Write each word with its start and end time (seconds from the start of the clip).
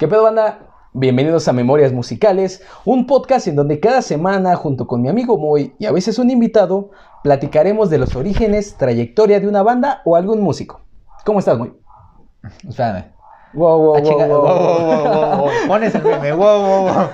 ¿Qué 0.00 0.08
pedo, 0.08 0.22
banda? 0.22 0.60
Bienvenidos 0.94 1.46
a 1.46 1.52
Memorias 1.52 1.92
Musicales, 1.92 2.62
un 2.86 3.06
podcast 3.06 3.48
en 3.48 3.54
donde 3.54 3.80
cada 3.80 4.00
semana, 4.00 4.56
junto 4.56 4.86
con 4.86 5.02
mi 5.02 5.10
amigo 5.10 5.36
Moy 5.36 5.74
y 5.78 5.84
a 5.84 5.92
veces 5.92 6.18
un 6.18 6.30
invitado, 6.30 6.88
platicaremos 7.22 7.90
de 7.90 7.98
los 7.98 8.16
orígenes, 8.16 8.78
trayectoria 8.78 9.40
de 9.40 9.46
una 9.46 9.62
banda 9.62 10.00
o 10.06 10.16
algún 10.16 10.40
músico. 10.40 10.80
¿Cómo 11.26 11.40
estás, 11.40 11.58
Moy? 11.58 11.74
Espérame. 12.66 13.12
Wow, 13.52 13.78
wow, 13.78 13.96
Ah, 13.96 14.00
wow, 14.00 14.16
wow, 14.16 14.28
wow. 14.28 14.42
wow, 14.42 15.36
wow, 15.36 15.36
wow. 15.36 15.50
Pones 15.68 15.94
el 15.94 16.02
meme, 16.02 16.32
wow, 16.32 16.62
wow, 16.62 16.82
wow. 16.84 17.08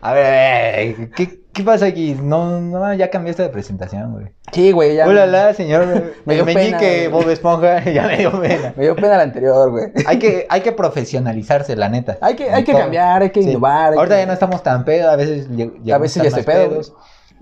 A 0.00 0.12
ver, 0.14 0.24
a 0.24 0.76
ver, 0.78 1.10
¿qué, 1.10 1.41
qué 1.52 1.62
pasa 1.62 1.86
aquí? 1.86 2.16
No, 2.20 2.60
no, 2.60 2.94
ya 2.94 3.10
cambiaste 3.10 3.42
de 3.42 3.48
presentación, 3.48 4.12
güey. 4.12 4.26
Sí, 4.52 4.72
güey, 4.72 4.96
ya. 4.96 5.06
Hola, 5.06 5.26
la, 5.26 5.54
señor 5.54 6.12
Me 6.24 6.34
dio 6.34 6.44
Meñique, 6.44 6.78
pena. 7.06 7.16
Bob 7.16 7.28
Esponja, 7.30 7.84
ya 7.90 8.06
me 8.06 8.16
dio 8.18 8.40
pena. 8.40 8.72
Me 8.76 8.84
dio 8.84 8.94
pena 8.96 9.16
la 9.16 9.22
anterior, 9.22 9.70
güey. 9.70 9.86
Hay 10.06 10.18
que, 10.18 10.46
hay 10.48 10.60
que 10.60 10.72
profesionalizarse, 10.72 11.76
la 11.76 11.88
neta. 11.88 12.18
Hay 12.20 12.34
que, 12.36 12.50
hay 12.50 12.64
que 12.64 12.72
todo. 12.72 12.82
cambiar, 12.82 13.22
hay 13.22 13.30
que 13.30 13.42
Sí. 13.42 13.50
innovar. 13.50 13.92
hay 13.92 13.98
Ahorita 13.98 14.16
que- 14.16 14.22
ya 14.22 14.26
no 14.26 14.32
estamos 14.32 14.62
tan 14.62 14.84
pedo, 14.84 15.10
a 15.10 15.16
veces 15.16 15.48
llegamos 15.48 15.90
A 15.92 15.98
veces 15.98 16.22
ya 16.22 16.30
más 16.30 16.44
pedo, 16.44 16.68
pedos. 16.70 16.94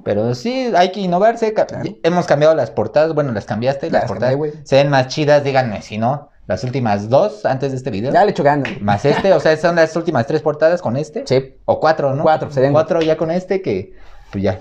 Pero 0.02 0.34
sí, 0.34 0.72
hay 0.74 0.92
que 0.92 1.00
innovarse. 1.00 1.52
Claro. 1.52 1.82
Hemos 2.02 2.26
cambiado 2.26 2.54
las 2.54 2.70
portadas, 2.70 3.14
bueno, 3.14 3.32
las 3.32 3.44
cambiaste, 3.44 3.90
las 3.90 4.02
Las 4.02 4.08
portadas 4.10 4.34
cambié, 4.34 4.52
se 4.64 4.76
ven 4.76 4.88
más 4.88 5.08
chidas, 5.08 5.44
díganme 5.44 5.82
si 5.82 5.98
no. 5.98 6.30
Las 6.50 6.64
últimas 6.64 7.08
dos 7.08 7.46
antes 7.46 7.70
de 7.70 7.76
este 7.76 7.92
video. 7.92 8.12
Ya 8.12 8.24
le 8.24 8.32
güey. 8.32 8.80
Más 8.80 9.04
este, 9.04 9.32
o 9.32 9.38
sea, 9.38 9.56
son 9.56 9.76
las 9.76 9.94
últimas 9.94 10.26
tres 10.26 10.42
portadas 10.42 10.82
con 10.82 10.96
este. 10.96 11.22
Sí. 11.24 11.54
O 11.64 11.78
cuatro, 11.78 12.12
¿no? 12.12 12.24
Cuatro, 12.24 12.50
serían 12.50 12.72
Cuatro 12.72 13.00
ya 13.00 13.16
con 13.16 13.30
este 13.30 13.62
que, 13.62 13.94
pues 14.32 14.42
ya. 14.42 14.58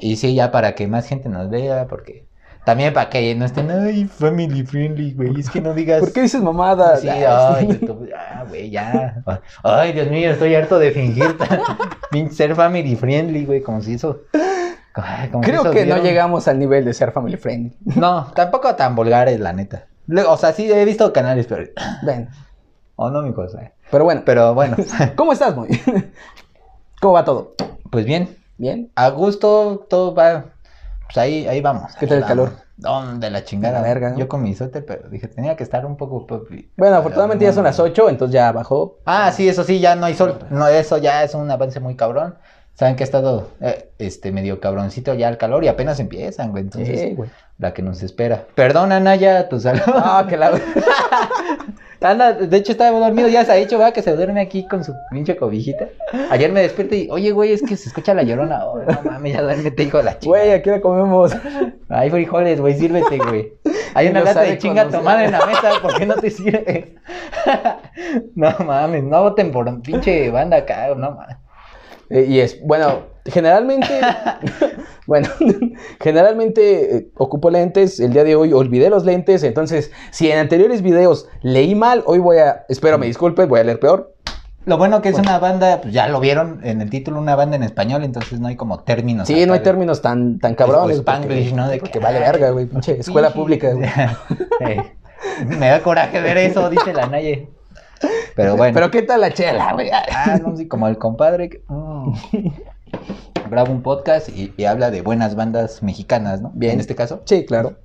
Y 0.00 0.16
sí, 0.16 0.34
ya 0.34 0.50
para 0.50 0.74
que 0.74 0.86
más 0.86 1.06
gente 1.06 1.28
nos 1.28 1.50
vea, 1.50 1.88
porque... 1.88 2.24
También 2.64 2.94
para 2.94 3.10
que 3.10 3.34
no 3.34 3.44
estén, 3.44 3.70
ay, 3.70 4.06
family 4.06 4.64
friendly, 4.64 5.12
güey, 5.12 5.38
es 5.38 5.50
que 5.50 5.60
no 5.60 5.74
digas... 5.74 6.00
¿Por 6.00 6.14
qué 6.14 6.22
dices 6.22 6.40
mamadas? 6.40 7.02
Sí, 7.02 7.08
Ay. 7.10 7.68
YouTube, 7.68 8.08
ya, 8.08 8.46
güey, 8.48 8.70
ya. 8.70 9.22
Ay, 9.62 9.92
Dios 9.92 10.08
mío, 10.08 10.30
estoy 10.30 10.54
harto 10.54 10.78
de 10.78 10.90
fingir 10.90 11.36
ser 12.32 12.54
family 12.54 12.96
friendly, 12.96 13.44
güey, 13.44 13.60
como 13.60 13.82
si 13.82 13.92
eso... 13.92 14.22
si 14.32 15.40
Creo 15.42 15.60
eso 15.60 15.70
que 15.70 15.84
no 15.84 15.98
llegamos 15.98 16.48
al 16.48 16.58
nivel 16.58 16.86
de 16.86 16.94
ser 16.94 17.12
family 17.12 17.36
friendly. 17.36 17.76
No, 17.84 18.32
tampoco 18.34 18.74
tan 18.74 18.96
vulgares, 18.96 19.38
la 19.38 19.52
neta. 19.52 19.84
O 20.28 20.36
sea, 20.36 20.52
sí 20.52 20.70
he 20.70 20.84
visto 20.84 21.12
canales, 21.12 21.46
pero... 21.46 21.64
Ven. 22.02 22.28
Oh, 22.96 23.10
no, 23.10 23.22
mi 23.22 23.32
cosa. 23.32 23.72
Pero 23.90 24.04
bueno, 24.04 24.22
Pero 24.24 24.54
bueno, 24.54 24.76
¿cómo 25.16 25.32
estás, 25.32 25.54
Moy? 25.54 25.68
¿Cómo 27.00 27.14
va 27.14 27.24
todo? 27.24 27.54
pues 27.90 28.04
bien, 28.04 28.36
¿Bien? 28.58 28.90
A 28.94 29.10
gusto, 29.10 29.86
todo 29.88 30.14
va. 30.14 30.46
Pues 31.06 31.18
ahí, 31.18 31.46
ahí 31.46 31.60
vamos. 31.60 31.94
¿Qué 32.00 32.06
tal 32.06 32.18
el 32.18 32.24
calor? 32.24 32.52
¿Dónde 32.76 33.30
la 33.30 33.44
chingada? 33.44 33.80
La 33.80 33.86
verga, 33.86 34.10
¿no? 34.10 34.18
Yo 34.18 34.28
con 34.28 34.42
mi 34.42 34.54
suéter, 34.54 34.84
pero 34.84 35.08
dije, 35.08 35.28
tenía 35.28 35.56
que 35.56 35.62
estar 35.62 35.86
un 35.86 35.96
poco. 35.96 36.26
papi. 36.26 36.72
Bueno, 36.76 36.96
afortunadamente 36.96 37.44
ya 37.44 37.52
son 37.52 37.64
las 37.64 37.78
8, 37.78 38.10
entonces 38.10 38.34
ya 38.34 38.52
bajó. 38.52 38.98
Ah, 39.06 39.30
sí, 39.32 39.48
eso 39.48 39.62
sí, 39.64 39.78
ya 39.78 39.94
no 39.94 40.06
hay 40.06 40.14
sol. 40.14 40.38
No, 40.50 40.66
eso 40.68 40.98
ya 40.98 41.22
es 41.22 41.34
un 41.34 41.50
avance 41.50 41.80
muy 41.80 41.96
cabrón. 41.96 42.36
Saben 42.74 42.96
que 42.96 43.04
ha 43.04 43.06
estado 43.06 43.48
eh, 43.60 43.92
este 43.98 44.32
medio 44.32 44.60
cabroncito 44.60 45.14
ya 45.14 45.28
el 45.30 45.38
calor 45.38 45.64
y 45.64 45.68
apenas 45.68 45.98
empiezan, 46.00 46.50
güey. 46.50 46.64
Entonces, 46.64 47.00
Sí, 47.00 47.14
güey. 47.14 47.30
La 47.58 47.72
que 47.72 47.82
nos 47.82 48.02
espera. 48.02 48.46
Perdona, 48.54 49.00
Naya, 49.00 49.48
tu 49.48 49.58
salud. 49.60 49.80
Ah, 49.86 50.26
que 50.28 50.36
la... 50.36 50.52
Anda, 52.00 52.34
de 52.34 52.56
hecho 52.56 52.72
estaba 52.72 52.98
dormido, 53.00 53.26
ya 53.28 53.44
se 53.44 53.52
ha 53.52 53.56
hecho, 53.56 53.78
va, 53.78 53.92
que 53.92 54.02
se 54.02 54.14
duerme 54.14 54.40
aquí 54.40 54.68
con 54.68 54.84
su 54.84 54.94
pinche 55.10 55.36
cobijita. 55.36 55.88
Ayer 56.30 56.52
me 56.52 56.60
despierto 56.60 56.94
y, 56.94 57.08
oye, 57.10 57.32
güey, 57.32 57.52
es 57.52 57.62
que 57.62 57.76
se 57.76 57.88
escucha 57.88 58.14
la 58.14 58.22
llorona. 58.22 58.64
Oh, 58.64 58.78
no 58.78 59.02
mames, 59.02 59.32
ya 59.32 59.42
duérmete, 59.42 59.82
hijo 59.82 59.98
de 59.98 60.04
la 60.04 60.18
chica. 60.18 60.28
Güey, 60.28 60.52
aquí 60.52 60.70
la 60.70 60.80
comemos. 60.80 61.32
Hay 61.88 62.10
frijoles, 62.10 62.60
güey, 62.60 62.74
sírvete, 62.74 63.18
güey. 63.18 63.52
Hay 63.94 64.08
una 64.08 64.20
lata 64.20 64.42
de 64.42 64.58
chinga 64.58 64.88
tomada 64.88 65.24
en 65.24 65.32
la 65.32 65.46
mesa, 65.46 65.72
¿por 65.82 65.96
qué 65.96 66.06
no 66.06 66.14
te 66.16 66.30
sirve? 66.30 66.94
no 68.34 68.54
mames, 68.64 69.02
no 69.02 69.22
voten 69.22 69.50
por 69.50 69.66
un 69.66 69.80
pinche 69.80 70.30
banda 70.30 70.58
acá, 70.58 70.88
no 70.94 71.12
mames. 71.12 71.38
Eh, 72.10 72.26
y 72.28 72.40
es, 72.40 72.60
bueno, 72.62 73.15
generalmente, 73.26 74.00
bueno, 75.06 75.28
generalmente 76.00 76.96
eh, 76.96 77.08
ocupo 77.16 77.50
lentes, 77.50 78.00
el 78.00 78.12
día 78.12 78.24
de 78.24 78.36
hoy 78.36 78.52
olvidé 78.52 78.90
los 78.90 79.04
lentes, 79.04 79.42
entonces, 79.42 79.90
si 80.10 80.30
en 80.30 80.38
anteriores 80.38 80.82
videos 80.82 81.28
leí 81.42 81.74
mal, 81.74 82.02
hoy 82.06 82.18
voy 82.18 82.38
a, 82.38 82.64
espero 82.68 82.98
me 82.98 83.06
disculpen, 83.06 83.48
voy 83.48 83.60
a 83.60 83.64
leer 83.64 83.80
peor. 83.80 84.12
Lo 84.64 84.78
bueno 84.78 85.00
que 85.00 85.10
es 85.10 85.14
Bueno. 85.14 85.30
una 85.30 85.38
banda, 85.38 85.80
pues 85.80 85.94
ya 85.94 86.08
lo 86.08 86.18
vieron 86.18 86.60
en 86.64 86.80
el 86.80 86.90
título, 86.90 87.20
una 87.20 87.36
banda 87.36 87.54
en 87.54 87.62
español, 87.62 88.02
entonces 88.02 88.40
no 88.40 88.48
hay 88.48 88.56
como 88.56 88.80
términos. 88.80 89.28
Sí, 89.28 89.46
no 89.46 89.52
hay 89.52 89.60
términos 89.60 90.02
tan, 90.02 90.40
tan 90.40 90.56
cabrones. 90.56 90.96
Spanglish, 90.96 91.54
¿no? 91.54 91.68
De 91.68 91.78
que, 91.78 92.00
vale 92.00 92.18
verga, 92.18 92.50
güey, 92.50 92.66
pinche 92.66 92.92
escuela 92.98 93.30
pública, 93.32 93.72
güey. 93.72 93.88
Eh, 94.60 94.82
Me 95.46 95.68
da 95.68 95.80
coraje 95.84 96.20
ver 96.20 96.36
eso, 96.38 96.68
dice 96.68 96.92
la 96.92 97.06
Naye. 97.06 97.48
Pero 98.34 98.56
bueno. 98.56 98.74
Pero 98.74 98.90
qué 98.90 99.02
tal 99.02 99.20
la 99.20 99.32
chela, 99.32 99.72
güey. 99.72 99.88
Ah, 99.92 100.38
no, 100.44 100.56
sí, 100.56 100.66
como 100.66 100.88
el 100.88 100.98
compadre 100.98 101.48
que 101.48 101.62
mm, 101.68 102.12
graba 103.50 103.70
un 103.70 103.82
podcast 103.82 104.28
y, 104.28 104.52
y 104.56 104.64
habla 104.64 104.90
de 104.90 105.02
buenas 105.02 105.34
bandas 105.36 105.82
mexicanas, 105.82 106.40
¿no? 106.40 106.50
Bien. 106.54 106.74
En 106.74 106.80
este 106.80 106.94
caso. 106.94 107.22
Sí, 107.26 107.44
claro. 107.46 107.76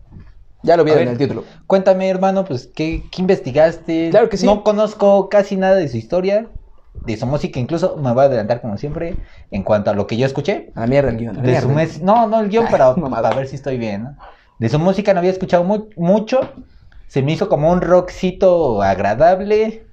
Ya 0.63 0.77
lo 0.77 0.83
vieron 0.83 1.03
en 1.03 1.09
el 1.09 1.17
título. 1.17 1.43
Cuéntame, 1.67 2.07
hermano, 2.09 2.45
pues, 2.45 2.67
¿qué, 2.67 3.03
qué 3.11 3.21
investigaste? 3.21 4.09
Claro 4.11 4.29
que 4.29 4.37
sí. 4.37 4.45
No 4.45 4.63
conozco 4.63 5.27
casi 5.29 5.57
nada 5.57 5.75
de 5.75 5.87
su 5.87 5.97
historia, 5.97 6.47
de 7.05 7.17
su 7.17 7.25
música, 7.25 7.59
incluso 7.59 7.97
me 7.97 8.11
voy 8.13 8.23
a 8.23 8.25
adelantar 8.25 8.61
como 8.61 8.77
siempre 8.77 9.15
en 9.49 9.63
cuanto 9.63 9.89
a 9.89 9.95
lo 9.95 10.05
que 10.05 10.17
yo 10.17 10.25
escuché. 10.27 10.71
A 10.75 10.85
mierda 10.85 11.09
el 11.09 11.17
guion. 11.17 11.35
De 11.35 11.41
mierda. 11.41 11.61
su 11.61 11.69
mes... 11.69 12.01
No, 12.01 12.27
no 12.27 12.39
el 12.41 12.49
guion, 12.49 12.65
Ay, 12.69 12.71
para 12.71 13.31
ver 13.31 13.47
si 13.47 13.55
estoy 13.55 13.77
bien, 13.77 14.03
¿no? 14.03 14.17
De 14.59 14.69
su 14.69 14.77
música 14.77 15.13
no 15.13 15.19
había 15.19 15.31
escuchado 15.31 15.63
mu- 15.63 15.89
mucho. 15.95 16.41
Se 17.07 17.23
me 17.23 17.31
hizo 17.31 17.49
como 17.49 17.71
un 17.71 17.81
rockcito 17.81 18.83
agradable. 18.83 19.87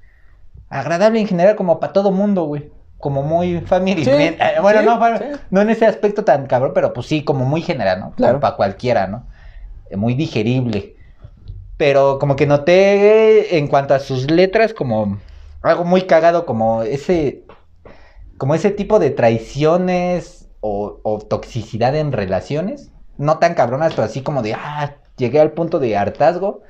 Agradable 0.69 1.19
en 1.21 1.27
general, 1.27 1.57
como 1.57 1.81
para 1.81 1.95
todo 1.95 2.11
mundo, 2.11 2.45
güey. 2.45 2.71
Como 2.99 3.23
muy 3.23 3.61
Sí, 3.61 3.67
friendly. 3.67 4.05
Eh, 4.09 4.59
Bueno, 4.61 4.81
sí, 4.81 4.87
no, 4.87 5.19
sí. 5.19 5.25
no 5.51 5.61
en 5.61 5.71
ese 5.71 5.87
aspecto 5.87 6.25
tan 6.25 6.47
cabrón, 6.47 6.73
pero 6.75 6.93
pues 6.93 7.07
sí, 7.07 7.25
como 7.25 7.45
muy 7.45 7.63
general, 7.63 8.01
¿no? 8.01 8.11
Claro. 8.13 8.41
Para 8.41 8.57
cualquiera, 8.57 9.07
¿no? 9.07 9.27
Eh, 9.91 9.97
Muy 9.97 10.15
digerible. 10.15 10.97
Pero 11.77 12.19
como 12.19 12.35
que 12.37 12.47
noté 12.47 13.57
en 13.59 13.69
cuanto 13.69 13.95
a 13.95 14.01
sus 14.01 14.31
letras 14.31 14.75
como 14.75 15.19
algo 15.63 15.85
muy 15.85 16.03
cagado, 16.03 16.45
como 16.45 16.83
ese, 16.83 17.45
como 18.37 18.55
ese 18.55 18.71
tipo 18.71 18.99
de 18.99 19.11
traiciones 19.11 20.49
o, 20.61 20.99
o 21.05 21.19
toxicidad 21.19 21.95
en 21.97 22.13
relaciones. 22.13 22.91
No 23.17 23.39
tan 23.39 23.55
cabronas, 23.55 23.95
pero 23.95 24.05
así 24.05 24.23
como 24.23 24.43
de, 24.43 24.55
ah, 24.55 24.97
llegué 25.17 25.41
al 25.41 25.53
punto 25.53 25.79
de 25.79 25.97
hartazgo. 25.97 26.63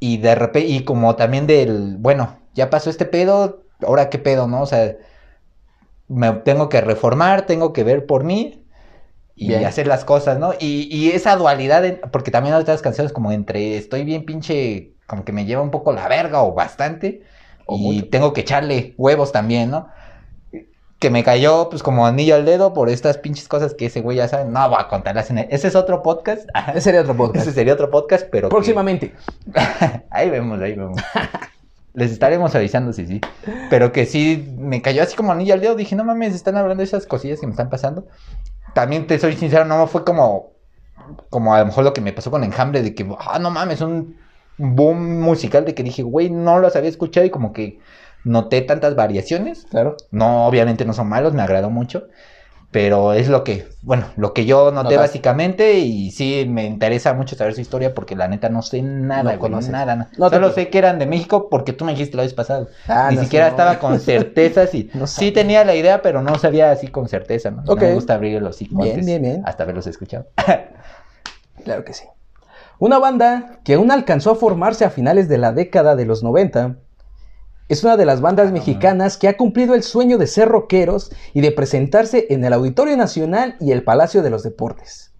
Y 0.00 0.18
de 0.18 0.34
repente, 0.34 0.68
y 0.68 0.84
como 0.84 1.16
también 1.16 1.46
del, 1.46 1.96
bueno, 1.98 2.38
ya 2.54 2.70
pasó 2.70 2.90
este 2.90 3.04
pedo, 3.06 3.64
ahora 3.86 4.10
qué 4.10 4.18
pedo, 4.18 4.46
¿no? 4.48 4.62
O 4.62 4.66
sea, 4.66 4.96
me 6.08 6.30
tengo 6.32 6.68
que 6.68 6.80
reformar, 6.80 7.46
tengo 7.46 7.72
que 7.72 7.84
ver 7.84 8.06
por 8.06 8.24
mí 8.24 8.60
y 9.36 9.48
Bien. 9.48 9.64
hacer 9.64 9.86
las 9.86 10.04
cosas, 10.04 10.38
¿no? 10.38 10.52
Y, 10.60 10.88
y 10.94 11.10
esa 11.10 11.34
dualidad, 11.36 11.84
en- 11.84 12.00
porque 12.12 12.30
también 12.30 12.54
hay 12.54 12.60
otras 12.62 12.82
canciones 12.82 13.12
como 13.12 13.32
entre 13.32 13.76
estoy 13.76 14.04
bien 14.04 14.24
pinche, 14.24 14.92
como 15.06 15.24
que 15.24 15.32
me 15.32 15.44
lleva 15.44 15.62
un 15.62 15.70
poco 15.70 15.92
la 15.92 16.06
verga 16.08 16.42
o 16.42 16.54
bastante, 16.54 17.22
O 17.66 17.76
y 17.76 17.80
mucho. 17.80 18.08
tengo 18.10 18.32
que 18.32 18.42
echarle 18.42 18.94
huevos 18.98 19.32
también, 19.32 19.70
¿no? 19.70 19.88
Que 21.00 21.10
me 21.10 21.24
cayó 21.24 21.68
pues 21.68 21.82
como 21.82 22.06
anillo 22.06 22.34
al 22.36 22.44
dedo 22.44 22.72
por 22.72 22.88
estas 22.88 23.18
pinches 23.18 23.48
cosas 23.48 23.74
que 23.74 23.86
ese 23.86 24.00
güey 24.00 24.18
ya 24.18 24.28
sabe, 24.28 24.44
no 24.44 24.68
voy 24.68 24.78
a 24.80 24.88
contarlas 24.88 25.28
en 25.30 25.38
el- 25.38 25.48
Ese 25.50 25.68
es 25.68 25.74
otro 25.74 26.02
podcast, 26.02 26.48
Ese 26.70 26.80
sería 26.82 27.00
otro 27.00 27.16
podcast. 27.16 27.46
ese 27.46 27.54
sería 27.54 27.72
otro 27.74 27.90
podcast, 27.90 28.26
pero... 28.30 28.48
que- 28.48 28.54
Próximamente. 28.54 29.14
ahí 30.10 30.30
vemos, 30.30 30.60
ahí 30.60 30.74
vemos. 30.74 31.00
Les 31.94 32.10
estaremos 32.10 32.54
avisando, 32.54 32.92
sí, 32.92 33.06
sí. 33.06 33.20
Pero 33.70 33.92
que 33.92 34.04
sí, 34.04 34.52
me 34.58 34.82
cayó 34.82 35.02
así 35.02 35.16
como 35.16 35.32
anillo 35.32 35.54
al 35.54 35.60
dedo. 35.60 35.76
Dije, 35.76 35.94
no 35.94 36.04
mames, 36.04 36.34
están 36.34 36.56
hablando 36.56 36.80
de 36.80 36.86
esas 36.86 37.06
cosillas 37.06 37.40
que 37.40 37.46
me 37.46 37.52
están 37.52 37.70
pasando. 37.70 38.06
También 38.74 39.06
te 39.06 39.18
soy 39.18 39.36
sincero, 39.36 39.64
no 39.64 39.86
fue 39.86 40.04
como, 40.04 40.50
como 41.30 41.54
a 41.54 41.60
lo 41.60 41.66
mejor 41.66 41.84
lo 41.84 41.92
que 41.94 42.00
me 42.00 42.12
pasó 42.12 42.32
con 42.32 42.42
Enjambre, 42.42 42.82
de 42.82 42.94
que, 42.94 43.08
ah, 43.20 43.38
no 43.38 43.52
mames, 43.52 43.80
un 43.80 44.16
boom 44.58 45.20
musical 45.20 45.64
de 45.64 45.74
que 45.74 45.84
dije, 45.84 46.02
güey, 46.02 46.30
no 46.30 46.58
los 46.58 46.74
había 46.74 46.90
escuchado 46.90 47.24
y 47.24 47.30
como 47.30 47.52
que 47.52 47.78
noté 48.24 48.62
tantas 48.62 48.96
variaciones. 48.96 49.66
Claro. 49.70 49.96
No, 50.10 50.46
obviamente 50.46 50.84
no 50.84 50.92
son 50.92 51.08
malos, 51.08 51.32
me 51.32 51.42
agradó 51.42 51.70
mucho. 51.70 52.08
Pero 52.74 53.12
es 53.12 53.28
lo 53.28 53.44
que, 53.44 53.68
bueno, 53.82 54.06
lo 54.16 54.32
que 54.34 54.46
yo 54.46 54.72
noté 54.72 54.96
básicamente 54.96 55.74
y 55.78 56.10
sí 56.10 56.44
me 56.48 56.64
interesa 56.64 57.14
mucho 57.14 57.36
saber 57.36 57.54
su 57.54 57.60
historia 57.60 57.94
porque 57.94 58.16
la 58.16 58.26
neta 58.26 58.48
no 58.48 58.62
sé 58.62 58.82
nada, 58.82 59.34
No 59.34 59.38
güey, 59.38 59.52
nada, 59.70 59.94
nada. 59.94 60.10
No 60.18 60.28
Solo 60.28 60.50
sé 60.50 60.70
que 60.70 60.78
eran 60.78 60.98
de 60.98 61.06
México 61.06 61.48
porque 61.48 61.72
tú 61.72 61.84
me 61.84 61.92
dijiste 61.92 62.16
la 62.16 62.24
vez 62.24 62.34
pasada. 62.34 62.66
Ah, 62.88 63.10
Ni 63.12 63.18
siquiera 63.18 63.46
estaba 63.46 63.78
con 63.78 63.92
No 63.94 64.00
sí 64.00 64.88
sabía. 65.06 65.32
tenía 65.32 65.64
la 65.64 65.76
idea, 65.76 66.02
pero 66.02 66.20
no 66.20 66.36
sabía 66.36 66.72
así 66.72 66.88
con 66.88 67.08
certeza, 67.08 67.52
¿no? 67.52 67.62
Ok. 67.62 67.80
No 67.80 67.86
me 67.86 67.94
gusta 67.94 68.14
abrir 68.14 68.42
los 68.42 68.56
hocico 68.56 68.82
Bien, 68.82 69.06
bien, 69.06 69.22
bien. 69.22 69.42
hasta 69.44 69.62
haberlos 69.62 69.86
escuchado. 69.86 70.26
Claro 71.62 71.84
que 71.84 71.94
sí. 71.94 72.02
Una 72.80 72.98
banda 72.98 73.60
que 73.62 73.74
aún 73.74 73.92
alcanzó 73.92 74.32
a 74.32 74.34
formarse 74.34 74.84
a 74.84 74.90
finales 74.90 75.28
de 75.28 75.38
la 75.38 75.52
década 75.52 75.94
de 75.94 76.06
los 76.06 76.24
90 76.24 76.74
es 77.68 77.82
una 77.82 77.96
de 77.96 78.06
las 78.06 78.20
bandas 78.20 78.52
mexicanas 78.52 79.16
que 79.16 79.28
ha 79.28 79.36
cumplido 79.36 79.74
el 79.74 79.82
sueño 79.82 80.18
de 80.18 80.26
ser 80.26 80.48
rockeros 80.48 81.10
y 81.32 81.40
de 81.40 81.52
presentarse 81.52 82.26
en 82.30 82.44
el 82.44 82.52
Auditorio 82.52 82.96
Nacional 82.96 83.56
y 83.60 83.72
el 83.72 83.84
Palacio 83.84 84.22
de 84.22 84.30
los 84.30 84.42
Deportes. 84.42 85.12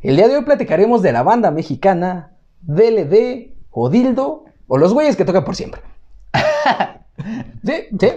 El 0.00 0.16
día 0.16 0.28
de 0.28 0.36
hoy 0.36 0.44
platicaremos 0.44 1.02
de 1.02 1.12
la 1.12 1.22
banda 1.22 1.50
mexicana 1.50 2.36
DLD 2.62 3.54
o 3.70 3.90
Dildo 3.90 4.44
o 4.66 4.78
los 4.78 4.92
güeyes 4.92 5.16
que 5.16 5.24
tocan 5.24 5.44
por 5.44 5.56
siempre. 5.56 5.80
Sí, 7.64 7.72
sí. 7.98 8.08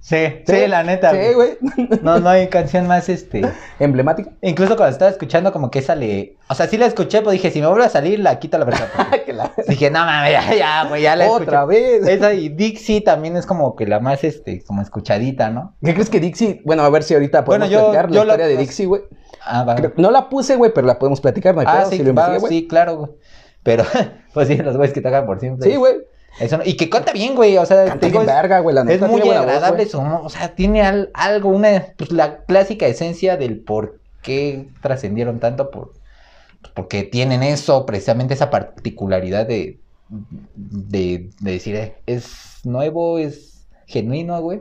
Sí, 0.00 0.16
sí, 0.46 0.66
la 0.68 0.82
neta. 0.84 1.10
Sí, 1.12 1.34
güey. 1.34 1.58
No, 2.02 2.18
no 2.18 2.30
hay 2.30 2.48
canción 2.48 2.86
más, 2.86 3.08
este. 3.08 3.42
Emblemática. 3.78 4.30
Incluso 4.40 4.76
cuando 4.76 4.92
estaba 4.92 5.10
escuchando, 5.10 5.52
como 5.52 5.70
que 5.70 5.80
esa 5.80 5.94
le. 5.94 6.36
O 6.48 6.54
sea, 6.54 6.66
sí 6.66 6.78
la 6.78 6.86
escuché, 6.86 7.18
pero 7.18 7.32
dije, 7.32 7.50
si 7.50 7.60
me 7.60 7.66
vuelve 7.66 7.84
a 7.84 7.88
salir, 7.90 8.18
la 8.20 8.38
quito 8.38 8.56
la 8.58 8.64
verdad. 8.64 8.88
La- 9.28 9.52
dije, 9.68 9.90
no 9.90 10.00
mames, 10.00 10.32
ya, 10.48 10.54
ya, 10.54 10.84
güey, 10.88 11.02
ya 11.02 11.14
la 11.14 11.28
Otra 11.30 11.60
escuché. 11.60 11.98
vez. 12.00 12.06
Esa 12.08 12.32
y 12.32 12.48
Dixie 12.48 13.02
también 13.02 13.36
es 13.36 13.44
como 13.44 13.76
que 13.76 13.86
la 13.86 14.00
más, 14.00 14.24
este, 14.24 14.62
como 14.64 14.80
escuchadita, 14.82 15.50
¿no? 15.50 15.76
¿Qué 15.84 15.92
crees 15.94 16.08
que 16.10 16.18
Dixie? 16.20 16.62
Bueno, 16.64 16.82
a 16.82 16.90
ver 16.90 17.02
si 17.02 17.12
ahorita 17.14 17.44
podemos 17.44 17.68
Bueno, 17.68 17.80
yo- 17.82 17.90
platicar 17.92 18.10
yo 18.10 18.24
la 18.24 18.24
la- 18.24 18.32
historia 18.34 18.46
de 18.46 18.56
Dixie, 18.56 18.86
güey. 18.86 19.02
Ah, 19.44 19.64
va. 19.64 19.74
Creo- 19.74 19.92
No 19.96 20.10
la 20.10 20.28
puse, 20.30 20.56
güey, 20.56 20.72
pero 20.74 20.86
la 20.86 20.98
podemos 20.98 21.20
platicar, 21.20 21.54
no 21.54 21.60
hay 21.60 21.66
Ah, 21.68 21.78
pedo, 21.80 21.90
sí, 21.90 21.96
si 21.98 22.02
lo 22.04 22.14
va, 22.14 22.28
investigué, 22.28 22.60
sí, 22.62 22.66
claro, 22.68 22.96
güey. 22.96 23.10
Pero, 23.62 23.84
pues 24.32 24.48
sí, 24.48 24.56
los 24.56 24.76
güeyes 24.76 24.94
que 24.94 25.00
tocan 25.02 25.26
por 25.26 25.38
siempre. 25.40 25.68
Sí, 25.70 25.76
güey. 25.76 25.96
Eso 26.40 26.58
no- 26.58 26.64
Y 26.64 26.76
que 26.76 26.88
canta 26.88 27.12
bien, 27.12 27.34
güey. 27.34 27.56
O 27.58 27.66
sea, 27.66 27.84
Canta 27.84 28.00
te 28.00 28.06
digo, 28.06 28.20
bien 28.20 28.30
es- 28.30 28.36
verga, 28.36 28.60
güey, 28.60 28.74
la 28.74 28.82
Es 28.82 29.00
muy 29.00 29.08
tiene 29.20 29.24
buena 29.24 29.40
voz, 29.42 29.50
agradable 29.50 29.86
su 29.86 29.98
o 30.00 30.28
sea, 30.28 30.54
tiene 30.54 30.82
al- 30.82 31.10
algo, 31.14 31.48
una, 31.50 31.86
pues 31.96 32.12
la 32.12 32.44
clásica 32.44 32.86
esencia 32.86 33.36
del 33.36 33.60
por 33.60 34.00
qué 34.22 34.68
trascendieron 34.82 35.40
tanto, 35.40 35.70
por, 35.70 35.94
porque 36.74 37.02
tienen 37.02 37.42
eso, 37.42 37.86
precisamente 37.86 38.34
esa 38.34 38.50
particularidad 38.50 39.46
de, 39.46 39.80
de, 40.54 41.30
de 41.40 41.50
decir, 41.52 41.74
eh, 41.76 41.96
es 42.06 42.60
nuevo, 42.64 43.18
es 43.18 43.66
genuino, 43.86 44.40
güey, 44.40 44.60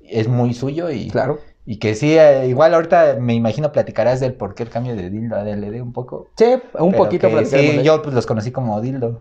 es 0.00 0.28
muy 0.28 0.52
suyo 0.54 0.90
y, 0.90 1.08
Claro. 1.10 1.38
Y 1.70 1.76
que 1.76 1.94
sí, 1.94 2.16
eh, 2.16 2.46
igual 2.48 2.72
ahorita 2.72 3.18
me 3.20 3.34
imagino 3.34 3.72
platicarás 3.72 4.20
del 4.20 4.32
por 4.32 4.54
qué 4.54 4.62
el 4.62 4.70
cambio 4.70 4.96
de 4.96 5.10
dildo 5.10 5.36
a 5.36 5.44
DLD 5.44 5.82
un 5.82 5.92
poco. 5.92 6.28
Sí, 6.34 6.46
un 6.78 6.92
pero 6.92 7.04
poquito 7.04 7.28
que 7.28 7.44
Sí, 7.44 7.82
yo 7.82 8.00
pues 8.00 8.14
los 8.14 8.24
conocí 8.24 8.50
como 8.50 8.80
dildo. 8.80 9.20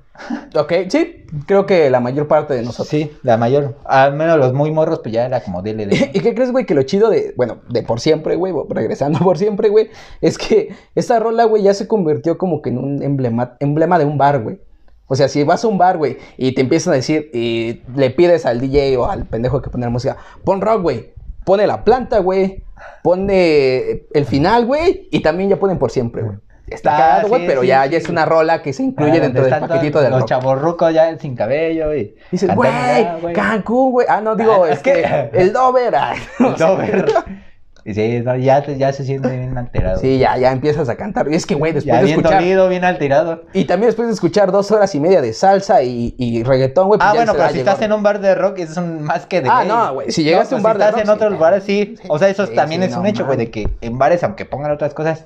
Ok, 0.55 0.71
sí, 0.87 1.25
creo 1.45 1.65
que 1.65 1.89
la 1.89 1.99
mayor 1.99 2.29
parte 2.29 2.53
de 2.53 2.61
nosotros. 2.63 2.87
Sí, 2.87 3.11
la 3.21 3.35
mayor, 3.35 3.75
al 3.83 4.13
menos 4.13 4.37
los 4.37 4.53
muy 4.53 4.71
morros, 4.71 4.99
pues 4.99 5.13
ya 5.13 5.25
era 5.25 5.41
como 5.41 5.61
DLD. 5.61 5.91
¿Y 6.13 6.21
qué 6.21 6.33
crees, 6.33 6.53
güey? 6.53 6.65
Que 6.65 6.73
lo 6.73 6.83
chido 6.83 7.09
de, 7.09 7.33
bueno, 7.35 7.57
de 7.67 7.83
por 7.83 7.99
siempre, 7.99 8.37
güey, 8.37 8.53
regresando 8.69 9.19
por 9.25 9.37
siempre, 9.37 9.67
güey, 9.67 9.89
es 10.21 10.37
que 10.37 10.73
esta 10.95 11.19
rola, 11.19 11.43
güey, 11.43 11.63
ya 11.63 11.73
se 11.73 11.85
convirtió 11.85 12.37
como 12.37 12.61
que 12.61 12.69
en 12.69 12.77
un 12.77 13.03
emblema, 13.03 13.57
emblema 13.59 13.99
de 13.99 14.05
un 14.05 14.17
bar, 14.17 14.41
güey. 14.41 14.61
O 15.07 15.15
sea, 15.17 15.27
si 15.27 15.43
vas 15.43 15.65
a 15.65 15.67
un 15.67 15.77
bar, 15.77 15.97
güey, 15.97 16.15
y 16.37 16.53
te 16.53 16.61
empiezan 16.61 16.93
a 16.93 16.95
decir, 16.95 17.29
y 17.33 17.81
le 17.93 18.09
pides 18.09 18.45
al 18.45 18.61
DJ 18.61 18.95
o 18.95 19.05
al 19.05 19.25
pendejo 19.25 19.61
que 19.61 19.69
pone 19.69 19.85
la 19.85 19.91
música, 19.91 20.15
pon 20.45 20.61
rock, 20.61 20.81
güey, 20.81 21.17
pone 21.47 21.65
la 21.65 21.85
planta, 21.85 22.19
güey, 22.19 22.65
pone 23.01 24.03
el 24.13 24.25
final, 24.25 24.65
güey, 24.65 25.07
y 25.11 25.21
también 25.21 25.49
ya 25.49 25.55
ponen 25.55 25.79
por 25.79 25.91
siempre, 25.91 26.21
güey. 26.23 26.37
Está 26.67 26.95
Ah, 26.95 26.97
cagado, 26.99 27.27
güey, 27.29 27.41
sí, 27.43 27.47
pero 27.47 27.61
sí, 27.61 27.67
ya, 27.67 27.83
sí. 27.85 27.89
ya 27.91 27.97
es 27.99 28.09
una 28.09 28.25
rola 28.25 28.61
que 28.61 28.73
se 28.73 28.83
incluye 28.83 29.17
Ah, 29.17 29.21
dentro 29.21 29.45
del 29.45 29.57
paquetito 29.61 30.01
del 30.01 30.11
Los 30.11 30.19
rock. 30.19 30.29
chavorrucos 30.29 30.93
ya 30.93 31.17
sin 31.17 31.33
cabello 31.33 31.95
y. 31.95 32.13
Dices, 32.29 32.49
cantando 32.49 33.19
güey. 33.21 33.33
Cancún, 33.33 33.91
güey. 33.93 34.07
Ah, 34.09 34.19
no, 34.19 34.35
digo, 34.35 34.65
Ah, 34.65 34.67
es 34.71 34.73
este, 34.75 34.91
que- 34.91 35.29
el 35.39 35.53
Dover. 35.53 35.95
ah. 35.95 36.13
El 36.39 36.55
Dover. 36.55 37.05
Y 37.89 37.93
sí, 37.93 38.19
no, 38.19 38.35
ya, 38.35 38.65
ya 38.65 38.91
se 38.91 39.05
siente 39.05 39.29
bien 39.29 39.57
alterado. 39.57 39.99
Sí, 40.01 40.17
ya, 40.19 40.37
ya 40.37 40.51
empiezas 40.51 40.89
a 40.89 40.97
cantar. 40.97 41.31
Y 41.31 41.35
es 41.35 41.45
que, 41.45 41.55
güey, 41.55 41.71
después 41.71 41.85
ya 41.85 41.99
de 41.99 42.03
bien 42.03 42.17
escuchar. 42.19 42.41
dolido, 42.41 42.67
bien 42.67 42.83
alterado. 42.83 43.45
Y 43.53 43.63
también 43.63 43.87
después 43.87 44.09
de 44.09 44.13
escuchar 44.13 44.51
dos 44.51 44.69
horas 44.71 44.93
y 44.93 44.99
media 44.99 45.21
de 45.21 45.31
salsa 45.31 45.83
y, 45.83 46.13
y 46.17 46.43
reggaetón, 46.43 46.87
güey. 46.87 46.99
pues 46.99 47.09
Ah, 47.09 47.13
bueno, 47.13 47.31
pero 47.33 47.47
si 47.49 47.59
estás 47.59 47.81
en 47.81 47.93
un 47.93 48.03
bar 48.03 48.19
de 48.19 48.35
rock, 48.35 48.59
es 48.59 48.75
un 48.75 49.03
más 49.03 49.25
que 49.25 49.39
de 49.39 49.47
Ah, 49.49 49.63
no, 49.63 49.93
güey, 49.93 50.11
si 50.11 50.25
llegaste 50.25 50.55
a 50.55 50.57
un 50.57 50.63
bar 50.63 50.77
de 50.77 50.83
si 50.83 50.89
estás 50.89 50.99
rock, 50.99 51.05
en 51.05 51.15
otros 51.15 51.31
sí, 51.31 51.39
bares, 51.39 51.63
sí. 51.63 51.95
O 52.09 52.19
sea, 52.19 52.27
eso 52.27 52.45
Sí, 52.45 52.55
también 52.55 52.81
sí, 52.81 52.87
es 52.89 52.93
no 52.95 52.99
un 52.99 53.05
hecho, 53.05 53.25
güey, 53.25 53.37
de 53.37 53.49
que 53.51 53.69
en 53.79 53.97
bares, 53.97 54.21
aunque 54.25 54.43
pongan 54.43 54.71
otras 54.71 54.93
cosas, 54.93 55.23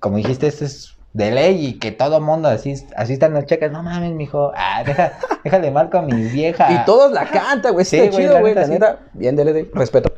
como 0.00 0.16
dijiste, 0.16 0.46
esto 0.46 0.64
es 0.64 0.96
de 1.12 1.30
ley 1.30 1.66
y 1.66 1.78
que 1.78 1.92
todo 1.92 2.22
mundo 2.22 2.48
así, 2.48 2.74
así 2.96 3.12
están 3.12 3.34
las 3.34 3.44
checas. 3.44 3.70
No 3.70 3.82
mames, 3.82 4.12
mijo. 4.12 4.50
Ah, 4.56 4.82
deja, 4.82 5.12
déjale 5.44 5.70
marco 5.70 5.98
a 5.98 6.02
mi 6.02 6.22
vieja. 6.22 6.72
Y 6.72 6.86
todos 6.86 7.12
la 7.12 7.26
cantan, 7.26 7.74
güey. 7.74 7.84
Sí, 7.84 7.98
güey, 7.98 8.10
chido, 8.12 8.40
güey. 8.40 8.54
La 8.54 8.66
neta, 8.66 9.00
bien 9.12 9.36
DLD. 9.36 9.74
Respeto. 9.74 10.14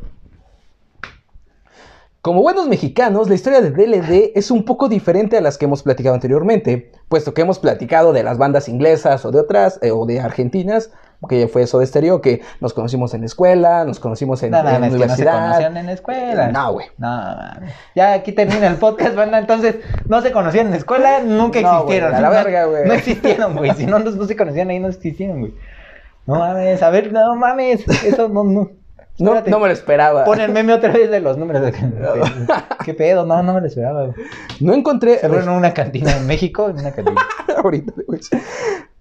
Como 2.22 2.43
buenos 2.43 2.69
mexicanos, 2.69 3.31
la 3.31 3.34
historia 3.34 3.62
de 3.62 3.70
DLD 3.70 4.32
es 4.34 4.50
un 4.50 4.64
poco 4.67 4.90
diferente 4.90 5.38
a 5.38 5.40
las 5.40 5.56
que 5.56 5.64
hemos 5.64 5.82
platicado 5.82 6.14
anteriormente, 6.14 6.93
puesto 7.08 7.32
que 7.32 7.40
hemos 7.40 7.58
platicado 7.58 8.12
de 8.12 8.22
las 8.22 8.37
bandas 8.37 8.69
inglesas 8.69 9.25
o 9.25 9.31
de 9.31 9.40
otras, 9.40 9.78
eh, 9.82 9.90
o 9.90 10.05
de 10.05 10.20
argentinas, 10.20 10.90
que 11.31 11.49
fue 11.49 11.62
eso 11.62 11.78
de 11.78 11.87
Stereo, 11.87 12.20
que 12.20 12.43
nos 12.61 12.75
conocimos 12.75 13.14
en 13.14 13.20
la 13.20 13.26
escuela, 13.26 13.84
nos 13.87 14.00
conocimos 14.00 14.43
en, 14.43 14.50
No 14.50 14.58
en 14.58 14.64
mames, 14.64 14.75
que 14.76 14.81
no 14.81 14.90
se 14.90 14.96
universidad. 14.96 15.40
conocían 15.44 15.76
en 15.78 15.87
la 15.87 15.93
escuela. 15.93 16.49
No, 16.49 16.72
güey. 16.75 16.87
No. 16.99 17.37
Ya 17.94 18.12
aquí 18.12 18.32
termina 18.32 18.66
el 18.66 18.76
podcast, 18.76 19.14
banda. 19.14 19.38
Entonces, 19.38 19.76
no 20.06 20.20
se 20.20 20.31
conocían 20.31 20.66
en 20.66 20.73
la 20.73 20.78
escuela, 20.78 21.20
nunca 21.23 21.62
No, 21.62 21.73
existieron. 21.73 22.14
a 22.14 22.20
la 22.20 22.28
No- 22.28 22.34
verga, 22.34 22.64
güey. 22.66 22.87
No 22.87 22.93
existieron, 22.94 23.56
güey. 23.56 23.73
Si 23.76 23.87
no, 23.87 23.99
no, 23.99 24.11
no 24.11 24.25
se 24.26 24.37
conocían 24.37 24.69
ahí, 24.69 24.78
no 24.78 24.88
existieron, 24.88 25.40
güey. 25.40 25.55
No 26.26 26.38
mames, 26.38 26.82
a 26.82 26.90
ver, 26.90 27.12
no 27.14 27.34
mames. 27.34 27.87
Eso 28.05 28.28
no, 28.28 28.44
no. 28.44 28.70
No, 29.20 29.32
Espérate. 29.32 29.50
no 29.50 29.61
me 29.61 29.67
lo 29.67 29.72
esperaba. 29.72 30.25
Pon 30.25 30.40
el 30.40 30.50
meme 30.50 30.72
otra 30.72 30.93
vez 30.93 31.11
de 31.11 31.20
los 31.20 31.37
números. 31.37 31.62
¿Qué 32.84 32.94
pedo? 32.94 33.26
No, 33.26 33.43
no 33.43 33.52
me 33.52 33.61
lo 33.61 33.67
esperaba, 33.67 34.06
güey. 34.06 34.26
No 34.61 34.72
encontré. 34.72 35.19
Cerró 35.19 35.40
en 35.40 35.49
una 35.50 35.75
cantina 35.75 36.17
en 36.17 36.26
México, 36.26 36.70
en 36.70 36.78
una 36.78 36.93
cantina. 36.93 37.20
Ahorita, 37.62 37.93
güey. 38.06 38.20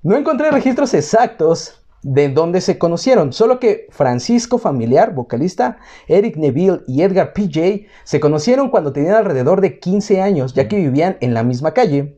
No 0.03 0.17
encontré 0.17 0.51
registros 0.51 0.93
exactos 0.93 1.81
de 2.01 2.29
dónde 2.29 2.61
se 2.61 2.77
conocieron, 2.77 3.33
solo 3.33 3.59
que 3.59 3.87
Francisco 3.91 4.57
Familiar, 4.57 5.13
vocalista, 5.13 5.77
Eric 6.07 6.37
Neville 6.37 6.81
y 6.87 7.01
Edgar 7.01 7.33
PJ 7.33 7.87
se 8.03 8.19
conocieron 8.19 8.69
cuando 8.69 8.93
tenían 8.93 9.15
alrededor 9.15 9.61
de 9.61 9.79
15 9.79 10.21
años, 10.21 10.53
ya 10.53 10.67
que 10.67 10.77
vivían 10.77 11.17
en 11.19 11.33
la 11.33 11.43
misma 11.43 11.73
calle. 11.73 12.17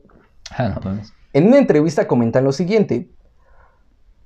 Ah, 0.56 0.78
no. 0.84 1.00
En 1.32 1.46
una 1.48 1.58
entrevista 1.58 2.06
comentan 2.06 2.44
lo 2.44 2.52
siguiente. 2.52 3.08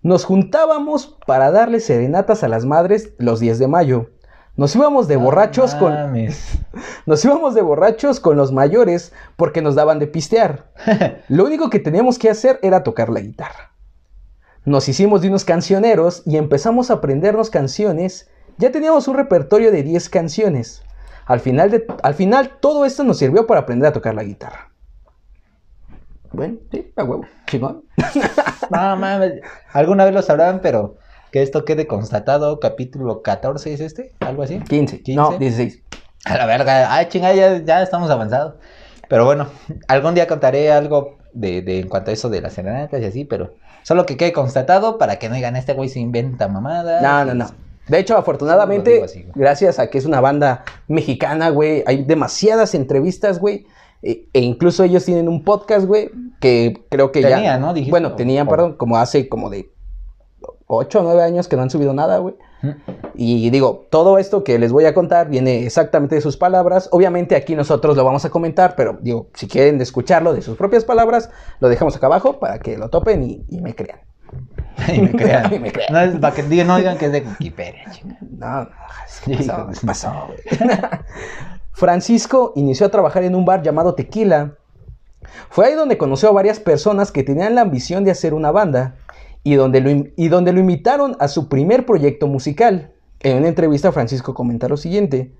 Nos 0.02 0.25
juntábamos 0.25 1.16
para 1.26 1.50
darle 1.50 1.81
serenatas 1.81 2.43
a 2.44 2.48
las 2.48 2.64
madres 2.64 3.12
los 3.19 3.40
10 3.40 3.58
de 3.58 3.66
mayo. 3.69 4.10
Nos 4.56 4.75
íbamos 4.75 5.08
de 5.08 5.16
borrachos 5.16 5.75
con 5.75 5.93
nos 7.06 7.25
íbamos 7.25 7.54
de 7.54 7.62
borrachos 7.62 8.20
con 8.20 8.37
los 8.37 8.52
mayores 8.52 9.12
porque 9.37 9.60
nos 9.62 9.75
daban 9.75 9.98
de 9.98 10.06
pistear. 10.06 10.70
Lo 11.28 11.44
único 11.44 11.69
que 11.70 11.78
teníamos 11.78 12.19
que 12.19 12.31
hacer 12.31 12.58
era 12.62 12.82
tocar 12.82 13.08
la 13.10 13.20
guitarra. 13.20 13.72
Nos 14.64 14.88
hicimos 14.88 15.20
de 15.22 15.28
unos 15.28 15.44
cancioneros 15.44 16.22
y 16.25 16.37
empezamos 16.38 16.90
a 16.90 16.94
aprendernos 16.94 17.50
canciones. 17.50 18.28
Ya 18.58 18.72
teníamos 18.72 19.06
un 19.08 19.16
repertorio 19.16 19.70
de 19.70 19.82
10 19.82 20.08
canciones. 20.08 20.82
Al 21.26 21.40
final, 21.40 21.70
de- 21.70 21.87
al 22.02 22.14
final 22.14 22.58
todo 22.60 22.84
esto 22.84 23.04
nos 23.04 23.19
sirvió 23.19 23.46
para 23.46 23.60
aprender 23.60 23.88
a 23.88 23.93
tocar 23.93 24.15
la 24.15 24.24
guitarra. 24.24 24.70
Bueno, 26.36 26.58
sí, 26.70 26.93
a 26.96 27.02
huevo, 27.02 27.24
chingón. 27.46 27.82
No 28.70 28.96
mames. 28.96 29.40
Alguna 29.72 30.05
vez 30.05 30.12
lo 30.12 30.20
sabrán, 30.20 30.60
pero 30.60 30.96
que 31.32 31.40
esto 31.40 31.64
quede 31.64 31.86
constatado. 31.86 32.60
Capítulo 32.60 33.22
14 33.22 33.72
es 33.72 33.81
este, 33.81 34.12
algo 34.20 34.43
así. 34.43 34.58
15, 34.58 35.02
15. 35.02 35.16
no, 35.16 35.38
16. 35.38 35.82
A 36.26 36.36
la 36.36 36.46
verga, 36.46 36.93
ay 36.93 37.06
chingada, 37.08 37.34
ya, 37.34 37.56
ya 37.64 37.82
estamos 37.82 38.10
avanzados. 38.10 38.56
Pero 39.08 39.24
bueno, 39.24 39.46
algún 39.88 40.14
día 40.14 40.26
contaré 40.26 40.70
algo 40.70 41.16
de, 41.32 41.62
de 41.62 41.81
en 41.81 41.88
cuanto 41.88 42.10
a 42.10 42.14
eso 42.14 42.28
de 42.28 42.43
las 42.43 42.52
serenatas 42.52 43.00
y 43.00 43.05
así, 43.06 43.24
pero 43.24 43.55
solo 43.82 44.05
que 44.05 44.19
quede 44.19 44.32
constatado 44.32 44.98
para 44.98 45.19
que 45.19 45.31
no 45.31 45.36
digan 45.36 45.56
este 45.56 45.72
güey 45.72 45.88
se 45.88 46.00
inventa 46.00 46.48
mamada. 46.48 47.00
No, 47.00 47.24
no, 47.24 47.34
no. 47.34 47.50
De 47.88 47.98
hecho, 47.98 48.16
afortunadamente, 48.19 49.02
así, 49.02 49.24
gracias 49.34 49.78
a 49.78 49.88
que 49.88 49.96
es 49.96 50.05
una 50.05 50.20
banda 50.20 50.64
mexicana, 50.88 51.48
güey, 51.48 51.82
hay 51.86 52.05
demasiadas 52.05 52.74
entrevistas, 52.74 53.38
güey. 53.38 53.64
E, 54.02 54.28
e 54.32 54.40
incluso 54.40 54.84
ellos 54.84 55.05
tienen 55.05 55.28
un 55.28 55.43
podcast, 55.43 55.86
güey, 55.86 56.10
que 56.40 56.84
creo 56.90 57.12
que 57.12 57.22
ya... 57.22 57.36
Tenían, 57.36 57.60
¿no? 57.60 57.72
Dijiste, 57.74 57.90
Bueno, 57.90 58.14
tenían, 58.14 58.46
o- 58.46 58.50
perdón, 58.50 58.76
como 58.76 58.96
hace 58.98 59.28
como 59.28 59.50
de 59.50 59.70
8 60.66 61.00
o 61.00 61.02
9 61.02 61.22
años 61.22 61.48
que 61.48 61.56
no 61.56 61.62
han 61.62 61.70
subido 61.70 61.93
nada, 61.94 62.19
güey. 62.19 62.34
Y 63.14 63.50
digo, 63.50 63.86
todo 63.90 64.19
esto 64.19 64.43
que 64.43 64.58
les 64.58 64.72
voy 64.72 64.86
a 64.86 64.94
contar 64.94 65.28
viene 65.28 65.64
exactamente 65.64 66.16
de 66.16 66.20
sus 66.20 66.36
palabras. 66.36 66.88
Obviamente 66.90 67.36
aquí 67.36 67.55
nosotros 67.55 67.96
lo 67.96 68.05
vamos 68.05 68.24
a 68.24 68.31
comentar, 68.31 68.74
pero 68.74 68.98
digo, 69.00 69.28
si 69.34 69.46
quieren 69.46 69.81
escucharlo 69.81 70.32
de 70.34 70.43
sus 70.43 70.56
propias 70.56 70.84
palabras, 70.84 71.31
lo 71.60 71.69
dejamos 71.69 71.94
acá 71.96 72.06
abajo 72.06 72.40
para 72.40 72.58
que 72.58 72.76
lo 72.76 72.88
topen 72.88 73.22
y, 73.22 73.44
y 73.48 73.60
me 73.60 73.74
crean. 73.76 74.00
y 74.93 75.00
me 75.00 75.12
crean. 75.12 75.52
Y 75.55 75.58
me 75.60 75.70
crean. 75.70 75.93
No 75.93 76.00
es 76.00 76.19
para 76.19 76.34
que 76.34 76.43
digan, 76.43 76.66
no 76.66 76.76
digan 76.78 76.98
que 76.98 77.06
es 77.06 77.12
de 77.12 77.20
Wikipedia, 77.20 77.84
chingada. 77.93 78.20
No, 78.36 78.60
no, 78.64 78.69
¿qué 79.24 79.36
pasó? 79.36 79.52
hijo 79.52 79.62
de 79.66 79.72
¿Qué 79.72 79.74
su 79.81 79.86
pasó, 79.86 80.26
güey? 80.26 80.69
Francisco 81.72 82.52
inició 82.56 82.86
a 82.86 82.88
trabajar 82.90 83.22
en 83.24 83.34
un 83.34 83.44
bar 83.44 83.62
llamado 83.62 83.94
Tequila. 83.94 84.55
Fue 85.50 85.66
ahí 85.66 85.74
donde 85.74 85.98
conoció 85.98 86.28
a 86.28 86.32
varias 86.32 86.60
personas 86.60 87.12
que 87.12 87.22
tenían 87.22 87.54
la 87.54 87.62
ambición 87.62 88.04
de 88.04 88.10
hacer 88.10 88.34
una 88.34 88.50
banda 88.50 88.96
y 89.42 89.54
donde 89.54 89.80
lo, 89.80 89.90
y 90.16 90.28
donde 90.28 90.52
lo 90.52 90.60
invitaron 90.60 91.16
a 91.20 91.28
su 91.28 91.48
primer 91.48 91.86
proyecto 91.86 92.26
musical. 92.26 92.92
En 93.20 93.38
una 93.38 93.48
entrevista, 93.48 93.92
Francisco 93.92 94.34
comenta 94.34 94.68
lo 94.68 94.76
siguiente. 94.76 95.32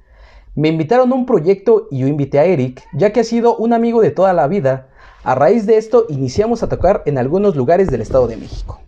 Me 0.54 0.68
invitaron 0.68 1.12
a 1.12 1.14
un 1.14 1.26
proyecto 1.26 1.88
y 1.90 1.98
yo 1.98 2.06
invité 2.06 2.38
a 2.38 2.44
Eric, 2.44 2.82
ya 2.94 3.12
que 3.12 3.20
ha 3.20 3.24
sido 3.24 3.56
un 3.56 3.72
amigo 3.72 4.00
de 4.00 4.10
toda 4.10 4.32
la 4.32 4.46
vida. 4.48 4.88
A 5.22 5.34
raíz 5.34 5.66
de 5.66 5.76
esto, 5.76 6.06
iniciamos 6.08 6.62
a 6.62 6.68
tocar 6.68 7.02
en 7.04 7.18
algunos 7.18 7.56
lugares 7.56 7.88
del 7.88 8.00
Estado 8.00 8.26
de 8.26 8.36
México. 8.36 8.80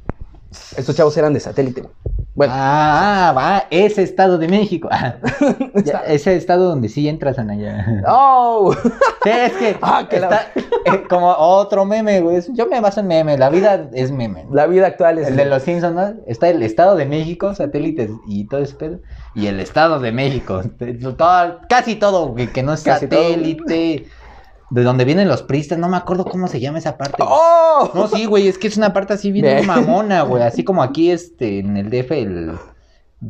Estos 0.76 0.96
chavos 0.96 1.16
eran 1.16 1.32
de 1.34 1.40
satélite. 1.40 1.82
güey. 1.82 1.92
Bueno, 2.34 2.52
Ah, 2.56 3.32
va, 3.36 3.64
ese 3.70 4.02
Estado 4.02 4.38
de 4.38 4.46
México. 4.48 4.88
Ya, 5.84 5.98
ese 6.06 6.36
estado 6.36 6.66
donde 6.68 6.88
sí 6.88 7.08
entras, 7.08 7.38
Anaya. 7.38 8.02
¡Oh! 8.08 8.72
Sí, 9.24 9.30
es 9.30 9.52
que 9.54 9.76
Ah, 9.82 10.06
que 10.08 10.20
la- 10.20 10.28
está 10.28 10.52
eh, 10.84 11.02
como 11.08 11.30
otro 11.32 11.84
meme, 11.84 12.20
güey. 12.20 12.40
Yo 12.54 12.66
me 12.66 12.80
baso 12.80 13.00
en 13.00 13.08
meme, 13.08 13.36
la 13.36 13.50
vida 13.50 13.88
es 13.92 14.10
meme. 14.12 14.46
La 14.52 14.66
vida 14.66 14.86
actual 14.86 15.18
es. 15.18 15.28
El 15.28 15.36
de 15.36 15.44
los 15.46 15.62
Simpsons, 15.64 15.94
¿no? 15.94 16.14
Está 16.26 16.48
el 16.48 16.62
Estado 16.62 16.94
de 16.96 17.06
México, 17.06 17.54
satélites 17.54 18.10
y 18.28 18.46
todo 18.46 18.60
ese 18.62 18.74
pedo. 18.76 19.00
Y 19.34 19.46
el 19.48 19.60
Estado 19.60 19.98
de 20.00 20.12
México. 20.12 20.62
Todo- 21.16 21.58
casi 21.68 21.96
todo, 21.96 22.28
güey, 22.28 22.46
que 22.52 22.62
no 22.62 22.72
es 22.72 22.82
Casi 22.84 23.06
todo. 23.08 23.20
De 24.70 24.82
donde 24.82 25.04
vienen 25.04 25.28
los 25.28 25.42
pristas, 25.42 25.78
no 25.78 25.88
me 25.88 25.96
acuerdo 25.96 26.24
cómo 26.24 26.46
se 26.48 26.60
llama 26.60 26.78
esa 26.78 26.98
parte. 26.98 27.16
güey. 27.22 27.28
¡Oh! 27.32 27.90
No, 27.94 28.06
sí, 28.06 28.26
güey, 28.26 28.48
es 28.48 28.58
que 28.58 28.68
es 28.68 28.76
una 28.76 28.92
parte 28.92 29.14
así 29.14 29.32
bien 29.32 29.66
mamona, 29.66 30.22
güey. 30.22 30.42
Así 30.42 30.62
como 30.64 30.82
aquí, 30.82 31.10
este, 31.10 31.60
en 31.60 31.76
el 31.76 31.90
DF, 31.90 32.10
el... 32.12 32.52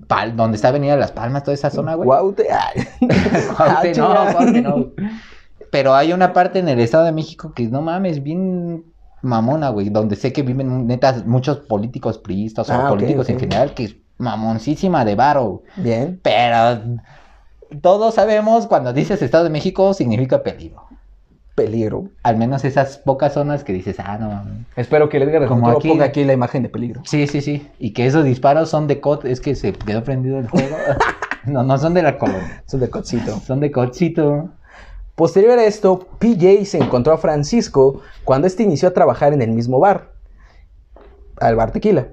Pal, 0.06 0.36
donde 0.36 0.56
está 0.56 0.68
Avenida 0.68 0.96
Las 0.96 1.12
Palmas, 1.12 1.44
toda 1.44 1.54
esa 1.54 1.70
zona, 1.70 1.94
güey. 1.94 2.04
Guaute. 2.06 2.46
Ah, 3.58 3.80
no, 3.84 3.92
chinga. 3.92 4.32
Cuaute 4.34 4.60
no. 4.60 4.90
Pero 5.70 5.94
hay 5.94 6.12
una 6.12 6.32
parte 6.34 6.58
en 6.58 6.68
el 6.68 6.78
Estado 6.80 7.04
de 7.04 7.12
México 7.12 7.52
que 7.54 7.66
no 7.68 7.80
mames, 7.80 8.22
bien 8.22 8.84
mamona, 9.22 9.70
güey, 9.70 9.88
donde 9.88 10.16
sé 10.16 10.32
que 10.32 10.42
viven 10.42 10.86
netas 10.86 11.24
muchos 11.26 11.58
políticos 11.60 12.18
priistas 12.18 12.68
o 12.68 12.74
Ah, 12.74 12.88
políticos 12.88 13.28
en 13.30 13.40
general 13.40 13.72
que 13.74 13.84
es 13.84 13.96
mamoncísima 14.18 15.04
de 15.06 15.14
varo. 15.14 15.62
Bien. 15.76 16.20
Pero 16.22 16.98
todos 17.80 18.14
sabemos 18.14 18.66
cuando 18.66 18.92
dices 18.92 19.22
Estado 19.22 19.44
de 19.44 19.50
México 19.50 19.94
significa 19.94 20.42
peligro. 20.42 20.87
Peligro. 21.58 22.08
Al 22.22 22.36
menos 22.36 22.64
esas 22.64 22.98
pocas 22.98 23.34
zonas 23.34 23.64
que 23.64 23.72
dices, 23.72 23.96
ah, 23.98 24.16
no 24.18 24.28
mames. 24.28 24.66
Espero 24.76 25.08
que 25.08 25.16
el 25.16 25.24
Edgar 25.24 25.46
Como 25.48 25.68
aquí. 25.68 25.88
ponga 25.88 26.04
aquí 26.04 26.24
la 26.24 26.32
imagen 26.32 26.62
de 26.62 26.68
peligro. 26.68 27.02
Sí, 27.04 27.26
sí, 27.26 27.40
sí. 27.40 27.68
Y 27.80 27.92
que 27.92 28.06
esos 28.06 28.24
disparos 28.24 28.70
son 28.70 28.86
de 28.86 29.00
COD, 29.00 29.26
es 29.26 29.40
que 29.40 29.56
se 29.56 29.72
quedó 29.72 30.04
prendido 30.04 30.38
el 30.38 30.48
juego. 30.48 30.76
no, 31.46 31.64
no 31.64 31.76
son 31.76 31.94
de 31.94 32.02
la 32.02 32.16
colonia. 32.16 32.62
Es 32.64 32.78
de 32.78 32.88
cocito. 32.88 33.40
Son 33.40 33.58
de 33.58 33.72
CODcito. 33.72 34.50
Posterior 35.16 35.58
a 35.58 35.64
esto, 35.64 36.06
PJ 36.20 36.64
se 36.64 36.78
encontró 36.78 37.12
a 37.12 37.18
Francisco 37.18 38.02
cuando 38.22 38.46
este 38.46 38.62
inició 38.62 38.88
a 38.88 38.92
trabajar 38.92 39.32
en 39.32 39.42
el 39.42 39.50
mismo 39.50 39.80
bar. 39.80 40.12
Al 41.40 41.56
bar 41.56 41.72
tequila. 41.72 42.06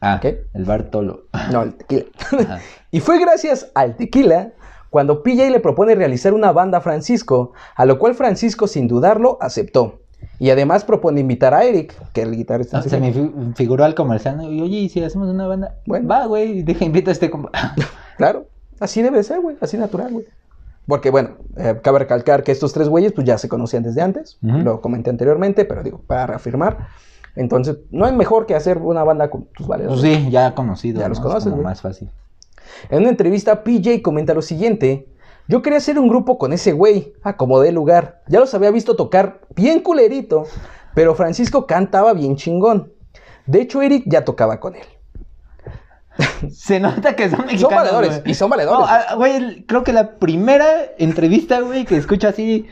Ah, 0.00 0.18
¿Qué? 0.20 0.44
el 0.54 0.64
Bartolo. 0.64 1.26
No, 1.52 1.62
el 1.62 1.74
tequila. 1.74 2.06
Y 2.90 3.00
fue 3.00 3.20
gracias 3.20 3.70
al 3.74 3.94
tequila 3.94 4.52
cuando 4.96 5.22
PJ 5.22 5.50
le 5.50 5.60
propone 5.60 5.94
realizar 5.94 6.32
una 6.32 6.52
banda 6.52 6.78
a 6.78 6.80
Francisco, 6.80 7.52
a 7.74 7.84
lo 7.84 7.98
cual 7.98 8.14
Francisco 8.14 8.66
sin 8.66 8.88
dudarlo 8.88 9.36
aceptó. 9.42 10.00
Y 10.38 10.48
además 10.48 10.84
propone 10.86 11.20
invitar 11.20 11.52
a 11.52 11.64
Eric, 11.64 11.92
que 12.14 12.22
es 12.22 12.26
el 12.26 12.34
guitarrista. 12.34 12.78
No, 12.78 12.82
se 12.82 12.98
me 12.98 13.12
fi- 13.12 13.30
figuró 13.54 13.84
al 13.84 13.94
comercial. 13.94 14.38
¿no? 14.38 14.50
Y 14.50 14.62
oye, 14.62 14.78
¿y 14.78 14.88
si 14.88 15.04
hacemos 15.04 15.28
una 15.28 15.46
banda? 15.46 15.74
Bueno. 15.84 16.08
Va, 16.08 16.24
güey, 16.24 16.62
deja, 16.62 16.86
invita 16.86 17.10
a 17.10 17.12
este 17.12 17.28
compa. 17.30 17.50
Claro, 18.16 18.46
así 18.80 19.02
debe 19.02 19.22
ser, 19.22 19.42
güey, 19.42 19.58
así 19.60 19.76
natural, 19.76 20.10
güey. 20.14 20.24
Porque 20.86 21.10
bueno, 21.10 21.32
eh, 21.58 21.78
cabe 21.82 21.98
recalcar 21.98 22.42
que 22.42 22.52
estos 22.52 22.72
tres 22.72 22.88
güeyes 22.88 23.12
pues 23.12 23.26
ya 23.26 23.36
se 23.36 23.50
conocían 23.50 23.82
desde 23.82 24.00
antes, 24.00 24.38
lo 24.40 24.80
comenté 24.80 25.10
anteriormente, 25.10 25.66
pero 25.66 25.82
digo, 25.82 26.00
para 26.06 26.26
reafirmar. 26.26 26.86
Entonces, 27.34 27.76
no 27.90 28.06
hay 28.06 28.16
mejor 28.16 28.46
que 28.46 28.54
hacer 28.54 28.78
una 28.78 29.04
banda 29.04 29.28
con 29.28 29.44
tus 29.54 29.66
valedores. 29.66 30.00
Pues 30.00 30.16
sí, 30.16 30.30
ya 30.30 30.54
conocido. 30.54 31.00
Ya 31.00 31.08
los 31.10 31.18
¿no? 31.18 31.24
conoces, 31.24 31.48
Es 31.48 31.50
como 31.50 31.62
más 31.64 31.82
fácil. 31.82 32.08
En 32.90 33.00
una 33.00 33.10
entrevista, 33.10 33.62
PJ 33.64 34.02
comenta 34.02 34.34
lo 34.34 34.42
siguiente. 34.42 35.08
Yo 35.48 35.62
quería 35.62 35.78
hacer 35.78 35.98
un 35.98 36.08
grupo 36.08 36.38
con 36.38 36.52
ese 36.52 36.72
güey, 36.72 37.12
acomodé 37.22 37.70
lugar. 37.72 38.22
Ya 38.26 38.40
los 38.40 38.52
había 38.54 38.70
visto 38.70 38.96
tocar 38.96 39.40
bien 39.54 39.80
culerito, 39.80 40.44
pero 40.94 41.14
Francisco 41.14 41.66
cantaba 41.66 42.12
bien 42.14 42.36
chingón. 42.36 42.92
De 43.46 43.60
hecho, 43.60 43.80
Eric 43.82 44.04
ya 44.06 44.24
tocaba 44.24 44.58
con 44.58 44.74
él. 44.74 44.86
Se 46.50 46.80
nota 46.80 47.14
que 47.14 47.28
son 47.28 47.46
mexicanos. 47.46 47.60
Son 47.60 47.70
valedores, 47.74 48.22
y 48.24 48.34
son 48.34 48.50
valedores. 48.50 48.78
No, 48.80 48.86
ah, 48.88 49.14
güey, 49.16 49.36
el- 49.36 49.66
creo 49.66 49.84
que 49.84 49.92
la 49.92 50.16
primera 50.18 50.66
entrevista, 50.98 51.60
güey, 51.60 51.84
que 51.84 51.96
escucho 51.96 52.26
así. 52.28 52.66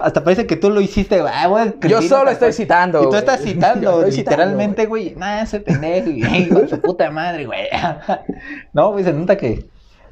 Hasta 0.00 0.24
parece 0.24 0.46
que 0.46 0.56
tú 0.56 0.70
lo 0.70 0.80
hiciste, 0.80 1.20
güey. 1.20 1.32
Ah, 1.34 1.46
güey, 1.46 1.74
Yo 1.88 2.02
solo 2.02 2.30
estoy 2.30 2.48
cual. 2.48 2.52
citando. 2.54 3.02
Y 3.04 3.10
tú 3.10 3.16
estás 3.16 3.40
citando, 3.42 4.04
literalmente, 4.06 4.86
güey. 4.86 5.14
Nah, 5.16 5.42
ese 5.42 5.60
pendejo, 5.60 6.10
güey, 6.10 6.48
con 6.50 6.68
su 6.68 6.80
puta 6.80 7.10
madre, 7.10 7.46
güey. 7.46 7.68
No, 8.72 8.90
güey, 8.92 9.04
se 9.04 9.12
nota 9.12 9.36
que, 9.36 9.66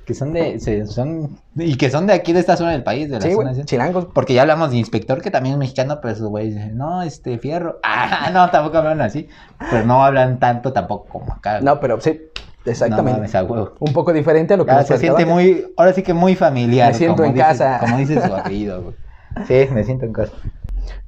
que 0.07 0.15
son 0.15 0.33
de. 0.33 0.61
se- 0.61 0.87
son, 0.87 1.39
y 1.57 1.77
que 1.77 1.91
son 1.91 2.07
de 2.07 2.13
aquí, 2.13 2.33
de 2.33 2.41
esta 2.41 2.57
zona 2.57 2.71
del 2.73 2.83
país, 2.85 3.09
de 3.09 3.17
la 3.17 3.21
Sí, 3.23 3.33
zona. 3.33 3.53
güey, 3.53 3.65
chilangos. 3.65 4.07
Porque 4.15 4.35
ya 4.35 4.43
hablamos 4.43 4.71
de 4.71 4.77
inspector, 4.77 5.21
que 5.21 5.31
también 5.31 5.55
es 5.55 5.59
mexicano, 5.59 5.99
pero 6.01 6.15
esos 6.15 6.29
güeyes 6.29 6.55
dicen, 6.55 6.77
no, 6.79 7.03
este, 7.03 7.39
fierro. 7.39 7.79
Ah, 7.83 8.31
no, 8.33 8.49
tampoco 8.51 8.79
hablan 8.79 9.01
así. 9.01 9.29
Pero 9.71 9.85
no 9.85 10.05
hablan 10.05 10.39
tanto 10.39 10.73
tampoco 10.73 11.07
como 11.09 11.33
acá. 11.33 11.61
No, 11.61 11.81
pero 11.81 12.01
sí, 12.01 12.21
exactamente. 12.65 13.29
No. 13.49 13.73
Un 13.81 13.93
poco 13.93 14.13
diferente 14.13 14.55
a 14.55 14.57
lo 14.57 14.65
que 14.65 14.71
Ya 14.73 14.79
nos 14.79 14.87
se 14.87 14.99
siente 14.99 15.27
muy, 15.27 15.67
ahora 15.77 15.93
sí 15.93 16.03
que 16.05 16.15
muy 16.15 16.37
familiar. 16.37 16.93
Me 16.93 16.99
siento 16.99 17.17
como 17.17 17.29
en 17.29 17.37
casa. 17.37 17.79
Como 17.81 17.97
dice 17.99 18.21
su 18.25 18.33
apellido, 18.35 18.81
güey. 18.83 18.95
Sí, 19.47 19.67
me 19.73 19.85
siento 19.85 20.05
en 20.07 20.13
casa. 20.13 20.33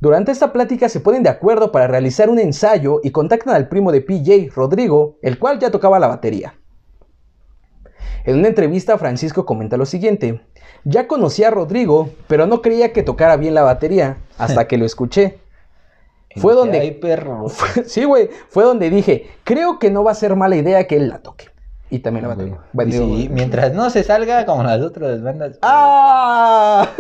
Durante 0.00 0.32
esta 0.32 0.52
plática 0.52 0.88
se 0.88 1.00
ponen 1.00 1.22
de 1.22 1.28
acuerdo 1.30 1.72
para 1.72 1.86
realizar 1.86 2.28
un 2.30 2.38
ensayo 2.38 3.00
y 3.02 3.10
contactan 3.10 3.54
al 3.54 3.68
primo 3.68 3.90
de 3.92 4.00
PJ, 4.00 4.50
Rodrigo, 4.54 5.16
el 5.22 5.38
cual 5.38 5.58
ya 5.58 5.70
tocaba 5.70 5.98
la 5.98 6.06
batería. 6.06 6.54
En 8.24 8.38
una 8.38 8.48
entrevista, 8.48 8.96
Francisco 8.98 9.44
comenta 9.44 9.76
lo 9.76 9.84
siguiente. 9.86 10.40
Ya 10.84 11.06
conocí 11.06 11.44
a 11.44 11.50
Rodrigo, 11.50 12.10
pero 12.26 12.46
no 12.46 12.62
creía 12.62 12.92
que 12.92 13.02
tocara 13.02 13.36
bien 13.36 13.54
la 13.54 13.62
batería 13.62 14.18
hasta 14.38 14.66
que 14.68 14.78
lo 14.78 14.84
escuché. 14.86 15.38
Fue 16.36 16.54
donde- 16.54 16.80
Ay, 16.80 16.90
perro. 16.92 17.46
Sí, 17.86 18.04
güey, 18.04 18.28
fue 18.48 18.64
donde 18.64 18.90
dije, 18.90 19.30
creo 19.44 19.78
que 19.78 19.90
no 19.90 20.02
va 20.04 20.12
a 20.12 20.14
ser 20.16 20.34
mala 20.36 20.56
idea 20.56 20.86
que 20.86 20.96
él 20.96 21.08
la 21.08 21.18
toque. 21.18 21.46
Y 21.90 22.00
también 22.00 22.22
la 22.22 22.28
batería. 22.30 22.52
Digo, 22.54 22.64
Buenísimo. 22.72 23.34
mientras 23.34 23.72
no 23.72 23.88
se 23.90 24.02
salga 24.02 24.44
como 24.46 24.64
las 24.64 24.80
otras 24.80 25.22
bandas. 25.22 25.58
¡Ah! 25.62 26.88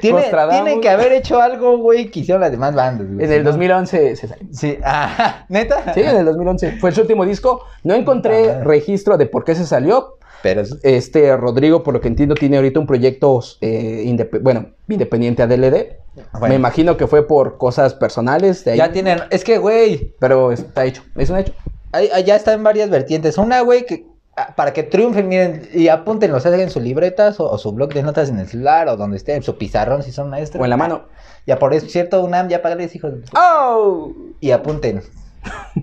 tiene, 0.00 0.22
tiene 0.50 0.80
que 0.80 0.88
haber 0.88 1.12
hecho 1.12 1.40
algo, 1.40 1.78
güey, 1.78 2.10
que 2.10 2.20
hicieron 2.20 2.40
las 2.40 2.50
demás 2.50 2.74
bandas. 2.74 3.06
güey, 3.12 3.24
En 3.26 3.32
el 3.32 3.44
no- 3.44 3.50
2011 3.50 4.16
se 4.16 4.28
salió. 4.28 4.46
Sí, 4.52 4.78
ah, 4.84 5.44
¿neta? 5.48 5.92
Sí, 5.94 6.00
en 6.00 6.16
el 6.16 6.24
2011. 6.24 6.72
Fue 6.80 6.92
su 6.92 7.00
último 7.02 7.24
disco. 7.24 7.64
No 7.84 7.94
encontré 7.94 8.62
registro 8.64 9.16
de 9.18 9.26
por 9.26 9.44
qué 9.44 9.54
se 9.54 9.66
salió. 9.66 10.16
Pero 10.42 10.60
es- 10.60 10.76
Este 10.84 11.36
Rodrigo, 11.36 11.82
por 11.82 11.94
lo 11.94 12.00
que 12.00 12.08
entiendo, 12.08 12.34
tiene 12.36 12.56
ahorita 12.56 12.78
un 12.78 12.86
proyecto, 12.86 13.40
eh, 13.60 14.04
indep- 14.06 14.40
bueno, 14.40 14.66
independiente 14.88 15.42
a 15.42 15.46
DLD. 15.48 15.96
Bueno. 16.32 16.48
Me 16.48 16.54
imagino 16.54 16.96
que 16.96 17.06
fue 17.06 17.26
por 17.26 17.58
cosas 17.58 17.94
personales 17.94 18.64
de 18.64 18.72
ahí. 18.72 18.78
ya 18.78 18.90
tienen, 18.92 19.20
es 19.30 19.44
que, 19.44 19.58
güey, 19.58 20.14
Pero 20.20 20.52
está 20.52 20.84
hecho, 20.84 21.02
es 21.16 21.30
un 21.30 21.38
hecho. 21.38 21.52
Ahí 21.92 22.08
ya 22.24 22.36
está 22.36 22.52
en 22.52 22.62
varias 22.62 22.90
vertientes. 22.90 23.38
Una, 23.38 23.62
güey, 23.62 23.86
que 23.86 24.04
ah, 24.04 24.07
para 24.56 24.72
que 24.72 24.82
triunfen, 24.82 25.28
miren, 25.28 25.68
y 25.72 25.88
apúntenlo, 25.88 26.40
sea 26.40 26.54
en 26.54 26.70
sus 26.70 26.82
libretas 26.82 27.38
o, 27.40 27.50
o 27.50 27.58
su 27.58 27.72
blog 27.72 27.92
de 27.94 28.02
notas 28.02 28.28
en 28.28 28.38
el 28.38 28.48
celular 28.48 28.88
o 28.88 28.96
donde 28.96 29.16
esté, 29.16 29.34
en 29.34 29.42
su 29.42 29.56
pizarrón 29.58 30.02
si 30.02 30.12
son 30.12 30.30
maestros. 30.30 30.60
O 30.60 30.64
en 30.64 30.70
la 30.70 30.76
mano. 30.76 31.04
Ya 31.46 31.58
por 31.58 31.72
eso, 31.74 31.86
cierto, 31.88 32.22
UNAM, 32.22 32.48
ya 32.48 32.60
págales, 32.62 32.94
hijos. 32.94 33.12
de- 33.12 33.22
¡Oh! 33.36 34.12
Y 34.40 34.50
apunten. 34.50 35.02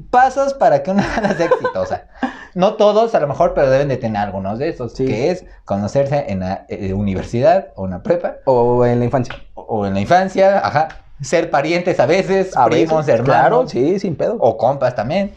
Pasos 0.10 0.54
para 0.54 0.84
que 0.84 0.92
una 0.92 1.08
banda 1.16 1.36
sea 1.36 1.48
exitosa. 1.48 2.08
No 2.54 2.76
todos, 2.76 3.16
a 3.16 3.20
lo 3.20 3.28
mejor, 3.28 3.54
pero 3.54 3.70
deben 3.70 3.88
de 3.88 3.98
tener 3.98 4.22
algunos 4.22 4.60
de 4.60 4.70
estos. 4.70 4.94
Sí. 4.94 5.06
Que 5.06 5.32
es 5.32 5.46
conocerse 5.66 6.26
en 6.30 6.42
la 6.42 6.66
eh, 6.70 6.94
universidad 6.94 7.70
o 7.76 7.86
en 7.86 7.92
la 7.92 8.04
prepa 8.04 8.36
O 8.46 8.86
en 8.86 9.00
la 9.00 9.06
infancia. 9.06 9.36
o, 9.56 9.62
o 9.64 9.86
en 9.86 9.94
la 9.94 10.00
infancia, 10.02 10.60
ajá. 10.66 10.88
Ser 11.22 11.50
parientes 11.50 12.00
a 12.00 12.06
veces, 12.06 12.56
A 12.58 12.66
primos, 12.66 13.06
veces, 13.06 13.20
hermanos. 13.22 13.50
Claro, 13.50 13.68
sí, 13.70 14.00
sin 14.00 14.16
pedo. 14.16 14.36
O 14.40 14.58
compas 14.58 14.96
también. 14.96 15.34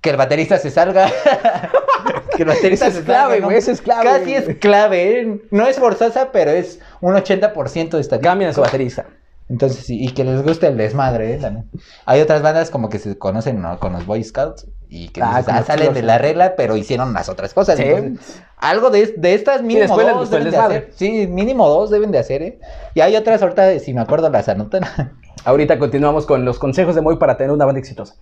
Que 0.00 0.10
el 0.10 0.16
baterista 0.16 0.58
se 0.58 0.70
salga. 0.70 1.10
que 2.36 2.42
el 2.42 2.48
baterista 2.48 2.86
es 2.86 3.00
clave, 3.00 3.34
salga, 3.34 3.40
¿no? 3.40 3.46
güey, 3.46 3.58
es 3.58 3.80
clave. 3.80 4.04
Casi 4.04 4.34
es 4.34 4.56
clave, 4.58 5.20
¿eh? 5.20 5.40
No 5.50 5.66
es 5.66 5.78
forzosa, 5.78 6.30
pero 6.32 6.50
es 6.50 6.80
un 7.00 7.14
80% 7.14 7.52
de 7.72 8.00
estadística. 8.00 8.20
Cambian 8.20 8.50
a 8.50 8.54
su 8.54 8.60
baterista. 8.60 9.06
Entonces, 9.48 9.86
sí, 9.86 9.98
y 10.00 10.08
que 10.08 10.24
les 10.24 10.42
guste 10.42 10.66
el 10.66 10.76
desmadre, 10.76 11.34
¿eh? 11.34 11.38
También. 11.38 11.70
Hay 12.04 12.20
otras 12.20 12.42
bandas 12.42 12.70
como 12.70 12.88
que 12.88 12.98
se 12.98 13.16
conocen 13.16 13.62
¿no? 13.62 13.78
con 13.78 13.92
los 13.92 14.04
Boy 14.04 14.24
Scouts 14.24 14.66
y 14.88 15.08
que 15.08 15.22
Ah, 15.22 15.38
dices, 15.38 15.54
ah, 15.54 15.62
salen 15.62 15.94
de 15.94 16.02
la 16.02 16.18
regla, 16.18 16.56
pero 16.56 16.76
hicieron 16.76 17.12
las 17.12 17.28
otras 17.28 17.54
cosas. 17.54 17.76
Sí. 17.76 17.84
Entonces, 17.84 18.42
algo 18.56 18.90
de, 18.90 19.14
de 19.16 19.34
estas 19.34 19.62
mínimo 19.62 20.00
dos 20.00 20.30
deben 20.30 20.50
de 20.50 20.56
hacer. 20.56 20.90
Sí, 20.96 21.28
mínimo 21.28 21.68
dos 21.68 21.90
deben 21.90 22.10
de 22.10 22.18
hacer, 22.18 22.42
¿eh? 22.42 22.58
Y 22.94 23.00
hay 23.00 23.14
otras, 23.14 23.40
ahorita, 23.40 23.78
si 23.78 23.94
me 23.94 24.00
acuerdo, 24.00 24.30
las 24.30 24.48
anotan. 24.48 24.82
Ahorita 25.44 25.78
continuamos 25.78 26.26
con 26.26 26.44
los 26.44 26.58
consejos 26.58 26.96
de 26.96 27.02
Moy 27.02 27.18
para 27.18 27.36
tener 27.36 27.52
una 27.52 27.64
banda 27.64 27.78
exitosa. 27.78 28.16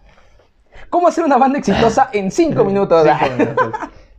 ¿Cómo 0.91 1.09
hacer 1.09 1.25
una 1.25 1.37
banda 1.39 1.59
exitosa 1.59 2.11
en 2.13 2.31
cinco 2.31 2.65
minutos? 2.65 3.07
Cinco 3.07 3.35
minutos. 3.39 3.71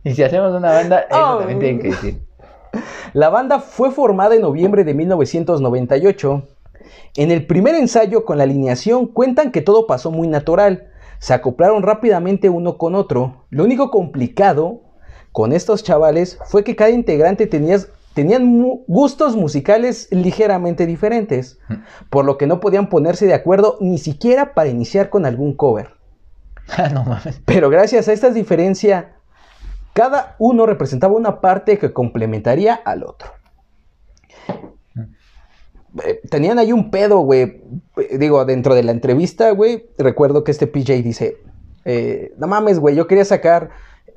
Y 0.04 0.14
si 0.14 0.22
hacemos 0.22 0.54
una 0.54 0.70
banda, 0.72 1.00
eso 1.10 1.34
Oh. 1.34 1.38
también 1.38 1.58
tienen 1.58 1.80
que 1.80 1.88
decir. 1.88 2.22
La 3.14 3.30
banda 3.30 3.58
fue 3.60 3.90
formada 3.90 4.34
en 4.34 4.42
noviembre 4.42 4.84
de 4.84 4.92
1998. 4.94 6.42
En 7.16 7.30
el 7.30 7.46
primer 7.46 7.74
ensayo 7.74 8.24
con 8.24 8.36
la 8.38 8.44
alineación 8.44 9.06
cuentan 9.06 9.50
que 9.50 9.62
todo 9.62 9.86
pasó 9.86 10.10
muy 10.10 10.28
natural. 10.28 10.88
Se 11.18 11.32
acoplaron 11.32 11.82
rápidamente 11.82 12.50
uno 12.50 12.76
con 12.76 12.94
otro. 12.94 13.44
Lo 13.50 13.64
único 13.64 13.90
complicado 13.90 14.82
con 15.32 15.52
estos 15.52 15.82
chavales 15.82 16.38
fue 16.46 16.62
que 16.62 16.76
cada 16.76 16.90
integrante 16.90 17.46
tenía, 17.46 17.78
tenían 18.12 18.44
mu- 18.44 18.84
gustos 18.86 19.34
musicales 19.36 20.08
ligeramente 20.10 20.84
diferentes, 20.86 21.58
por 22.10 22.24
lo 22.26 22.36
que 22.36 22.46
no 22.46 22.60
podían 22.60 22.88
ponerse 22.90 23.26
de 23.26 23.34
acuerdo 23.34 23.78
ni 23.80 23.96
siquiera 23.98 24.52
para 24.54 24.68
iniciar 24.68 25.08
con 25.08 25.24
algún 25.24 25.54
cover. 25.54 25.95
Ah, 26.76 26.88
no 26.88 27.04
mames. 27.04 27.40
Pero 27.44 27.70
gracias 27.70 28.08
a 28.08 28.12
esta 28.12 28.30
diferencia, 28.30 29.14
cada 29.92 30.34
uno 30.38 30.66
representaba 30.66 31.14
una 31.14 31.40
parte 31.40 31.78
que 31.78 31.92
complementaría 31.92 32.74
al 32.74 33.04
otro. 33.04 33.30
Eh, 36.04 36.20
Tenían 36.28 36.58
ahí 36.58 36.72
un 36.72 36.90
pedo, 36.90 37.20
güey. 37.20 37.62
Eh, 37.96 38.18
Digo, 38.18 38.44
dentro 38.44 38.74
de 38.74 38.82
la 38.82 38.92
entrevista, 38.92 39.50
güey, 39.52 39.86
recuerdo 39.96 40.44
que 40.44 40.50
este 40.50 40.66
PJ 40.66 40.94
dice, 41.02 41.38
eh, 41.84 42.34
no 42.36 42.46
mames, 42.46 42.78
güey, 42.78 42.96
yo 42.96 43.06
quería 43.06 43.24
sacar 43.24 43.70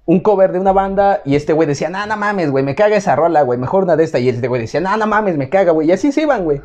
un 0.05 0.21
cover 0.21 0.51
de 0.51 0.59
una 0.59 0.71
banda 0.71 1.21
y 1.23 1.35
este 1.35 1.53
güey 1.53 1.67
decía, 1.67 1.89
no, 1.89 2.03
no 2.07 2.17
mames, 2.17 2.49
güey, 2.49 2.63
me 2.63 2.73
caga 2.73 2.95
esa 2.97 3.15
rola, 3.15 3.43
güey, 3.43 3.59
mejor 3.59 3.83
una 3.83 3.95
de 3.95 4.03
esta. 4.03 4.19
Y 4.19 4.29
este 4.29 4.47
güey 4.47 4.61
decía, 4.61 4.81
no, 4.81 4.97
no 4.97 5.05
mames, 5.05 5.37
me 5.37 5.49
caga, 5.49 5.71
güey. 5.71 5.87
Y 5.87 5.91
así 5.91 6.11
se 6.11 6.23
iban, 6.23 6.43
güey. 6.43 6.61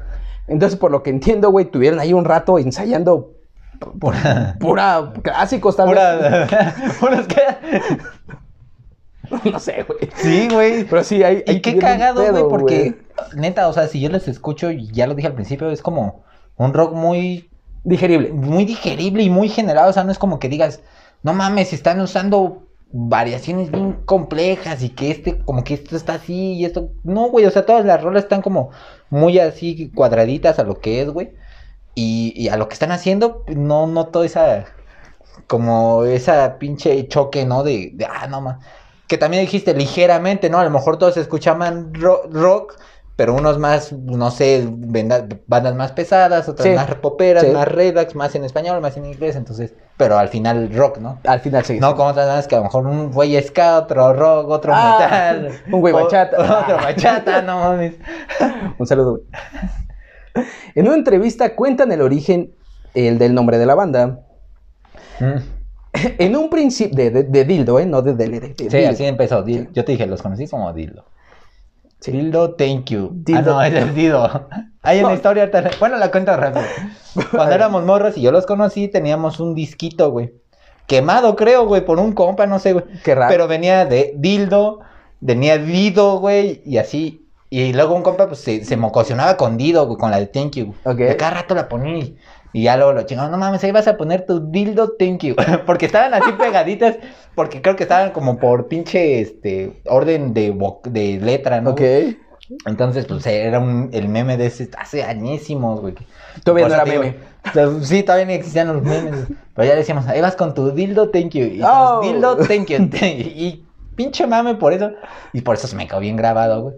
Entonces, 0.48 0.78
por 0.78 0.90
lo 0.90 1.02
que 1.02 1.10
entiendo, 1.10 1.50
güey, 1.50 1.66
tuvieron 1.66 2.00
ahí 2.00 2.12
un 2.12 2.24
rato 2.24 2.58
ensayando 2.58 3.33
Pura. 4.00 4.56
pura 4.60 5.12
clásicos, 5.22 5.76
vez. 5.78 5.86
Pura. 5.86 6.74
puras 7.00 7.26
que- 7.26 7.88
No 9.50 9.58
sé, 9.58 9.84
güey. 9.88 10.10
Sí, 10.16 10.48
güey. 10.52 10.84
Pero 10.84 11.02
sí, 11.02 11.22
hay. 11.22 11.42
Y 11.46 11.60
qué 11.60 11.78
cagado, 11.78 12.30
güey, 12.30 12.44
porque 12.48 12.94
neta, 13.34 13.68
o 13.68 13.72
sea, 13.72 13.88
si 13.88 14.00
yo 14.00 14.10
les 14.10 14.28
escucho, 14.28 14.70
y 14.70 14.88
ya 14.92 15.06
lo 15.06 15.14
dije 15.14 15.28
al 15.28 15.34
principio, 15.34 15.70
es 15.70 15.80
como 15.82 16.24
un 16.56 16.74
rock 16.74 16.92
muy, 16.94 17.48
Digerible. 17.84 18.32
muy 18.32 18.64
digerible 18.64 19.22
y 19.22 19.30
muy 19.30 19.48
generado. 19.48 19.90
O 19.90 19.92
sea, 19.92 20.04
no 20.04 20.12
es 20.12 20.18
como 20.18 20.38
que 20.38 20.48
digas, 20.48 20.80
no 21.22 21.32
mames, 21.32 21.72
están 21.72 22.00
usando 22.00 22.64
variaciones 22.92 23.70
bien 23.70 23.94
complejas 24.04 24.82
y 24.82 24.90
que 24.90 25.10
este, 25.10 25.38
como 25.38 25.64
que 25.64 25.74
esto 25.74 25.96
está 25.96 26.14
así 26.14 26.52
y 26.52 26.64
esto. 26.64 26.90
No, 27.02 27.28
güey, 27.30 27.46
o 27.46 27.50
sea, 27.50 27.64
todas 27.66 27.84
las 27.84 28.02
rolas 28.02 28.24
están 28.24 28.42
como 28.42 28.70
muy 29.10 29.38
así 29.38 29.90
cuadraditas 29.94 30.58
a 30.58 30.64
lo 30.64 30.80
que 30.80 31.00
es, 31.00 31.08
güey. 31.10 31.32
Y, 31.94 32.32
y 32.36 32.48
a 32.48 32.56
lo 32.56 32.68
que 32.68 32.74
están 32.74 32.90
haciendo, 32.92 33.44
no 33.48 33.86
noto 33.86 34.24
esa, 34.24 34.64
como 35.46 36.04
esa 36.04 36.58
pinche 36.58 37.06
choque, 37.08 37.44
¿no? 37.44 37.62
De, 37.62 37.90
de 37.94 38.04
ah, 38.06 38.26
no 38.26 38.40
mames. 38.40 38.64
Que 39.06 39.18
también 39.18 39.42
dijiste 39.44 39.74
ligeramente, 39.74 40.48
¿no? 40.50 40.58
A 40.58 40.64
lo 40.64 40.70
mejor 40.70 40.96
todos 40.98 41.16
escuchaban 41.16 41.92
ro- 41.94 42.22
rock, 42.32 42.74
pero 43.16 43.34
unos 43.34 43.58
más, 43.58 43.92
no 43.92 44.30
sé, 44.32 44.66
bandas 45.46 45.74
más 45.76 45.92
pesadas, 45.92 46.48
otras 46.48 46.66
Sí. 46.66 46.74
más 46.74 46.92
poperas, 46.96 47.44
Sí. 47.44 47.50
más 47.50 47.68
redux, 47.68 48.14
más 48.16 48.34
en 48.34 48.44
español, 48.44 48.80
más 48.80 48.96
en 48.96 49.04
inglés, 49.06 49.36
entonces, 49.36 49.74
pero 49.96 50.18
al 50.18 50.28
final 50.30 50.74
rock, 50.74 50.98
¿no? 50.98 51.20
Al 51.26 51.38
final 51.40 51.64
sí. 51.64 51.78
No 51.78 51.94
como 51.94 52.08
otras 52.08 52.26
bandas 52.26 52.48
que 52.48 52.56
a 52.56 52.58
lo 52.58 52.64
mejor 52.64 52.86
un 52.86 53.12
güey 53.12 53.40
ska, 53.40 53.78
otro 53.78 54.12
rock, 54.14 54.48
otro 54.50 54.72
Ah, 54.74 54.98
metal. 54.98 55.60
un 55.72 55.80
güey 55.80 55.94
bachata. 55.94 56.62
Otro 56.62 56.76
bachata, 56.76 57.42
no 57.42 57.58
mames. 57.60 57.94
Un 58.78 58.86
saludo. 58.86 59.10
güey. 59.18 59.24
En 60.74 60.86
una 60.86 60.96
entrevista 60.96 61.54
cuentan 61.54 61.92
el 61.92 62.00
origen, 62.02 62.52
el 62.94 63.18
del 63.18 63.34
nombre 63.34 63.58
de 63.58 63.66
la 63.66 63.74
banda. 63.74 64.20
En 66.18 66.34
un 66.36 66.50
principio, 66.50 66.96
de, 66.96 67.10
de- 67.10 67.22
de 67.22 67.44
Dildo, 67.44 67.78
¿eh? 67.78 67.86
No 67.86 68.02
de 68.02 68.14
DLD. 68.14 68.54
Sí, 68.58 68.68
Dildo. 68.68 68.90
así 68.90 69.04
empezó. 69.04 69.46
Yo 69.46 69.84
te 69.84 69.92
dije, 69.92 70.06
los 70.06 70.22
conocí 70.22 70.48
como 70.48 70.72
Dildo. 70.72 71.04
Sí. 72.00 72.10
Dildo, 72.10 72.54
thank 72.56 72.86
you. 72.86 73.10
Dildo. 73.14 73.58
Ah, 73.60 73.68
no, 73.70 73.76
es 73.76 73.82
el 73.82 73.94
Dido. 73.94 74.48
Hay 74.82 75.02
una 75.02 75.14
historia. 75.14 75.50
Bueno, 75.78 75.96
la 75.96 76.10
cuento 76.10 76.36
rápido. 76.36 76.64
Cuando 77.30 77.54
éramos 77.54 77.84
morros 77.84 78.18
y 78.18 78.22
yo 78.22 78.32
los 78.32 78.44
conocí, 78.44 78.88
teníamos 78.88 79.38
un 79.40 79.54
disquito, 79.54 80.10
güey. 80.10 80.34
Quemado, 80.88 81.36
creo, 81.36 81.64
güey, 81.66 81.82
por 81.84 81.98
un 82.00 82.12
compa, 82.12 82.46
no 82.46 82.58
sé, 82.58 82.72
güey. 82.74 82.84
Qué 83.04 83.14
raro. 83.14 83.30
Pero 83.30 83.46
venía 83.48 83.86
de 83.86 84.14
Dildo, 84.16 84.80
venía 85.20 85.56
Dido, 85.58 86.18
güey, 86.18 86.60
y 86.66 86.76
así. 86.78 87.23
Y 87.56 87.72
luego 87.72 87.94
un 87.94 88.02
compa, 88.02 88.26
pues, 88.26 88.40
se, 88.40 88.64
se 88.64 88.76
mocosionaba 88.76 89.36
con 89.36 89.56
Dido, 89.56 89.86
güey, 89.86 89.96
con 89.96 90.10
la 90.10 90.18
de 90.18 90.26
Thank 90.26 90.56
You. 90.56 90.74
Ok. 90.82 90.98
Y 91.12 91.14
cada 91.14 91.30
rato 91.34 91.54
la 91.54 91.68
ponía 91.68 91.98
y, 91.98 92.16
y 92.52 92.64
ya 92.64 92.76
luego 92.76 92.92
lo 92.94 93.02
chingaban. 93.04 93.30
No 93.30 93.38
mames, 93.38 93.62
ahí 93.62 93.70
vas 93.70 93.86
a 93.86 93.96
poner 93.96 94.26
tu 94.26 94.50
Dildo 94.50 94.96
Thank 94.98 95.22
You. 95.22 95.36
porque 95.64 95.86
estaban 95.86 96.12
así 96.14 96.32
pegaditas, 96.32 96.96
porque 97.36 97.62
creo 97.62 97.76
que 97.76 97.84
estaban 97.84 98.10
como 98.10 98.38
por 98.40 98.66
pinche, 98.66 99.20
este, 99.20 99.80
orden 99.86 100.34
de, 100.34 100.52
de 100.90 101.20
letra, 101.20 101.60
¿no? 101.60 101.70
Ok. 101.70 101.82
Entonces, 102.66 103.06
pues, 103.06 103.24
era 103.24 103.60
un, 103.60 103.88
el 103.92 104.08
meme 104.08 104.36
de 104.36 104.46
ese, 104.46 104.68
hace 104.76 105.04
añísimos, 105.04 105.80
güey. 105.80 105.94
Todavía 106.42 106.66
no 106.66 106.74
era 106.74 106.84
digo, 106.84 107.02
meme. 107.04 107.84
Sí, 107.84 108.02
todavía 108.02 108.26
no 108.26 108.32
existían 108.32 108.66
los 108.66 108.82
memes. 108.82 109.28
Pero 109.54 109.68
ya 109.68 109.76
decíamos, 109.76 110.08
ahí 110.08 110.20
vas 110.20 110.34
con 110.34 110.54
tu 110.54 110.72
dildo, 110.72 111.10
thank 111.10 111.30
you. 111.30 111.44
Y 111.44 111.62
Oh. 111.62 112.00
todos, 112.00 112.06
dildo, 112.06 112.36
thank 112.38 112.66
you. 112.66 112.78
thank 112.88 113.16
you". 113.18 113.30
Y 113.32 113.64
pinche 113.94 114.26
mame 114.26 114.56
por 114.56 114.72
eso. 114.72 114.90
Y 115.32 115.42
por 115.42 115.54
eso 115.54 115.68
se 115.68 115.76
me 115.76 115.86
quedó 115.86 116.00
bien 116.00 116.16
grabado, 116.16 116.60
güey. 116.62 116.74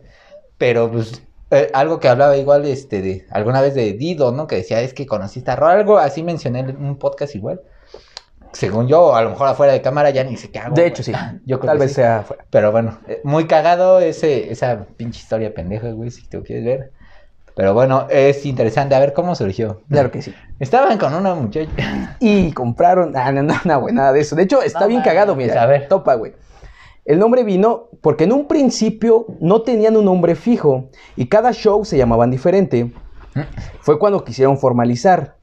Pero 0.59 0.91
pues, 0.91 1.23
eh, 1.51 1.71
algo 1.75 2.01
que 2.01 2.09
hablaba 2.09 2.37
igual, 2.37 2.65
este, 2.65 3.03
de 3.03 3.27
alguna 3.31 3.61
vez 3.61 3.75
de 3.75 3.93
Dido, 3.93 4.33
¿no? 4.33 4.47
Que 4.47 4.57
decía, 4.57 4.81
es 4.81 4.95
que 4.95 5.07
conociste 5.07 5.51
a 5.51 5.57
Ro. 5.57 5.67
Algo 5.67 5.99
así 5.99 6.23
mencioné 6.23 6.61
en 6.61 6.77
un 6.85 6.97
podcast 6.99 7.35
igual. 7.35 7.61
Según 8.53 8.89
yo, 8.89 9.15
a 9.15 9.21
lo 9.23 9.31
mejor 9.31 9.49
afuera 9.49 9.73
de 9.75 9.83
cámara 9.83 10.09
ya 10.11 10.25
ni 10.25 10.37
sé 10.39 10.51
qué 10.51 10.59
hago. 10.61 10.75
De 10.75 10.83
güey. 10.83 10.89
hecho, 10.91 11.03
sí. 11.03 11.13
Yo 11.45 11.61
creo 11.61 11.71
Tal 11.73 11.77
que 11.79 11.83
vez 11.85 11.91
sí. 11.91 11.97
sea 11.97 12.23
fuera. 12.23 12.45
Pero 12.49 12.73
bueno, 12.73 12.99
eh, 13.07 13.21
muy 13.23 13.47
cagado 13.47 14.01
ese, 14.01 14.51
esa 14.51 14.87
pinche 14.97 15.21
historia 15.21 15.53
pendeja, 15.53 15.91
güey, 15.91 16.11
si 16.11 16.27
te 16.27 16.41
quieres 16.43 16.65
ver. 16.65 16.93
Pero 17.55 17.75
bueno, 17.75 18.07
es 18.11 18.45
interesante 18.47 18.95
a 18.95 18.99
ver 18.99 19.13
cómo 19.13 19.35
surgió. 19.35 19.83
Claro 19.91 20.11
que 20.11 20.23
sí. 20.23 20.35
Estaban 20.59 20.97
con 20.99 21.15
una 21.15 21.35
muchacha. 21.35 22.17
Y 22.21 22.53
compraron. 22.53 23.15
Ah, 23.17 23.31
no, 23.33 23.43
no, 23.43 23.55
no, 23.65 23.81
güey, 23.81 23.95
nada 23.95 24.13
de 24.13 24.21
eso. 24.21 24.37
De 24.37 24.43
hecho, 24.43 24.63
está 24.63 24.81
No 24.81 24.89
bien 24.89 25.01
mames, 25.01 25.13
cagado, 25.13 25.37
mira. 25.37 25.63
a 25.63 25.67
ver. 25.67 25.89
Topa, 25.89 26.15
güey. 26.15 26.33
El 27.07 27.21
nombre 27.21 27.45
vino 27.45 27.89
porque 28.01 28.25
en 28.25 28.33
un 28.33 28.49
principio 28.49 29.27
no 29.41 29.63
tenían 29.63 29.97
un 29.97 30.05
nombre 30.05 30.35
fijo 30.35 30.91
y 31.15 31.29
cada 31.29 31.53
show 31.53 31.85
se 31.85 31.97
llamaban 31.97 32.31
diferente. 32.31 32.93
Fue 33.81 33.99
cuando 33.99 34.25
quisieron 34.25 34.59
formalizar. 34.59 35.37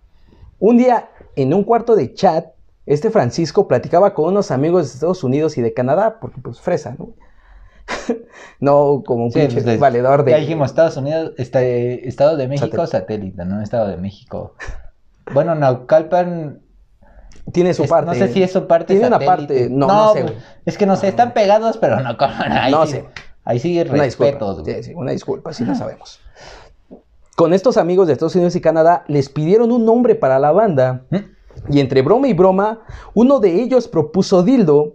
Un 0.60 0.78
día, 0.78 1.10
en 1.36 1.54
un 1.54 1.64
cuarto 1.64 1.96
de 1.96 2.14
chat, 2.14 2.48
este 2.86 3.10
Francisco 3.10 3.68
platicaba 3.68 4.14
con 4.14 4.26
unos 4.26 4.52
amigos 4.52 4.88
de 4.88 4.94
Estados 4.94 5.24
Unidos 5.24 5.58
y 5.58 5.62
de 5.62 5.74
Canadá, 5.74 6.20
porque 6.20 6.42
pues 6.42 6.60
fresa, 6.60 6.96
¿no? 7.00 7.14
no 8.60 9.04
como 9.06 9.26
un 9.26 9.32
Sí, 9.32 9.40
pinche 9.40 9.62
pues, 9.62 9.80
valedor 9.80 10.26
de... 10.26 10.32
Ya 10.32 10.38
dijimos 10.38 10.70
Estados 10.70 10.98
Unidos, 10.98 11.34
este, 11.38 12.08
Estado 12.08 12.36
de 12.36 12.48
México, 12.48 12.86
satélite, 12.88 13.46
¿no? 13.46 13.62
Estado 13.62 13.88
de 13.88 13.98
México. 13.98 14.56
Bueno, 15.34 15.56
Naucalpan. 15.56 16.63
Tiene 17.52 17.74
su 17.74 17.84
es- 17.84 17.90
parte. 17.90 18.06
No 18.08 18.14
sé 18.14 18.32
si 18.34 18.42
es 18.42 18.52
su 18.52 18.66
parte. 18.68 18.94
Tiene 18.94 19.08
una 19.08 19.20
parte, 19.20 19.68
no, 19.70 19.88
no 19.88 20.14
sé, 20.14 20.22
pues, 20.22 20.34
güey. 20.34 20.44
Es 20.66 20.78
que 20.78 20.86
no 20.86 20.96
sé, 20.96 21.10
están 21.10 21.34
pegados, 21.34 21.78
pero 21.78 22.00
no. 22.00 22.16
Ahí 22.40 22.72
No 22.72 22.86
sí, 22.86 22.94
sé. 22.94 23.06
Ahí 23.46 23.60
sí 23.60 23.80
Una 23.82 24.04
disculpa. 24.04 24.32
respetos. 24.32 24.64
Sí, 24.66 24.84
sí, 24.84 24.94
una 24.96 25.12
disculpa, 25.12 25.52
sí 25.54 25.66
lo 25.66 25.76
sabemos. 25.76 26.20
Con 27.36 27.54
estos 27.54 27.78
amigos 27.78 28.08
de 28.08 28.14
Estados 28.14 28.36
Unidos 28.36 28.56
y 28.56 28.62
Canadá 28.62 29.04
les 29.08 29.28
pidieron 29.30 29.72
un 29.72 29.86
nombre 29.86 30.16
para 30.16 30.38
la 30.40 30.52
banda 30.52 31.02
¿Mm? 31.10 31.18
y 31.74 31.80
entre 31.80 32.02
broma 32.04 32.28
y 32.28 32.34
broma, 32.34 32.82
uno 33.14 33.40
de 33.40 33.62
ellos 33.62 33.88
propuso 33.88 34.44
Dildo. 34.44 34.94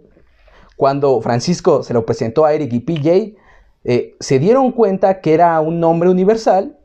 Cuando 0.77 1.19
Francisco 1.21 1.83
se 1.83 1.93
lo 1.93 2.05
presentó 2.05 2.45
a 2.45 2.53
Eric 2.53 2.71
y 2.73 2.79
PJ, 2.79 3.35
eh, 3.83 4.15
se 4.19 4.39
dieron 4.39 4.71
cuenta 4.71 5.19
que 5.19 5.33
era 5.33 5.59
un 5.59 5.79
nombre 5.81 6.09
universal 6.09 6.77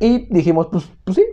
y 0.00 0.26
dijimos, 0.34 0.68
pues, 0.72 0.84
pues 1.04 1.16
sí, 1.16 1.24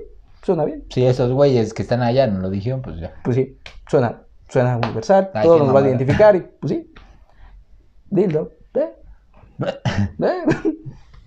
suena 0.41 0.65
bien. 0.65 0.85
Si 0.89 1.05
esos 1.05 1.31
güeyes 1.31 1.73
que 1.73 1.81
están 1.81 2.01
allá 2.01 2.27
no 2.27 2.39
lo 2.39 2.49
dijeron, 2.49 2.81
pues 2.81 2.99
ya. 2.99 3.13
Pues 3.23 3.35
sí, 3.35 3.57
suena, 3.87 4.21
suena 4.47 4.77
universal, 4.77 5.31
Ay, 5.33 5.43
todos 5.43 5.61
nos 5.61 5.73
van 5.73 5.85
a 5.85 5.87
identificar 5.89 6.35
y 6.35 6.41
pues 6.59 6.73
sí. 6.73 6.93
Dildo. 8.09 8.51
¿eh? 8.75 8.93
¿eh? 10.23 10.43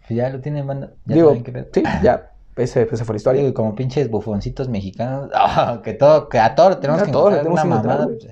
Pues 0.07 0.17
ya 0.17 0.29
lo 0.31 0.41
tienen, 0.41 0.67
banda. 0.67 0.93
Ya 1.07 1.15
Digo, 1.15 1.29
saben 1.29 1.45
qué 1.45 1.53
pedo. 1.53 1.67
sí, 1.73 1.83
ya, 2.03 2.33
ese, 2.57 2.89
esa 2.91 3.05
fue 3.05 3.15
la 3.15 3.17
historia. 3.19 3.43
Digo, 3.43 3.55
como 3.55 3.75
pinches 3.75 4.11
bufoncitos 4.11 4.69
mexicanos. 4.69 5.31
ah, 5.35 5.81
que 5.83 5.95
todo, 5.95 6.29
que 6.29 6.39
a 6.39 6.55
todos 6.55 6.81
tenemos 6.81 7.03
A 7.03 7.07
que 7.07 7.13
todos 7.13 7.35
tenemos 7.35 7.65
una 7.65 7.77
mamada. 7.77 8.07
pues, 8.07 8.27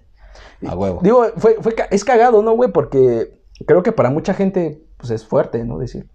a 0.66 0.77
huevo. 0.77 1.01
Digo, 1.03 1.25
fue, 1.37 1.57
fue, 1.61 1.75
es 1.90 2.05
cagado, 2.05 2.43
¿no, 2.43 2.53
güey? 2.53 2.71
Porque 2.71 3.40
creo 3.66 3.83
que 3.83 3.93
para 3.93 4.11
mucha 4.11 4.35
gente, 4.35 4.83
pues 4.97 5.11
es 5.11 5.27
fuerte, 5.27 5.64
¿no? 5.64 5.79
Decir. 5.79 6.07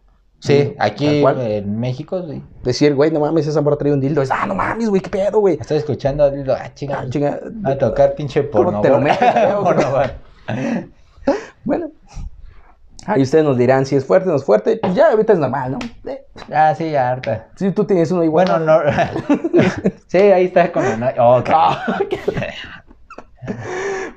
Sí, 0.45 0.75
aquí 0.77 1.23
en 1.25 1.79
México, 1.79 2.23
sí. 2.29 2.43
Decir, 2.63 2.93
güey, 2.93 3.09
no 3.11 3.19
mames, 3.19 3.47
esa 3.47 3.61
morra 3.61 3.77
trae 3.77 3.91
un 3.93 3.99
dildo. 3.99 4.21
Es, 4.21 4.29
ah, 4.31 4.45
no 4.45 4.53
mames, 4.55 4.89
güey, 4.89 5.01
qué 5.01 5.09
pedo, 5.09 5.39
güey. 5.39 5.57
Estoy 5.59 5.77
escuchando, 5.77 6.29
digo, 6.29 6.53
ah, 6.53 6.71
chinga, 6.73 6.99
Ah, 7.01 7.05
chinga. 7.09 7.39
a 7.63 7.75
tocar 7.77 8.13
pinche 8.15 8.47
¿Cómo 8.49 8.65
porno. 8.65 8.81
te 8.81 8.89
lo 8.89 8.99
metes. 8.99 9.33
Bueno. 11.63 11.89
Ahí 13.07 13.21
ustedes 13.23 13.43
nos 13.43 13.57
dirán 13.57 13.85
si 13.85 13.95
es 13.95 14.05
fuerte 14.05 14.27
o 14.29 14.31
no 14.31 14.37
es 14.37 14.43
fuerte. 14.43 14.77
Pues 14.77 14.93
ya 14.95 15.09
ahorita 15.11 15.33
es 15.33 15.39
normal, 15.39 15.71
¿no? 15.73 15.79
Ah, 16.53 16.73
sí, 16.75 16.89
ya 16.91 17.09
harta. 17.11 17.47
si 17.55 17.71
tú 17.71 17.83
tienes 17.85 18.11
uno 18.11 18.23
igual. 18.23 18.47
Bueno, 18.47 18.65
no. 18.65 18.79
sí, 20.07 20.17
ahí 20.17 20.45
está 20.45 20.71
con 20.71 20.83
la. 20.83 20.97
no- 20.97 21.07
Oh, 21.23 21.37
ok. 21.39 21.49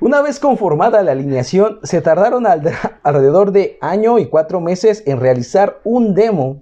Una 0.01 0.21
vez 0.21 0.39
conformada 0.39 1.03
la 1.03 1.11
alineación, 1.11 1.79
se 1.83 2.01
tardaron 2.01 2.47
al- 2.47 2.61
alrededor 3.03 3.51
de 3.51 3.77
año 3.81 4.17
y 4.19 4.27
cuatro 4.27 4.61
meses 4.61 5.03
en 5.05 5.19
realizar 5.19 5.79
un 5.83 6.13
demo. 6.13 6.61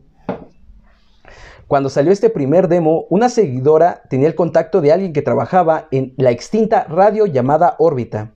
Cuando 1.67 1.89
salió 1.89 2.11
este 2.13 2.29
primer 2.29 2.67
demo, 2.69 3.05
una 3.09 3.27
seguidora 3.29 4.01
tenía 4.09 4.27
el 4.27 4.35
contacto 4.35 4.79
de 4.81 4.93
alguien 4.93 5.11
que 5.13 5.21
trabajaba 5.21 5.87
en 5.91 6.13
la 6.17 6.31
extinta 6.31 6.85
radio 6.85 7.25
llamada 7.25 7.75
Órbita. 7.77 8.31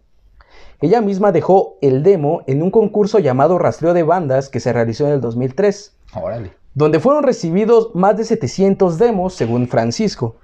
Ella 0.82 1.00
misma 1.02 1.32
dejó 1.32 1.78
el 1.82 2.04
demo 2.04 2.42
en 2.48 2.62
un 2.62 2.72
concurso 2.72 3.20
llamado 3.20 3.58
Rastreo 3.58 3.94
de 3.94 4.04
Bandas 4.04 4.50
que 4.50 4.60
se 4.60 4.74
realizó 4.74 5.08
en 5.08 5.14
el 5.14 5.22
2003, 5.22 5.96
Órale. 6.16 6.52
donde 6.74 7.00
fueron 7.00 7.24
recibidos 7.24 7.92
más 7.94 8.18
de 8.18 8.26
700 8.26 8.98
demos, 8.98 9.34
según 9.34 9.68
Francisco. 9.68 10.36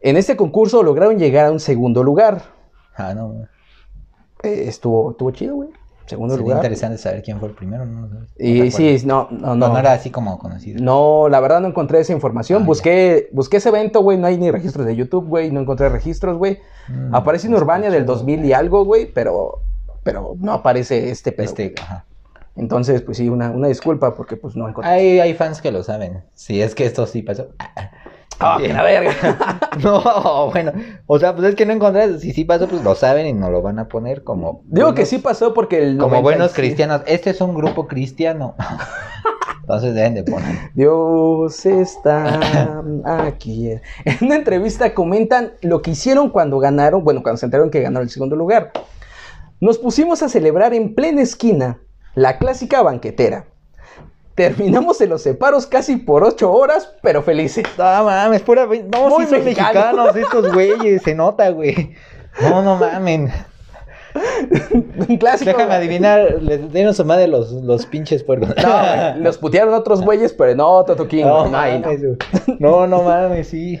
En 0.00 0.16
este 0.16 0.36
concurso 0.36 0.82
lograron 0.82 1.18
llegar 1.18 1.46
a 1.46 1.52
un 1.52 1.60
segundo 1.60 2.02
lugar. 2.02 2.53
Ah, 2.96 3.14
no. 3.14 3.46
Eh, 4.42 4.64
estuvo, 4.68 5.12
estuvo 5.12 5.30
chido, 5.30 5.56
güey. 5.56 5.70
Segundo 6.06 6.34
Sería 6.34 6.44
lugar. 6.44 6.58
interesante 6.58 6.98
saber 6.98 7.22
quién 7.22 7.38
fue 7.38 7.48
el 7.48 7.54
primero, 7.54 7.86
¿no? 7.86 8.06
¿No 8.06 8.26
te 8.36 8.46
Y 8.46 8.70
sí, 8.70 8.98
no, 9.06 9.28
no, 9.30 9.54
No, 9.54 9.56
no 9.56 9.68
no. 9.68 9.78
era 9.78 9.92
así 9.94 10.10
como 10.10 10.38
conocido. 10.38 10.82
No, 10.82 11.30
la 11.30 11.40
verdad 11.40 11.62
no 11.62 11.68
encontré 11.68 12.00
esa 12.00 12.12
información. 12.12 12.62
Ah, 12.62 12.66
busqué, 12.66 13.30
busqué 13.32 13.56
ese 13.56 13.70
evento, 13.70 14.02
güey. 14.02 14.18
No 14.18 14.26
hay 14.26 14.36
ni 14.36 14.50
registros 14.50 14.84
de 14.84 14.96
YouTube, 14.96 15.26
güey. 15.26 15.50
No 15.50 15.60
encontré 15.60 15.88
registros, 15.88 16.36
güey. 16.36 16.58
Mm, 16.88 17.14
Aparece 17.14 17.46
en 17.46 17.52
pues, 17.54 17.62
Urbania 17.62 17.90
del 17.90 18.02
chido. 18.02 18.16
2000 18.16 18.44
y 18.44 18.52
algo, 18.52 18.84
güey, 18.84 19.06
pero, 19.06 19.60
pero 20.02 20.34
no 20.38 20.52
aparece 20.52 21.10
este. 21.10 21.34
Este, 21.42 21.74
ajá. 21.80 22.04
Entonces, 22.56 23.00
pues 23.00 23.16
sí, 23.16 23.28
una, 23.30 23.50
una 23.50 23.68
disculpa 23.68 24.14
porque 24.14 24.36
pues 24.36 24.56
no 24.56 24.68
encontré. 24.68 24.92
Hay, 24.92 25.20
hay 25.20 25.34
fans 25.34 25.62
que 25.62 25.72
lo 25.72 25.82
saben. 25.82 26.22
Si 26.34 26.60
es 26.60 26.74
que 26.74 26.84
esto 26.84 27.06
sí 27.06 27.22
pasó. 27.22 27.48
¡Ah, 28.40 28.58
que 28.60 28.72
la 28.72 28.82
verga! 28.82 29.60
no, 29.82 30.50
bueno. 30.50 30.72
O 31.06 31.18
sea, 31.18 31.34
pues 31.34 31.48
es 31.48 31.54
que 31.54 31.66
no 31.66 31.72
encontré. 31.72 32.18
Si 32.18 32.32
sí 32.32 32.44
pasó, 32.44 32.68
pues 32.68 32.82
lo 32.82 32.94
saben 32.94 33.26
y 33.26 33.32
nos 33.32 33.50
lo 33.50 33.62
van 33.62 33.78
a 33.78 33.88
poner 33.88 34.24
como. 34.24 34.62
Digo 34.66 34.94
que 34.94 35.06
sí 35.06 35.18
pasó 35.18 35.54
porque 35.54 35.82
el 35.82 35.98
Como 35.98 36.16
90 36.16 36.22
buenos 36.22 36.52
cristianos. 36.52 37.02
Este 37.06 37.30
es 37.30 37.40
un 37.40 37.54
grupo 37.54 37.86
cristiano. 37.86 38.54
Entonces 39.60 39.94
deben 39.94 40.14
de 40.14 40.24
poner. 40.24 40.70
Dios 40.74 41.64
está 41.64 42.82
aquí. 43.04 43.70
En 44.04 44.18
una 44.20 44.34
entrevista 44.34 44.92
comentan 44.92 45.52
lo 45.62 45.80
que 45.80 45.92
hicieron 45.92 46.28
cuando 46.28 46.58
ganaron, 46.58 47.02
bueno, 47.02 47.22
cuando 47.22 47.38
se 47.38 47.46
enteraron 47.46 47.70
que 47.70 47.80
ganaron 47.80 48.04
el 48.04 48.10
segundo 48.10 48.36
lugar. 48.36 48.72
Nos 49.60 49.78
pusimos 49.78 50.22
a 50.22 50.28
celebrar 50.28 50.74
en 50.74 50.94
plena 50.94 51.22
esquina 51.22 51.78
la 52.14 52.36
clásica 52.36 52.82
banquetera. 52.82 53.46
Terminamos 54.34 55.00
en 55.00 55.10
los 55.10 55.22
separos 55.22 55.66
casi 55.66 55.96
por 55.96 56.24
ocho 56.24 56.52
horas, 56.52 56.92
pero 57.02 57.22
felices. 57.22 57.64
No 57.78 58.04
mames, 58.04 58.42
pura. 58.42 58.66
No, 58.66 59.08
Muy 59.08 59.24
sí 59.24 59.30
son 59.30 59.44
mexicano. 59.44 59.72
mexicanos 59.74 60.16
estos 60.16 60.52
güeyes. 60.52 61.02
Se 61.02 61.14
nota, 61.14 61.48
güey. 61.50 61.94
No, 62.42 62.62
no 62.62 62.76
mamen. 62.76 63.30
Un 65.08 65.16
clásico. 65.18 65.50
Déjame 65.52 65.74
adivinar. 65.74 66.38
Les 66.42 66.72
dieron 66.72 66.94
su 66.94 67.04
madre 67.04 67.28
los, 67.28 67.52
los 67.52 67.86
pinches 67.86 68.22
puercos. 68.24 68.48
No, 68.62 69.16
los 69.22 69.38
putearon 69.38 69.74
otros 69.74 70.02
güeyes, 70.02 70.32
pero 70.32 70.54
no, 70.56 70.84
Totoquín. 70.84 71.26
No, 71.26 71.46
No, 71.48 71.68
no. 71.78 71.86
no, 72.58 72.86
no 72.88 73.02
mames, 73.02 73.48
sí. 73.48 73.80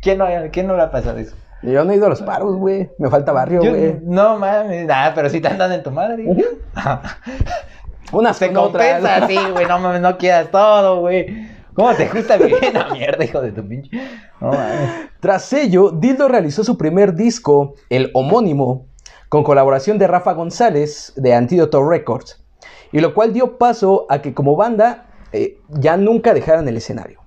¿Quién 0.00 0.18
no, 0.18 0.26
¿Quién 0.50 0.66
no 0.66 0.76
le 0.76 0.82
ha 0.82 0.90
pasado 0.90 1.18
eso? 1.18 1.34
Yo 1.62 1.84
no 1.84 1.92
he 1.92 1.96
ido 1.96 2.06
a 2.06 2.08
los 2.08 2.22
paros, 2.22 2.56
güey. 2.56 2.90
Me 2.98 3.08
falta 3.08 3.30
barrio, 3.32 3.62
Yo- 3.62 3.70
güey. 3.70 3.96
no 4.02 4.36
mames, 4.38 4.84
nada, 4.86 5.14
pero 5.14 5.28
sí 5.30 5.40
te 5.40 5.48
andan 5.48 5.70
en 5.72 5.82
tu 5.82 5.90
madre. 5.90 6.24
Unas 6.26 6.46
Se 8.34 8.52
con 8.52 8.64
otras. 8.64 9.00
compensa, 9.00 9.26
sí, 9.26 9.38
güey, 9.52 9.66
no 9.66 9.78
mames, 9.78 10.00
no 10.00 10.18
quieras 10.18 10.50
todo, 10.50 11.00
güey. 11.00 11.48
¿Cómo 11.74 11.94
te 11.94 12.08
gusta 12.08 12.36
vivir 12.36 12.72
la 12.74 12.90
mierda, 12.92 13.24
hijo 13.24 13.40
de 13.40 13.52
tu 13.52 13.66
pinche? 13.66 13.90
No 14.40 14.48
mames. 14.52 14.90
Tras 15.20 15.52
ello, 15.52 15.90
Dildo 15.90 16.28
realizó 16.28 16.64
su 16.64 16.76
primer 16.76 17.14
disco, 17.14 17.74
el 17.88 18.10
homónimo, 18.14 18.86
con 19.28 19.42
colaboración 19.42 19.98
de 19.98 20.06
Rafa 20.06 20.34
González 20.34 21.14
de 21.16 21.34
Antídoto 21.34 21.88
Records, 21.88 22.44
y 22.92 23.00
lo 23.00 23.14
cual 23.14 23.32
dio 23.32 23.56
paso 23.56 24.06
a 24.10 24.20
que 24.20 24.34
como 24.34 24.56
banda 24.56 25.06
eh, 25.32 25.58
ya 25.68 25.96
nunca 25.96 26.34
dejaran 26.34 26.68
el 26.68 26.76
escenario. 26.76 27.22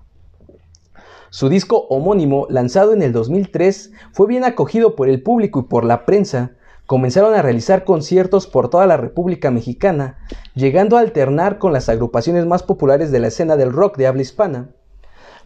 Su 1.32 1.50
disco 1.50 1.88
homónimo, 1.89 2.45
lanzado 2.50 2.93
en 2.93 3.02
el 3.02 3.12
2003, 3.12 3.91
fue 4.13 4.28
bien 4.28 4.45
acogido 4.45 4.95
por 4.95 5.10
el 5.10 5.21
público 5.21 5.60
y 5.60 5.63
por 5.63 5.84
la 5.84 6.06
prensa. 6.06 6.52
Comenzaron 6.86 7.34
a 7.34 7.41
realizar 7.41 7.84
conciertos 7.84 8.45
por 8.45 8.69
toda 8.69 8.86
la 8.86 8.98
República 8.98 9.50
Mexicana, 9.50 10.19
llegando 10.54 10.98
a 10.98 11.00
alternar 11.00 11.58
con 11.58 11.74
las 11.74 11.89
agrupaciones 11.89 12.45
más 12.45 12.62
populares 12.62 13.12
de 13.12 13.19
la 13.19 13.28
escena 13.28 13.56
del 13.56 13.71
rock 13.71 13.98
de 13.98 14.08
habla 14.08 14.21
hispana. 14.21 14.69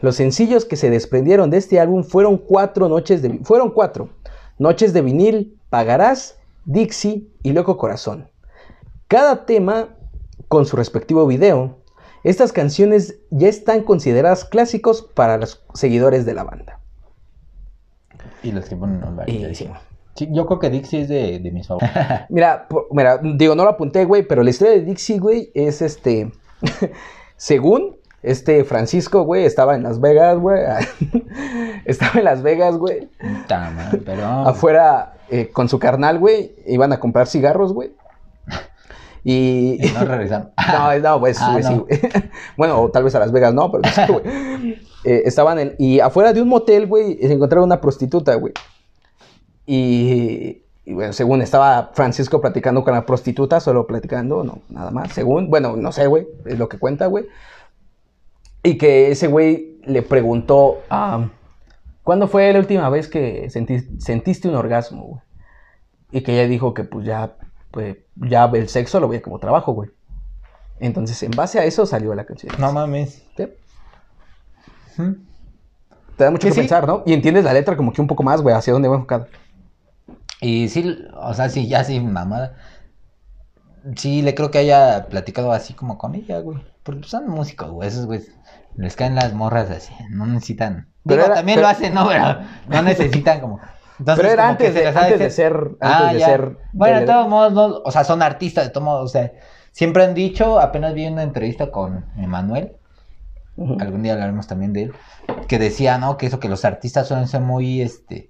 Los 0.01 0.15
sencillos 0.15 0.65
que 0.65 0.75
se 0.75 0.89
desprendieron 0.89 1.49
de 1.49 1.57
este 1.57 1.79
álbum 1.79 2.03
fueron 2.03 2.37
cuatro 2.37 2.89
noches 2.89 3.21
de 3.21 3.39
fueron 3.43 3.71
cuatro. 3.71 4.09
Noches 4.57 4.91
de 4.91 5.01
vinil, 5.01 5.57
Pagarás, 5.69 6.37
Dixie 6.65 7.29
y 7.43 7.53
Loco 7.53 7.77
Corazón. 7.77 8.29
Cada 9.07 9.45
tema 9.45 9.95
con 10.49 10.65
su 10.65 10.75
respectivo 10.75 11.25
video. 11.25 11.77
Estas 12.23 12.51
canciones 12.51 13.19
ya 13.29 13.47
están 13.47 13.83
consideradas 13.83 14.43
clásicos 14.43 15.01
para 15.01 15.37
los 15.37 15.63
seguidores 15.73 16.25
de 16.25 16.33
la 16.33 16.43
banda. 16.43 16.79
Y 18.43 18.51
los 18.51 18.65
que 18.65 18.75
ponen 18.75 18.99
los 18.99 19.27
Y, 19.27 19.55
sí. 19.55 19.69
Sí, 20.19 20.27
yo 20.31 20.45
creo 20.45 20.59
que 20.59 20.69
Dixie 20.69 21.01
es 21.03 21.07
de, 21.07 21.39
de 21.39 21.51
mis 21.51 21.65
favoritos. 21.65 21.95
Mira, 22.29 22.67
por- 22.67 22.87
mira, 22.91 23.19
digo, 23.23 23.55
no 23.55 23.63
lo 23.63 23.69
apunté, 23.69 24.03
güey, 24.03 24.23
pero 24.27 24.43
la 24.43 24.49
historia 24.49 24.73
de 24.73 24.81
Dixie, 24.81 25.17
güey, 25.19 25.49
es 25.53 25.81
este. 25.81 26.31
según 27.37 27.95
este 28.21 28.65
Francisco, 28.65 29.23
güey, 29.23 29.45
estaba 29.45 29.75
en 29.75 29.83
Las 29.83 30.01
Vegas, 30.01 30.37
güey. 30.39 30.59
estaba 31.85 32.19
en 32.19 32.25
Las 32.25 32.41
Vegas, 32.43 32.75
güey. 32.77 33.07
Pero. 34.05 34.25
Afuera 34.25 35.13
eh, 35.29 35.49
con 35.53 35.69
su 35.69 35.79
carnal, 35.79 36.19
güey. 36.19 36.53
Iban 36.67 36.91
a 36.91 36.99
comprar 36.99 37.27
cigarros, 37.27 37.71
güey. 37.73 37.93
Y. 39.23 39.77
Y 39.85 39.91
no 39.93 40.05
regresan. 40.05 40.51
No, 40.71 40.99
no, 40.99 41.19
pues 41.19 41.37
Ah, 41.41 41.57
sí, 41.61 41.73
no. 41.75 41.81
güey. 41.85 41.99
Bueno, 42.57 42.81
o 42.81 42.89
tal 42.91 43.03
vez 43.03 43.15
a 43.15 43.19
Las 43.19 43.31
Vegas 43.31 43.53
no, 43.53 43.71
pero 43.71 43.83
sí, 43.93 44.01
güey. 44.11 44.75
Eh, 45.05 45.21
estaban 45.25 45.59
en. 45.59 45.75
Y 45.77 45.99
afuera 46.01 46.33
de 46.33 46.41
un 46.41 46.49
motel, 46.49 46.87
güey, 46.87 47.17
se 47.21 47.31
encontraron 47.33 47.65
una 47.65 47.79
prostituta, 47.81 48.35
güey. 48.35 48.53
Y, 49.71 50.63
y, 50.83 50.93
bueno, 50.93 51.13
según 51.13 51.43
estaba 51.43 51.91
Francisco 51.93 52.41
platicando 52.41 52.83
con 52.83 52.95
la 52.95 53.05
prostituta, 53.05 53.59
solo 53.59 53.85
platicando, 53.85 54.43
no, 54.43 54.63
nada 54.69 54.89
más. 54.89 55.13
Según, 55.13 55.47
bueno, 55.51 55.75
no 55.77 55.91
sé, 55.91 56.07
güey, 56.07 56.27
es 56.45 56.57
lo 56.57 56.67
que 56.67 56.79
cuenta, 56.79 57.05
güey. 57.05 57.27
Y 58.63 58.79
que 58.79 59.11
ese 59.11 59.27
güey 59.27 59.79
le 59.85 60.01
preguntó, 60.01 60.81
ah, 60.89 61.27
¿cuándo 62.03 62.27
fue 62.27 62.51
la 62.51 62.57
última 62.57 62.89
vez 62.89 63.07
que 63.07 63.47
sentí- 63.51 63.99
sentiste 63.99 64.47
un 64.49 64.55
orgasmo, 64.55 65.03
güey? 65.03 65.21
Y 66.11 66.21
que 66.21 66.33
ella 66.33 66.47
dijo 66.47 66.73
que 66.73 66.83
pues 66.83 67.05
ya, 67.05 67.35
pues 67.69 67.97
ya 68.15 68.45
el 68.45 68.69
sexo 68.69 68.99
lo 68.99 69.07
veía 69.07 69.21
como 69.21 69.37
trabajo, 69.37 69.73
güey. 69.73 69.91
Entonces, 70.79 71.21
en 71.21 71.29
base 71.31 71.59
a 71.59 71.65
eso 71.65 71.85
salió 71.85 72.15
la 72.15 72.25
canción. 72.25 72.55
No 72.57 72.73
mames. 72.73 73.23
¿Sí? 73.37 73.47
Te 76.17 76.23
da 76.23 76.31
mucho 76.31 76.41
Que 76.47 76.47
que 76.49 76.53
sí. 76.55 76.59
pensar, 76.61 76.87
¿no? 76.87 77.03
Y 77.05 77.13
entiendes 77.13 77.43
la 77.43 77.53
letra 77.53 77.77
como 77.77 77.93
que 77.93 78.01
un 78.01 78.07
poco 78.07 78.23
más, 78.23 78.41
güey, 78.41 78.55
hacia 78.55 78.73
dónde 78.73 78.89
va 78.89 78.95
enfocado. 78.95 79.27
Y 80.41 80.69
sí, 80.69 80.97
o 81.15 81.33
sea, 81.33 81.49
sí, 81.49 81.67
ya 81.67 81.83
sí, 81.83 81.99
mamada. 81.99 82.55
Sí, 83.95 84.21
le 84.21 84.35
creo 84.35 84.51
que 84.51 84.59
haya 84.59 85.07
platicado 85.09 85.51
así 85.51 85.73
como 85.73 85.97
con 85.97 86.15
ella, 86.15 86.39
güey. 86.39 86.59
Porque 86.83 87.07
son 87.07 87.29
músicos, 87.29 87.71
güey. 87.71 87.87
Esos, 87.87 88.05
güey, 88.05 88.21
les 88.75 88.95
caen 88.95 89.15
las 89.15 89.33
morras 89.33 89.69
así. 89.69 89.93
No 90.09 90.25
necesitan. 90.25 90.87
Pero 91.05 91.21
Digo, 91.23 91.25
era- 91.27 91.35
también 91.35 91.57
pero- 91.57 91.67
lo 91.67 91.71
hacen, 91.71 91.93
¿no? 91.93 92.07
Pero 92.07 92.39
no 92.67 92.81
necesitan 92.83 93.39
como. 93.39 93.59
Entonces, 93.99 94.21
Pero 94.21 94.33
era 94.33 94.47
antes 94.49 94.73
de, 94.73 94.87
ha 94.87 94.89
antes 94.89 95.19
de 95.19 95.29
ser. 95.29 95.53
Antes 95.53 95.77
Ah, 95.81 96.13
de 96.13 96.19
ya. 96.19 96.25
ser. 96.27 96.57
Bueno, 96.73 96.99
de- 97.01 97.05
todos 97.05 97.27
modos, 97.27 97.53
no, 97.53 97.65
o 97.83 97.91
sea, 97.91 98.03
son 98.03 98.21
artistas, 98.21 98.65
de 98.65 98.69
todos 98.71 98.85
modos, 98.85 99.03
o 99.05 99.07
sea, 99.11 99.31
siempre 99.71 100.03
han 100.03 100.13
dicho, 100.13 100.59
apenas 100.59 100.93
vi 100.93 101.05
una 101.07 101.23
entrevista 101.23 101.69
con 101.71 102.05
Emanuel, 102.17 102.77
algún 103.79 104.03
día 104.03 104.13
hablaremos 104.13 104.47
también 104.47 104.71
de 104.71 104.83
él, 104.83 104.93
que 105.49 105.59
decía, 105.59 105.97
¿no? 105.97 106.15
Que 106.17 106.27
eso, 106.27 106.39
que 106.39 106.47
los 106.47 106.63
artistas 106.63 107.07
suelen 107.09 107.27
ser 107.27 107.41
muy, 107.41 107.81
este, 107.81 108.29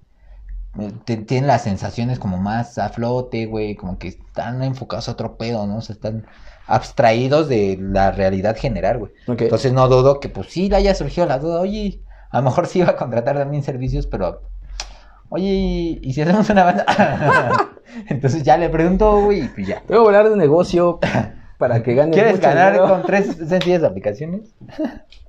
tienen 1.04 1.46
las 1.46 1.62
sensaciones 1.62 2.18
como 2.18 2.38
más 2.38 2.78
a 2.78 2.90
flote, 2.90 3.46
güey, 3.46 3.74
como 3.74 3.98
que 3.98 4.08
están 4.08 4.62
enfocados 4.62 5.08
a 5.08 5.12
otro 5.12 5.36
pedo, 5.36 5.66
¿no? 5.66 5.78
O 5.78 5.80
sea, 5.80 5.94
están 5.94 6.26
abstraídos 6.66 7.48
de 7.48 7.76
la 7.80 8.12
realidad 8.12 8.56
general, 8.56 8.98
güey. 8.98 9.12
Entonces 9.26 9.72
no 9.72 9.88
dudo 9.88 10.20
que, 10.20 10.28
pues 10.28 10.48
sí, 10.48 10.68
le 10.68 10.76
haya 10.76 10.94
surgido 10.94 11.26
la 11.26 11.38
duda, 11.38 11.60
oye, 11.60 12.00
a 12.30 12.38
lo 12.38 12.44
mejor 12.44 12.66
sí 12.66 12.78
iba 12.78 12.90
a 12.90 12.96
contratar 12.96 13.36
también 13.36 13.64
servicios, 13.64 14.06
pero, 14.06 14.42
oye, 15.28 15.98
¿y 16.00 16.12
si 16.12 16.22
hacemos 16.22 16.48
una 16.50 16.64
banda? 16.64 16.86
Entonces 18.08 18.44
ya 18.44 18.56
le 18.56 18.68
pregunto, 18.68 19.20
güey, 19.22 19.44
y 19.44 19.48
pues 19.48 19.66
ya. 19.66 19.82
Voy 19.88 19.96
a 19.96 20.00
hablar 20.00 20.30
de 20.30 20.36
negocio 20.36 21.00
para 21.58 21.82
que 21.82 21.94
gane. 21.96 22.12
¿Quieres 22.12 22.36
mucho 22.36 22.46
ganar 22.48 22.74
dinero. 22.74 22.88
con 22.88 23.02
tres 23.02 23.36
sencillas 23.36 23.82
aplicaciones? 23.82 24.54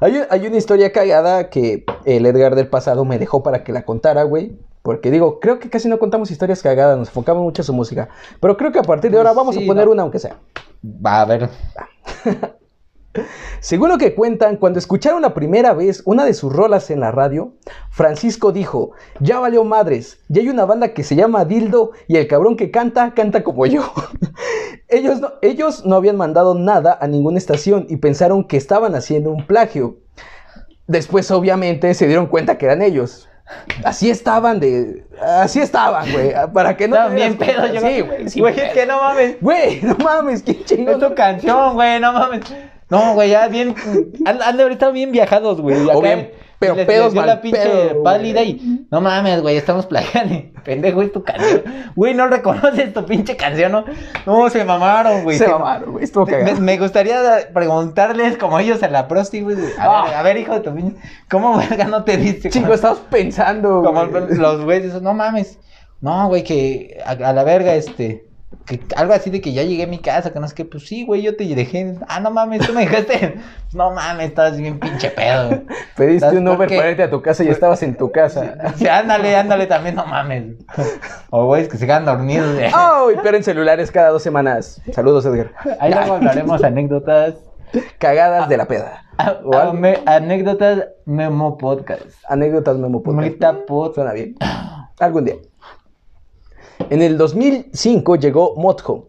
Hay, 0.00 0.20
hay 0.28 0.46
una 0.46 0.56
historia 0.56 0.92
cagada 0.92 1.50
que 1.50 1.84
el 2.04 2.26
Edgar 2.26 2.54
del 2.54 2.68
pasado 2.68 3.04
me 3.04 3.18
dejó 3.18 3.42
para 3.42 3.64
que 3.64 3.72
la 3.72 3.84
contara, 3.84 4.22
güey. 4.24 4.58
Porque 4.82 5.10
digo, 5.10 5.40
creo 5.40 5.58
que 5.58 5.70
casi 5.70 5.88
no 5.88 5.98
contamos 5.98 6.30
historias 6.30 6.62
cagadas, 6.62 6.98
nos 6.98 7.08
enfocamos 7.08 7.42
mucho 7.42 7.62
en 7.62 7.66
su 7.66 7.72
música. 7.72 8.08
Pero 8.40 8.56
creo 8.56 8.70
que 8.72 8.78
a 8.78 8.82
partir 8.82 9.10
de 9.10 9.16
ahora 9.16 9.32
vamos 9.32 9.54
Sí, 9.54 9.64
a 9.64 9.66
poner 9.66 9.86
no. 9.86 9.92
una, 9.92 10.02
aunque 10.02 10.18
sea. 10.18 10.36
Va 10.84 11.22
a 11.22 11.24
ver. 11.24 11.48
Según 13.60 13.88
lo 13.88 13.98
que 13.98 14.14
cuentan, 14.14 14.56
cuando 14.56 14.78
escucharon 14.78 15.22
la 15.22 15.34
primera 15.34 15.72
vez 15.74 16.02
una 16.04 16.24
de 16.24 16.34
sus 16.34 16.52
rolas 16.52 16.90
en 16.90 17.00
la 17.00 17.10
radio, 17.12 17.52
Francisco 17.90 18.52
dijo, 18.52 18.92
ya 19.20 19.38
valió 19.38 19.64
madres, 19.64 20.18
ya 20.28 20.42
hay 20.42 20.48
una 20.48 20.64
banda 20.64 20.92
que 20.94 21.04
se 21.04 21.16
llama 21.16 21.44
Dildo 21.44 21.92
y 22.08 22.16
el 22.16 22.26
cabrón 22.26 22.56
que 22.56 22.70
canta, 22.70 23.14
canta 23.14 23.42
como 23.44 23.66
yo. 23.66 23.92
ellos, 24.88 25.20
no, 25.20 25.32
ellos 25.42 25.84
no 25.86 25.96
habían 25.96 26.16
mandado 26.16 26.54
nada 26.54 26.98
a 27.00 27.06
ninguna 27.06 27.38
estación 27.38 27.86
y 27.88 27.96
pensaron 27.96 28.44
que 28.44 28.56
estaban 28.56 28.94
haciendo 28.94 29.30
un 29.30 29.46
plagio. 29.46 29.96
Después, 30.86 31.30
obviamente, 31.30 31.94
se 31.94 32.06
dieron 32.06 32.26
cuenta 32.26 32.58
que 32.58 32.66
eran 32.66 32.82
ellos. 32.82 33.28
Así 33.84 34.10
estaban 34.10 34.58
de... 34.58 35.04
Así 35.20 35.60
estaban, 35.60 36.10
güey. 36.12 36.32
Para 36.52 36.76
que 36.76 36.88
no... 36.88 36.96
Yo 37.14 37.28
Sí, 37.28 37.36
creo. 37.36 38.06
güey. 38.06 38.24
Güey, 38.40 38.54
pedo. 38.54 38.64
es 38.66 38.72
que 38.72 38.86
no 38.86 39.00
mames. 39.00 39.36
Güey, 39.40 39.80
no 39.82 39.96
mames, 39.96 40.42
qué 40.42 40.64
chingón. 40.64 41.02
Es 41.02 41.08
tu 41.08 41.14
canción, 41.14 41.74
güey, 41.74 42.00
no 42.00 42.12
mames. 42.12 42.40
No, 42.90 43.14
güey, 43.14 43.30
ya 43.30 43.48
bien. 43.48 43.74
Han, 44.26 44.42
han 44.42 44.56
de 44.56 44.62
haber 44.62 44.72
estado 44.74 44.92
bien 44.92 45.10
viajados, 45.12 45.60
güey. 45.60 45.76
O 45.88 46.00
bien 46.02 46.18
en- 46.18 46.30
pero 46.60 46.76
les- 46.76 46.86
pedos 46.86 47.06
les 47.06 47.14
mal 47.14 47.26
la 47.26 47.40
pinche 47.42 47.60
pedo, 47.60 48.02
pálida 48.02 48.40
güey. 48.40 48.50
y 48.52 48.86
no 48.90 49.00
mames, 49.00 49.42
güey, 49.42 49.56
estamos 49.56 49.86
plagiando. 49.86 50.42
Pendejo, 50.64 51.02
es 51.02 51.12
tu 51.12 51.22
canción. 51.22 51.62
Güey, 51.94 52.14
no 52.14 52.26
reconoces 52.28 52.94
tu 52.94 53.04
pinche 53.04 53.36
canción, 53.36 53.72
¿no? 53.72 53.84
No, 54.24 54.48
se 54.48 54.64
mamaron, 54.64 55.24
güey. 55.24 55.36
Se 55.36 55.44
Se 55.44 55.50
mamaron, 55.50 55.92
güey. 55.92 56.04
Estuvo 56.04 56.24
Me, 56.24 56.32
cagado. 56.32 56.60
me 56.60 56.78
gustaría 56.78 57.18
preguntarles 57.52 58.38
como 58.38 58.58
ellos 58.60 58.82
a 58.82 58.88
la 58.88 59.08
prosti, 59.08 59.42
güey. 59.42 59.56
A, 59.78 59.84
Ah. 60.00 60.04
ver, 60.04 60.14
a 60.14 60.22
ver, 60.22 60.36
hijo 60.38 60.54
de 60.54 60.60
tu 60.60 60.74
pinche. 60.74 60.96
¿Cómo 61.30 61.56
verga 61.58 61.84
no 61.86 62.04
te 62.04 62.16
diste? 62.16 62.48
Chico, 62.50 62.60
cuando- 62.68 62.74
estabas 62.76 62.98
pensando, 63.10 63.82
como 63.82 64.06
güey. 64.06 64.36
los 64.38 64.64
güeyes, 64.64 65.02
no 65.02 65.12
mames. 65.12 65.58
No, 66.00 66.28
güey, 66.28 66.44
que 66.44 66.98
a, 67.04 67.10
a 67.12 67.32
la 67.32 67.44
verga, 67.44 67.74
este. 67.74 68.26
Que 68.66 68.80
algo 68.96 69.12
así 69.12 69.30
de 69.30 69.40
que 69.40 69.52
ya 69.52 69.62
llegué 69.62 69.84
a 69.84 69.86
mi 69.86 69.98
casa, 69.98 70.32
que 70.32 70.40
no 70.40 70.48
sé 70.48 70.54
qué, 70.54 70.64
pues 70.64 70.86
sí, 70.86 71.04
güey, 71.04 71.22
yo 71.22 71.36
te 71.36 71.44
dejé. 71.54 71.96
Ah, 72.08 72.20
no 72.20 72.30
mames, 72.30 72.66
tú 72.66 72.72
me 72.72 72.80
dejaste. 72.82 73.38
No 73.74 73.90
mames, 73.90 74.28
estabas 74.28 74.56
bien 74.56 74.78
pinche 74.78 75.10
pedo. 75.10 75.48
güey. 75.48 75.62
Pediste 75.96 76.20
¿Sabes 76.20 76.38
un 76.38 76.46
Uber 76.46 76.68
para 76.68 76.90
irte 76.92 77.02
a 77.02 77.10
tu 77.10 77.20
casa 77.20 77.42
y 77.42 77.48
estabas 77.48 77.82
en 77.82 77.96
tu 77.96 78.12
casa. 78.12 78.54
Sí, 78.76 78.86
ándale, 78.86 79.34
ándale 79.36 79.66
también, 79.66 79.96
no 79.96 80.06
mames. 80.06 80.54
O 81.30 81.46
güeyes 81.46 81.68
que 81.68 81.76
se 81.76 81.84
quedan 81.86 82.04
dormidos. 82.04 82.54
güey. 82.54 82.70
¡Oh! 82.72 83.10
Y 83.10 83.16
pierden 83.16 83.42
celulares 83.42 83.90
cada 83.90 84.10
dos 84.10 84.22
semanas. 84.22 84.80
Saludos, 84.92 85.26
Edgar. 85.26 85.50
Ahí 85.80 85.92
luego 85.92 86.14
hablaremos 86.14 86.62
anécdotas. 86.62 87.34
Cagadas 87.98 88.48
de 88.48 88.56
la 88.56 88.66
peda. 88.66 89.02
a- 89.18 89.38
O 89.44 89.52
a- 89.56 89.62
algo. 89.62 89.72
me- 89.74 89.98
anécdotas 90.06 90.84
Memo 91.06 91.58
Podcast. 91.58 92.02
Anécdotas 92.28 92.76
Memo 92.76 93.02
Podcast. 93.02 93.22
Meta 93.28 93.66
Pod. 93.66 93.94
Suena 93.94 94.12
bien. 94.12 94.36
Algún 95.00 95.24
día. 95.24 95.34
En 96.90 97.02
el 97.02 97.16
2005 97.16 98.16
llegó 98.16 98.56
Motjo. 98.56 99.08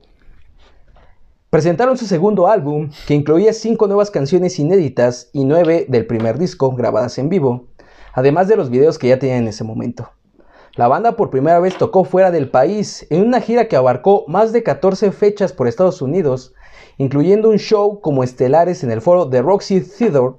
Presentaron 1.49 1.97
su 1.97 2.05
segundo 2.05 2.47
álbum, 2.47 2.89
que 3.07 3.13
incluía 3.13 3.53
cinco 3.53 3.87
nuevas 3.87 4.11
canciones 4.11 4.59
inéditas 4.59 5.29
y 5.33 5.45
nueve 5.45 5.85
del 5.89 6.05
primer 6.05 6.37
disco 6.37 6.71
grabadas 6.71 7.17
en 7.17 7.29
vivo, 7.29 7.67
además 8.13 8.47
de 8.47 8.55
los 8.55 8.69
videos 8.69 8.99
que 8.99 9.07
ya 9.07 9.19
tenían 9.19 9.43
en 9.43 9.47
ese 9.47 9.63
momento. 9.63 10.09
La 10.75 10.87
banda 10.87 11.15
por 11.15 11.29
primera 11.29 11.59
vez 11.59 11.77
tocó 11.77 12.03
fuera 12.03 12.31
del 12.31 12.49
país, 12.49 13.07
en 13.09 13.25
una 13.25 13.39
gira 13.39 13.67
que 13.67 13.77
abarcó 13.77 14.25
más 14.27 14.51
de 14.51 14.63
14 14.63 15.11
fechas 15.11 15.53
por 15.53 15.67
Estados 15.67 16.01
Unidos, 16.01 16.53
incluyendo 16.97 17.49
un 17.49 17.57
show 17.57 18.01
como 18.01 18.23
estelares 18.23 18.83
en 18.83 18.91
el 18.91 19.01
foro 19.01 19.25
de 19.25 19.41
Roxy 19.41 19.81
Theater 19.81 20.33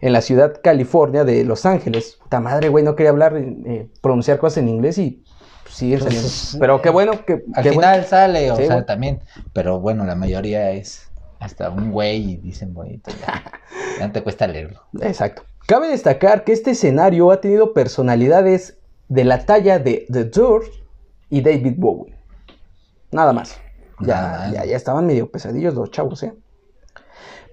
en 0.00 0.12
la 0.12 0.20
ciudad 0.20 0.60
California 0.62 1.24
de 1.24 1.44
Los 1.44 1.64
Ángeles. 1.64 2.18
Puta 2.20 2.40
madre, 2.40 2.68
güey, 2.68 2.84
no 2.84 2.96
quería 2.96 3.10
hablar, 3.10 3.36
eh, 3.36 3.88
pronunciar 4.00 4.38
cosas 4.38 4.58
en 4.58 4.68
inglés 4.68 4.98
y 4.98 5.22
pues, 5.72 5.78
sí, 5.78 5.90
Pues, 5.92 6.02
saliendo. 6.04 6.26
es- 6.28 6.56
Pero 6.60 6.82
qué 6.82 6.90
bueno 6.90 7.24
que... 7.24 7.44
Al 7.54 7.62
qué 7.62 7.70
final 7.70 7.92
bueno. 8.00 8.08
sale, 8.08 8.50
o 8.50 8.56
Sí, 8.56 8.66
sea, 8.66 8.84
también. 8.86 9.20
Pero 9.52 9.80
bueno, 9.80 10.04
la 10.04 10.14
mayoría 10.14 10.70
es 10.72 11.08
hasta 11.40 11.70
un 11.70 11.90
güey 11.90 12.32
y 12.32 12.36
dicen 12.36 12.72
bonito. 12.74 13.10
Ya, 13.26 13.42
ya 13.98 14.06
no 14.06 14.12
te 14.12 14.22
cuesta 14.22 14.46
leerlo. 14.46 14.80
Exacto. 15.00 15.42
Cabe 15.66 15.88
destacar 15.88 16.44
que 16.44 16.52
este 16.52 16.72
escenario 16.72 17.30
ha 17.30 17.40
tenido 17.40 17.72
personalidades 17.72 18.78
de 19.08 19.24
la 19.24 19.44
talla 19.46 19.78
de 19.78 20.06
The 20.10 20.24
Doors 20.24 20.68
y 21.30 21.40
David 21.40 21.74
Bowie. 21.76 22.14
Nada 23.10 23.32
más. 23.32 23.58
Ya, 24.00 24.06
Nada 24.20 24.38
más. 24.38 24.52
ya, 24.52 24.64
ya 24.64 24.76
estaban 24.76 25.06
medio 25.06 25.30
pesadillos 25.30 25.74
los 25.74 25.90
chavos, 25.90 26.22
¿eh? 26.22 26.32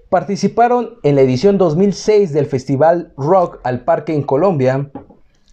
Participaron 0.08 0.98
en 1.04 1.14
la 1.14 1.20
edición 1.20 1.56
2006 1.56 2.32
del 2.32 2.46
Festival 2.46 3.12
Rock 3.16 3.60
al 3.62 3.84
Parque 3.84 4.12
en 4.12 4.22
Colombia, 4.24 4.90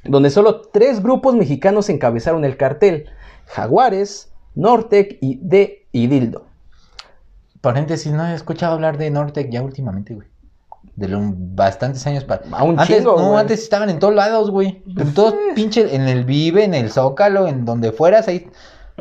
donde 0.08 0.30
solo 0.30 0.62
tres 0.62 1.02
grupos 1.02 1.36
mexicanos 1.36 1.90
encabezaron 1.90 2.46
el 2.46 2.58
cartel: 2.58 3.06
Jaguares, 3.48 4.32
Nortec 4.56 5.18
y 5.22 5.40
D 5.42 5.88
y 5.92 6.08
Dildo. 6.08 6.46
Paréntesis, 7.62 8.12
no 8.12 8.26
he 8.28 8.34
escuchado 8.34 8.74
hablar 8.74 8.98
de 8.98 9.10
Nortec 9.10 9.50
ya 9.50 9.62
últimamente, 9.62 10.14
güey. 10.14 10.28
De 10.96 11.08
lo- 11.08 11.20
bastantes 11.36 12.06
años 12.08 12.24
para. 12.24 12.44
A 12.52 12.64
un 12.64 12.80
antes, 12.80 12.98
chingo, 12.98 13.18
no, 13.18 13.28
güey. 13.30 13.40
antes 13.40 13.62
estaban 13.62 13.90
en 13.90 14.00
todos 14.00 14.14
lados, 14.16 14.52
güey. 14.52 14.82
En 14.98 15.14
todos 15.14 15.36
pinche, 15.56 15.94
en 15.96 16.08
el 16.08 16.24
Vive, 16.24 16.64
en 16.64 16.74
el 16.74 16.92
Zócalo, 16.92 17.48
en 17.48 17.66
donde 17.66 17.92
fueras, 17.92 18.28
ahí. 18.28 18.48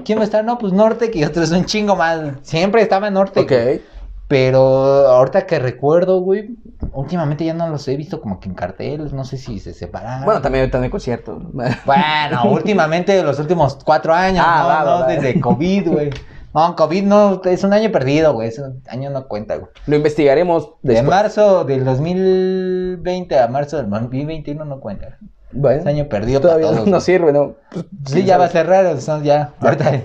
¿Quién 0.05 0.19
va 0.19 0.23
a 0.23 0.25
estar? 0.25 0.45
No, 0.45 0.59
pues 0.59 0.73
Nortec 0.73 1.15
y 1.17 1.25
otros 1.25 1.51
un 1.53 1.65
chingo 1.65 1.97
más. 1.97 2.21
Siempre 2.43 2.83
estaba 2.83 3.09
Nortec. 3.11 3.45
Ok. 3.45 3.81
Pero 4.29 4.59
ahorita 5.07 5.47
que 5.47 5.59
recuerdo, 5.61 6.21
güey, 6.21 6.57
últimamente 6.93 7.45
ya 7.45 7.55
no 7.55 7.69
los 7.69 7.87
he 7.87 7.97
visto 7.97 8.21
como 8.21 8.41
que 8.41 8.49
en 8.49 8.57
carteles, 8.57 9.13
no 9.13 9.25
sé 9.25 9.37
si 9.37 9.61
se 9.61 9.73
separaron. 9.73 10.25
Bueno, 10.25 10.41
también 10.43 10.63
ahorita 10.63 10.79
no 10.79 10.85
hay 10.85 10.91
conciertos. 10.91 11.43
Bueno, 11.87 12.45
últimamente 12.51 13.23
los 13.23 13.39
últimos 13.39 13.79
cuatro 13.85 14.13
años, 14.13 14.45
Ah, 14.47 14.61
no, 14.63 14.69
va, 14.69 14.81
no, 14.81 14.87
va, 14.87 15.01
va. 15.03 15.07
desde 15.07 15.41
COVID, 15.41 15.89
güey. 15.93 16.11
No, 16.53 16.75
COVID 16.75 17.03
no, 17.05 17.43
es 17.45 17.63
un 17.65 17.73
año 17.75 17.93
perdido, 17.93 18.33
güey, 18.33 18.49
ese 18.49 18.63
año 18.89 19.11
no 19.11 19.29
cuenta, 19.29 19.57
güey. 19.57 19.71
Lo 19.87 19.95
investigaremos 19.97 20.71
De 20.83 20.95
después. 20.95 21.11
marzo 21.11 21.65
del 21.65 21.85
2020 21.85 23.39
a 23.39 23.47
marzo 23.49 23.77
del 23.77 23.91
2021 23.91 24.65
no 24.65 24.81
cuenta. 24.81 25.19
Bueno, 25.53 25.81
Es 25.81 25.87
año 25.87 26.09
perdido 26.09 26.41
para 26.41 26.55
todavía 26.55 26.77
todos. 26.77 26.89
no, 26.89 27.01
sirve, 27.01 27.33
¿no? 27.33 27.55
Pues, 27.71 27.85
Sí, 28.07 28.25
ya 28.25 28.39
va 28.39 28.47
a 28.47 28.49
cerrar, 28.49 28.87
o 28.87 29.01
sea, 29.01 29.23
ya. 29.23 29.53
Ahorita 29.61 30.03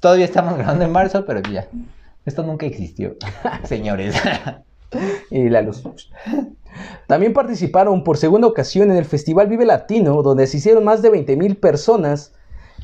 todavía 0.00 0.24
estamos 0.24 0.56
grabando 0.56 0.84
en 0.84 0.92
marzo, 0.92 1.24
pero 1.26 1.40
ya. 1.42 1.66
Esto 2.26 2.42
nunca 2.42 2.66
existió, 2.66 3.16
señores. 3.64 4.14
Y 5.30 5.48
la 5.48 5.62
luz. 5.62 5.84
También 7.06 7.32
participaron 7.32 8.02
por 8.02 8.16
segunda 8.16 8.48
ocasión 8.48 8.90
en 8.90 8.96
el 8.96 9.04
Festival 9.04 9.46
Vive 9.46 9.64
Latino, 9.64 10.20
donde 10.22 10.48
se 10.48 10.56
hicieron 10.56 10.82
más 10.82 11.00
de 11.00 11.12
20.000 11.12 11.60
personas. 11.60 12.32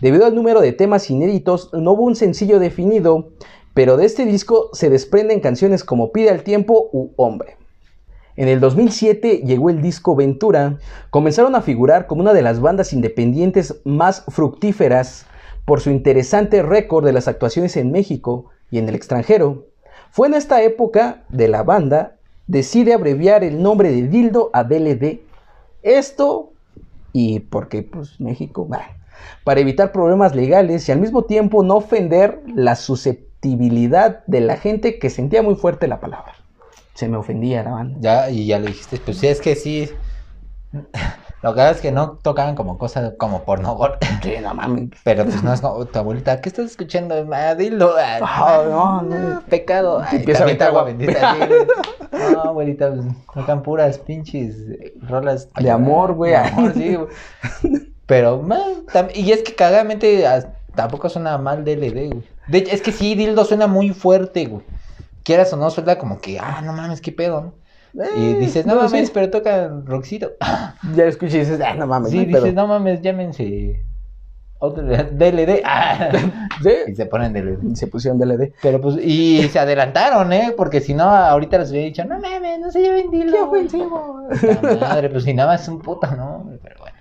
Debido 0.00 0.24
al 0.24 0.34
número 0.34 0.60
de 0.60 0.72
temas 0.72 1.10
inéditos, 1.10 1.70
no 1.72 1.92
hubo 1.92 2.04
un 2.04 2.14
sencillo 2.14 2.60
definido, 2.60 3.30
pero 3.74 3.96
de 3.96 4.06
este 4.06 4.24
disco 4.24 4.70
se 4.72 4.88
desprenden 4.88 5.40
canciones 5.40 5.82
como 5.82 6.12
Pide 6.12 6.30
al 6.30 6.44
Tiempo 6.44 6.90
u 6.92 7.10
Hombre. 7.16 7.56
En 8.36 8.48
el 8.48 8.60
2007 8.60 9.42
llegó 9.46 9.70
el 9.70 9.80
disco 9.80 10.14
Ventura, 10.14 10.78
comenzaron 11.10 11.54
a 11.54 11.62
figurar 11.62 12.06
como 12.06 12.20
una 12.20 12.34
de 12.34 12.42
las 12.42 12.60
bandas 12.60 12.92
independientes 12.92 13.80
más 13.84 14.24
fructíferas 14.28 15.26
por 15.64 15.80
su 15.80 15.90
interesante 15.90 16.62
récord 16.62 17.04
de 17.04 17.14
las 17.14 17.28
actuaciones 17.28 17.76
en 17.76 17.90
México 17.90 18.50
y 18.70 18.78
en 18.78 18.88
el 18.88 18.94
extranjero. 18.94 19.66
Fue 20.10 20.28
en 20.28 20.34
esta 20.34 20.62
época 20.62 21.24
de 21.28 21.48
la 21.48 21.62
banda 21.62 22.16
decide 22.46 22.94
abreviar 22.94 23.44
el 23.44 23.62
nombre 23.62 23.90
de 23.90 24.08
Dildo 24.08 24.50
a 24.52 24.64
DLD. 24.64 25.20
Esto 25.82 26.52
y 27.12 27.40
porque 27.40 27.82
pues 27.82 28.20
México, 28.20 28.68
para 29.44 29.60
evitar 29.60 29.92
problemas 29.92 30.34
legales 30.34 30.88
y 30.88 30.92
al 30.92 31.00
mismo 31.00 31.24
tiempo 31.24 31.62
no 31.62 31.76
ofender 31.76 32.42
la 32.46 32.76
susceptibilidad 32.76 34.24
de 34.26 34.40
la 34.40 34.56
gente 34.56 34.98
que 34.98 35.10
sentía 35.10 35.42
muy 35.42 35.54
fuerte 35.54 35.88
la 35.88 36.00
palabra. 36.00 36.34
Se 36.94 37.08
me 37.08 37.16
ofendía 37.16 37.62
la 37.62 37.70
banda. 37.70 37.98
ya, 38.00 38.30
y 38.30 38.46
ya 38.46 38.58
lo 38.58 38.66
dijiste, 38.66 38.98
pues 38.98 39.22
es 39.22 39.40
que 39.40 39.54
sí. 39.54 39.90
Lo 41.42 41.52
que 41.52 41.58
pasa 41.58 41.70
es 41.72 41.80
que 41.80 41.92
no 41.92 42.12
tocaban 42.22 42.54
como 42.54 42.78
cosas 42.78 43.12
como 43.18 43.44
porno. 43.44 43.78
Sí, 44.22 44.34
no 44.42 44.54
mames. 44.54 44.90
Pero 45.04 45.24
pues 45.24 45.42
no 45.42 45.52
es 45.52 45.60
como 45.60 45.84
tu 45.84 45.98
abuelita, 45.98 46.40
¿qué 46.40 46.48
estás 46.48 46.66
escuchando? 46.66 47.14
Ah, 47.32 47.54
dilo. 47.54 47.94
ah, 47.98 48.18
Ah, 48.22 48.62
no, 48.68 49.02
no. 49.02 49.40
Pecado. 49.42 50.00
Ay, 50.00 50.18
empieza 50.18 50.44
a 50.44 50.66
agua 50.66 50.84
bendita. 50.84 51.34
sí. 51.34 51.40
No, 52.32 52.40
abuelita, 52.42 52.90
pues 52.92 53.06
tocan 53.34 53.62
puras 53.62 53.98
pinches 53.98 54.56
rolas. 55.02 55.48
De 55.58 55.70
amor, 55.70 56.14
güey. 56.14 56.32
de 56.32 56.36
amor, 56.38 56.72
sí, 56.74 56.94
güey. 56.96 57.08
Pero, 58.06 58.40
man, 58.42 58.62
y 59.14 59.32
es 59.32 59.42
que 59.42 59.54
cagadamente 59.54 60.24
tampoco 60.74 61.08
suena 61.08 61.36
mal 61.38 61.64
DLD, 61.64 62.08
güey. 62.12 62.24
De 62.48 62.58
hecho, 62.58 62.74
es 62.74 62.80
que 62.80 62.92
sí, 62.92 63.14
Dildo 63.14 63.44
suena 63.44 63.66
muy 63.66 63.90
fuerte, 63.90 64.46
güey. 64.46 64.64
Quieras 65.24 65.52
o 65.52 65.56
no, 65.56 65.68
suena 65.70 65.98
como 65.98 66.20
que, 66.20 66.38
ah, 66.38 66.62
no 66.64 66.72
mames, 66.72 67.00
qué 67.00 67.12
pedo, 67.12 67.40
¿no? 67.40 67.54
Y 68.16 68.30
Eh, 68.32 68.36
dices, 68.38 68.66
no, 68.66 68.74
no, 68.74 68.82
mames, 68.82 69.06
sí. 69.08 69.12
pero 69.14 69.30
toca 69.30 69.68
rockcito. 69.84 70.32
Ya 70.94 71.04
lo 71.04 71.08
escuché 71.10 71.36
y 71.36 71.40
dices, 71.40 71.60
ah, 71.64 71.74
no 71.74 71.86
mames. 71.86 72.10
Sí, 72.10 72.18
no 72.18 72.24
dices, 72.26 72.42
pedo". 72.42 72.52
no 72.52 72.66
mames, 72.66 73.00
llámense. 73.02 73.82
Otro, 74.58 74.82
DLD. 74.84 75.62
Ah. 75.64 76.08
Y 76.88 76.94
se 76.94 77.06
ponen 77.06 77.32
DLD. 77.32 77.74
Se 77.76 77.86
pusieron 77.86 78.18
DLD. 78.18 78.52
Pero 78.62 78.80
pues, 78.80 78.96
y 78.96 79.42
se 79.48 79.58
adelantaron, 79.58 80.32
¿eh? 80.32 80.54
Porque 80.56 80.80
si 80.80 80.94
no, 80.94 81.04
ahorita 81.04 81.58
les 81.58 81.70
hubiera 81.70 81.86
dicho, 81.86 82.04
no 82.04 82.18
mames, 82.18 82.58
no 82.60 82.70
se 82.70 82.80
lleven 82.80 83.10
¡Qué 83.10 83.16
dilo. 83.18 83.48
ofensivo! 83.50 84.28
Puta 84.60 84.76
Madre, 84.88 85.10
pues 85.10 85.24
si 85.24 85.34
nada 85.34 85.52
más 85.52 85.62
es 85.62 85.68
un 85.68 85.80
puto, 85.80 86.06
¿no? 86.16 86.50
Pero 86.62 86.76
bueno. 86.80 86.96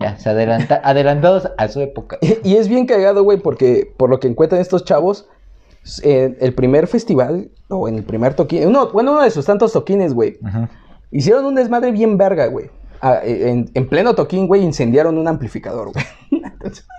Ya, 0.00 0.16
se 0.16 0.28
adelanta, 0.30 0.80
adelantados 0.84 1.50
a 1.58 1.68
su 1.68 1.80
época. 1.80 2.18
Y 2.44 2.54
es 2.56 2.68
bien 2.68 2.86
cagado, 2.86 3.24
güey, 3.24 3.38
porque 3.38 3.92
por 3.96 4.10
lo 4.10 4.20
que 4.20 4.28
encuentran 4.28 4.60
estos 4.60 4.84
chavos, 4.84 5.28
en 6.02 6.36
el 6.40 6.54
primer 6.54 6.86
festival, 6.86 7.50
o 7.68 7.88
en 7.88 7.96
el 7.96 8.04
primer 8.04 8.34
toquín, 8.34 8.66
uno, 8.66 8.90
bueno, 8.92 9.12
uno 9.12 9.22
de 9.22 9.30
sus 9.30 9.44
tantos 9.44 9.72
toquines, 9.72 10.14
güey, 10.14 10.38
hicieron 11.10 11.44
un 11.44 11.54
desmadre 11.54 11.90
bien 11.92 12.16
verga, 12.16 12.46
güey. 12.46 12.70
Ah, 13.00 13.20
en, 13.22 13.70
en 13.74 13.88
pleno 13.88 14.14
toquín, 14.14 14.48
güey, 14.48 14.62
incendiaron 14.64 15.18
un 15.18 15.28
amplificador, 15.28 15.92
güey. 15.92 16.04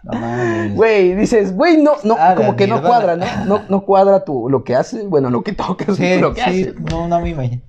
No. 0.04 0.76
Güey, 0.76 1.14
dices, 1.16 1.54
güey, 1.56 1.82
no, 1.82 1.92
no, 2.04 2.16
Ah, 2.18 2.34
como 2.36 2.56
que 2.56 2.66
no 2.66 2.82
cuadra, 2.82 3.16
¿no? 3.18 3.26
¿no? 3.46 3.62
No 3.70 3.86
cuadra 3.86 4.24
tu, 4.24 4.50
lo 4.50 4.64
que 4.64 4.76
haces, 4.76 5.08
bueno, 5.08 5.30
lo 5.30 5.44
que 5.44 5.52
tocas, 5.52 5.98
Sí, 5.98 6.18
lo 6.18 6.34
que 6.34 6.42
sí, 6.42 6.64
haces. 6.64 6.80
no, 6.80 7.08
no 7.08 7.20
me 7.20 7.30
imagino. 7.30 7.62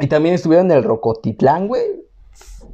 Y 0.00 0.06
también 0.08 0.34
estuvieron 0.34 0.70
en 0.70 0.78
el 0.78 0.82
Rocotitlán, 0.84 1.68
güey. 1.68 1.82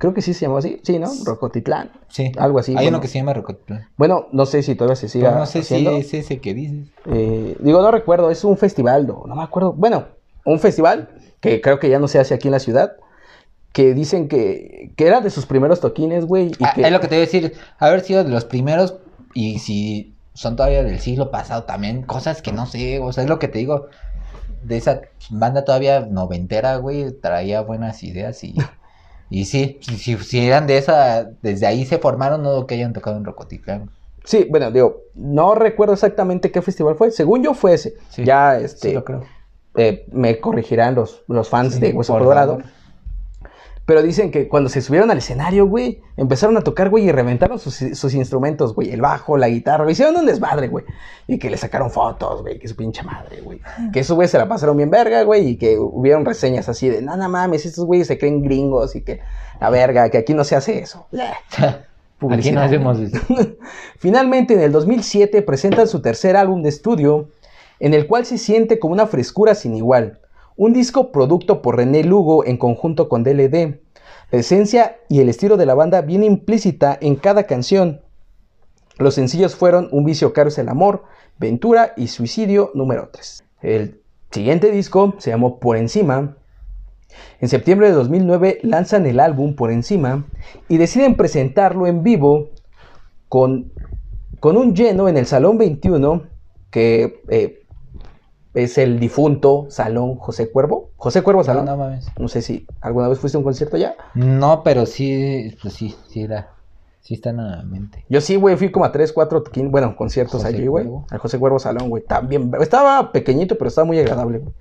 Creo 0.02 0.14
que 0.14 0.20
sí 0.20 0.34
se 0.34 0.46
llamó 0.46 0.56
así, 0.58 0.80
sí, 0.82 0.98
¿no? 0.98 1.08
Rocotitlán. 1.24 1.92
Sí. 2.08 2.32
Algo 2.36 2.58
así, 2.58 2.72
Hay 2.72 2.86
bueno. 2.86 2.88
uno 2.96 3.00
que 3.00 3.06
se 3.06 3.18
llama 3.20 3.34
Rocotitlán. 3.34 3.86
Bueno, 3.96 4.26
no 4.32 4.46
sé 4.46 4.64
si 4.64 4.74
todavía 4.74 4.96
se 4.96 5.08
siga 5.08 5.28
Pero 5.28 5.38
no 5.38 5.46
sé 5.46 5.60
haciendo. 5.60 5.92
si 5.92 5.98
es 6.00 6.14
ese 6.14 6.40
que 6.40 6.54
dices. 6.54 6.88
Eh, 7.06 7.56
digo, 7.60 7.80
no 7.80 7.90
recuerdo, 7.92 8.28
es 8.32 8.42
un 8.42 8.56
festival, 8.58 9.06
no, 9.06 9.22
no 9.28 9.36
me 9.36 9.44
acuerdo. 9.44 9.72
Bueno, 9.74 10.06
un 10.44 10.58
festival 10.58 11.08
que 11.40 11.60
creo 11.60 11.78
que 11.78 11.88
ya 11.88 12.00
no 12.00 12.08
se 12.08 12.18
hace 12.18 12.34
aquí 12.34 12.48
en 12.48 12.52
la 12.52 12.58
ciudad. 12.58 12.96
que 13.72 13.94
dicen 13.94 14.26
que, 14.28 14.92
que 14.96 15.06
era 15.06 15.20
de 15.22 15.30
sus 15.30 15.46
primeros 15.46 15.78
toquines, 15.80 16.26
güey. 16.26 16.48
y 16.48 16.64
Ah, 16.64 16.72
que- 16.74 16.82
Es 16.82 16.90
lo 16.92 17.00
que 17.00 17.06
te 17.08 17.14
voy 17.14 17.22
a 17.22 17.26
decir, 17.26 17.54
haber 17.78 18.00
sido 18.02 18.22
de 18.24 18.28
los 18.30 18.44
primeros 18.44 18.96
y 19.34 19.60
si 19.60 20.14
son 20.34 20.56
todavía 20.56 20.82
del 20.82 20.98
siglo 21.00 21.30
pasado 21.30 21.62
también, 21.62 22.02
cosas 22.02 22.42
que 22.42 22.52
no 22.52 22.66
sé, 22.66 22.98
o 22.98 23.12
sea, 23.12 23.22
es 23.24 23.30
lo 23.30 23.38
que 23.38 23.46
te 23.48 23.60
digo, 23.60 23.86
de 24.62 24.76
esa 24.76 25.00
banda 25.30 25.64
todavía 25.64 26.00
noventera, 26.00 26.76
güey, 26.76 27.12
traía 27.12 27.62
buenas 27.62 28.02
ideas 28.02 28.42
y, 28.44 28.54
y 29.32 29.46
sí, 29.46 29.78
si, 29.80 30.16
si, 30.18 30.46
eran 30.46 30.66
de 30.66 30.76
esa, 30.76 31.24
desde 31.40 31.66
ahí 31.66 31.86
se 31.86 31.98
formaron, 31.98 32.42
no 32.42 32.66
que 32.66 32.74
hayan 32.74 32.92
tocado 32.92 33.16
en 33.16 33.24
Rocotitlán. 33.24 33.90
Sí, 34.24 34.46
bueno, 34.50 34.70
digo, 34.70 35.00
no 35.14 35.54
recuerdo 35.54 35.94
exactamente 35.94 36.52
qué 36.52 36.60
festival 36.60 36.96
fue. 36.96 37.10
Según 37.10 37.42
yo 37.42 37.54
fue 37.54 37.72
ese. 37.74 37.94
Sí. 38.10 38.24
Ya, 38.24 38.58
este, 38.58 38.88
Sí, 38.90 38.94
lo 38.94 39.04
creo. 39.04 39.24
eh, 39.76 40.04
me 40.12 40.38
corregirán 40.38 40.94
los, 40.94 41.22
los 41.28 41.48
fans 41.48 41.74
Sí, 41.74 41.80
de 41.80 41.92
Hueso 41.92 42.12
Colorado. 42.12 42.58
favor. 42.58 42.72
Pero 43.84 44.02
dicen 44.02 44.30
que 44.30 44.48
cuando 44.48 44.70
se 44.70 44.80
subieron 44.80 45.10
al 45.10 45.18
escenario, 45.18 45.66
güey, 45.66 46.00
empezaron 46.16 46.56
a 46.56 46.60
tocar, 46.60 46.88
güey, 46.88 47.04
y 47.04 47.12
reventaron 47.12 47.58
sus, 47.58 47.74
sus 47.74 48.14
instrumentos, 48.14 48.74
güey. 48.74 48.90
El 48.90 49.00
bajo, 49.00 49.36
la 49.36 49.48
guitarra, 49.48 49.84
güey. 49.84 49.92
Hicieron 49.92 50.16
un 50.16 50.26
desmadre, 50.26 50.68
güey. 50.68 50.84
Y 51.26 51.38
que 51.38 51.50
le 51.50 51.56
sacaron 51.56 51.90
fotos, 51.90 52.42
güey. 52.42 52.58
Que 52.58 52.68
su 52.68 52.76
pinche 52.76 53.02
madre, 53.02 53.40
güey. 53.40 53.60
Que 53.92 54.00
esos 54.00 54.14
güeyes 54.14 54.30
se 54.30 54.38
la 54.38 54.48
pasaron 54.48 54.76
bien 54.76 54.90
verga, 54.90 55.22
güey. 55.24 55.48
Y 55.48 55.56
que 55.56 55.78
hubieron 55.78 56.24
reseñas 56.24 56.68
así 56.68 56.88
de, 56.88 57.02
no, 57.02 57.16
no 57.16 57.28
mames, 57.28 57.66
estos 57.66 57.84
güeyes 57.84 58.06
se 58.06 58.18
creen 58.18 58.42
gringos 58.42 58.94
y 58.94 59.02
que 59.02 59.20
la 59.60 59.70
verga, 59.70 60.08
que 60.10 60.18
aquí 60.18 60.32
no 60.32 60.44
se 60.44 60.54
hace 60.54 60.78
eso. 60.78 61.06
Aquí 62.30 62.52
no 62.52 62.60
hacemos 62.60 62.98
eso. 62.98 63.18
Finalmente, 63.98 64.54
en 64.54 64.60
el 64.60 64.72
2007 64.72 65.42
presentan 65.42 65.88
su 65.88 66.00
tercer 66.02 66.36
álbum 66.36 66.62
de 66.62 66.68
estudio, 66.68 67.30
en 67.80 67.94
el 67.94 68.06
cual 68.06 68.26
se 68.26 68.38
siente 68.38 68.78
como 68.78 68.94
una 68.94 69.06
frescura 69.06 69.54
sin 69.54 69.74
igual. 69.74 70.20
Un 70.56 70.72
disco 70.72 71.12
producto 71.12 71.62
por 71.62 71.76
René 71.76 72.04
Lugo 72.04 72.44
en 72.44 72.58
conjunto 72.58 73.08
con 73.08 73.24
DLD. 73.24 73.80
La 74.30 74.38
esencia 74.38 74.98
y 75.08 75.20
el 75.20 75.28
estilo 75.28 75.56
de 75.56 75.66
la 75.66 75.74
banda 75.74 76.02
viene 76.02 76.26
implícita 76.26 76.98
en 77.00 77.16
cada 77.16 77.44
canción. 77.44 78.02
Los 78.98 79.14
sencillos 79.14 79.56
fueron 79.56 79.88
Un 79.92 80.04
vicio 80.04 80.32
caro 80.32 80.48
es 80.48 80.58
el 80.58 80.68
amor, 80.68 81.04
Ventura 81.38 81.94
y 81.96 82.08
Suicidio 82.08 82.70
número 82.74 83.08
3. 83.12 83.44
El 83.62 84.00
siguiente 84.30 84.70
disco 84.70 85.14
se 85.18 85.30
llamó 85.30 85.58
Por 85.58 85.76
encima. 85.76 86.36
En 87.40 87.48
septiembre 87.48 87.88
de 87.88 87.94
2009 87.94 88.60
lanzan 88.62 89.06
el 89.06 89.20
álbum 89.20 89.54
Por 89.54 89.70
encima 89.70 90.26
y 90.68 90.76
deciden 90.76 91.14
presentarlo 91.14 91.86
en 91.86 92.02
vivo 92.02 92.50
con, 93.28 93.72
con 94.40 94.58
un 94.58 94.74
lleno 94.74 95.08
en 95.08 95.16
el 95.16 95.24
Salón 95.24 95.56
21, 95.56 96.24
que 96.70 97.22
eh, 97.28 97.61
es 98.54 98.76
el 98.78 99.00
difunto 99.00 99.66
Salón 99.70 100.16
José 100.16 100.50
Cuervo. 100.50 100.90
José 100.96 101.22
Cuervo 101.22 101.40
No, 101.40 101.44
Salón. 101.44 101.64
no 101.64 101.72
No, 101.72 101.76
mames. 101.84 102.06
sé 102.28 102.42
si 102.42 102.66
alguna 102.80 103.08
vez 103.08 103.18
fuiste 103.18 103.36
a 103.36 103.40
un 103.40 103.44
concierto 103.44 103.76
ya. 103.76 103.94
No, 104.14 104.62
pero 104.62 104.86
sí, 104.86 105.56
pues 105.62 105.74
sí, 105.74 105.94
sí 106.08 106.22
era, 106.22 106.50
sí 107.00 107.14
está 107.14 107.30
en 107.30 107.38
la 107.38 107.62
mente. 107.62 108.04
Yo 108.08 108.20
sí, 108.20 108.36
güey, 108.36 108.56
fui 108.56 108.70
como 108.70 108.84
a 108.84 108.92
3, 108.92 109.12
4, 109.12 109.44
bueno, 109.70 109.96
conciertos 109.96 110.42
José 110.42 110.48
allí, 110.48 110.66
güey. 110.66 110.88
Al 111.10 111.18
José 111.18 111.38
Cuervo 111.38 111.58
Salón, 111.58 111.88
güey. 111.88 112.02
También, 112.04 112.50
estaba 112.60 113.10
pequeñito, 113.12 113.56
pero 113.56 113.68
estaba 113.68 113.86
muy 113.86 113.98
agradable, 113.98 114.38
güey. 114.38 114.54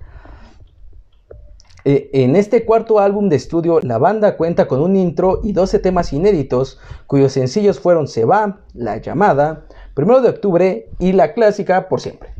Eh, 1.84 2.10
en 2.12 2.36
este 2.36 2.64
cuarto 2.64 3.00
álbum 3.00 3.28
de 3.28 3.34
estudio, 3.36 3.80
la 3.80 3.98
banda 3.98 4.36
cuenta 4.36 4.68
con 4.68 4.80
un 4.80 4.94
intro 4.94 5.40
y 5.42 5.52
12 5.52 5.80
temas 5.80 6.12
inéditos, 6.12 6.78
cuyos 7.08 7.32
sencillos 7.32 7.80
fueron 7.80 8.06
Se 8.06 8.24
va, 8.24 8.60
La 8.72 8.98
llamada, 8.98 9.64
Primero 9.94 10.20
de 10.22 10.28
octubre 10.30 10.88
y 11.00 11.12
la 11.12 11.34
clásica 11.34 11.88
Por 11.88 12.00
siempre. 12.00 12.30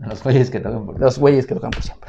Los 0.00 0.22
güeyes 0.22 0.50
que 0.50 0.60
tocan 0.60 0.86
por 0.86 0.98
Los 0.98 1.18
güeyes 1.18 1.46
que 1.46 1.54
tocan 1.54 1.70
por 1.70 1.82
siempre. 1.82 2.08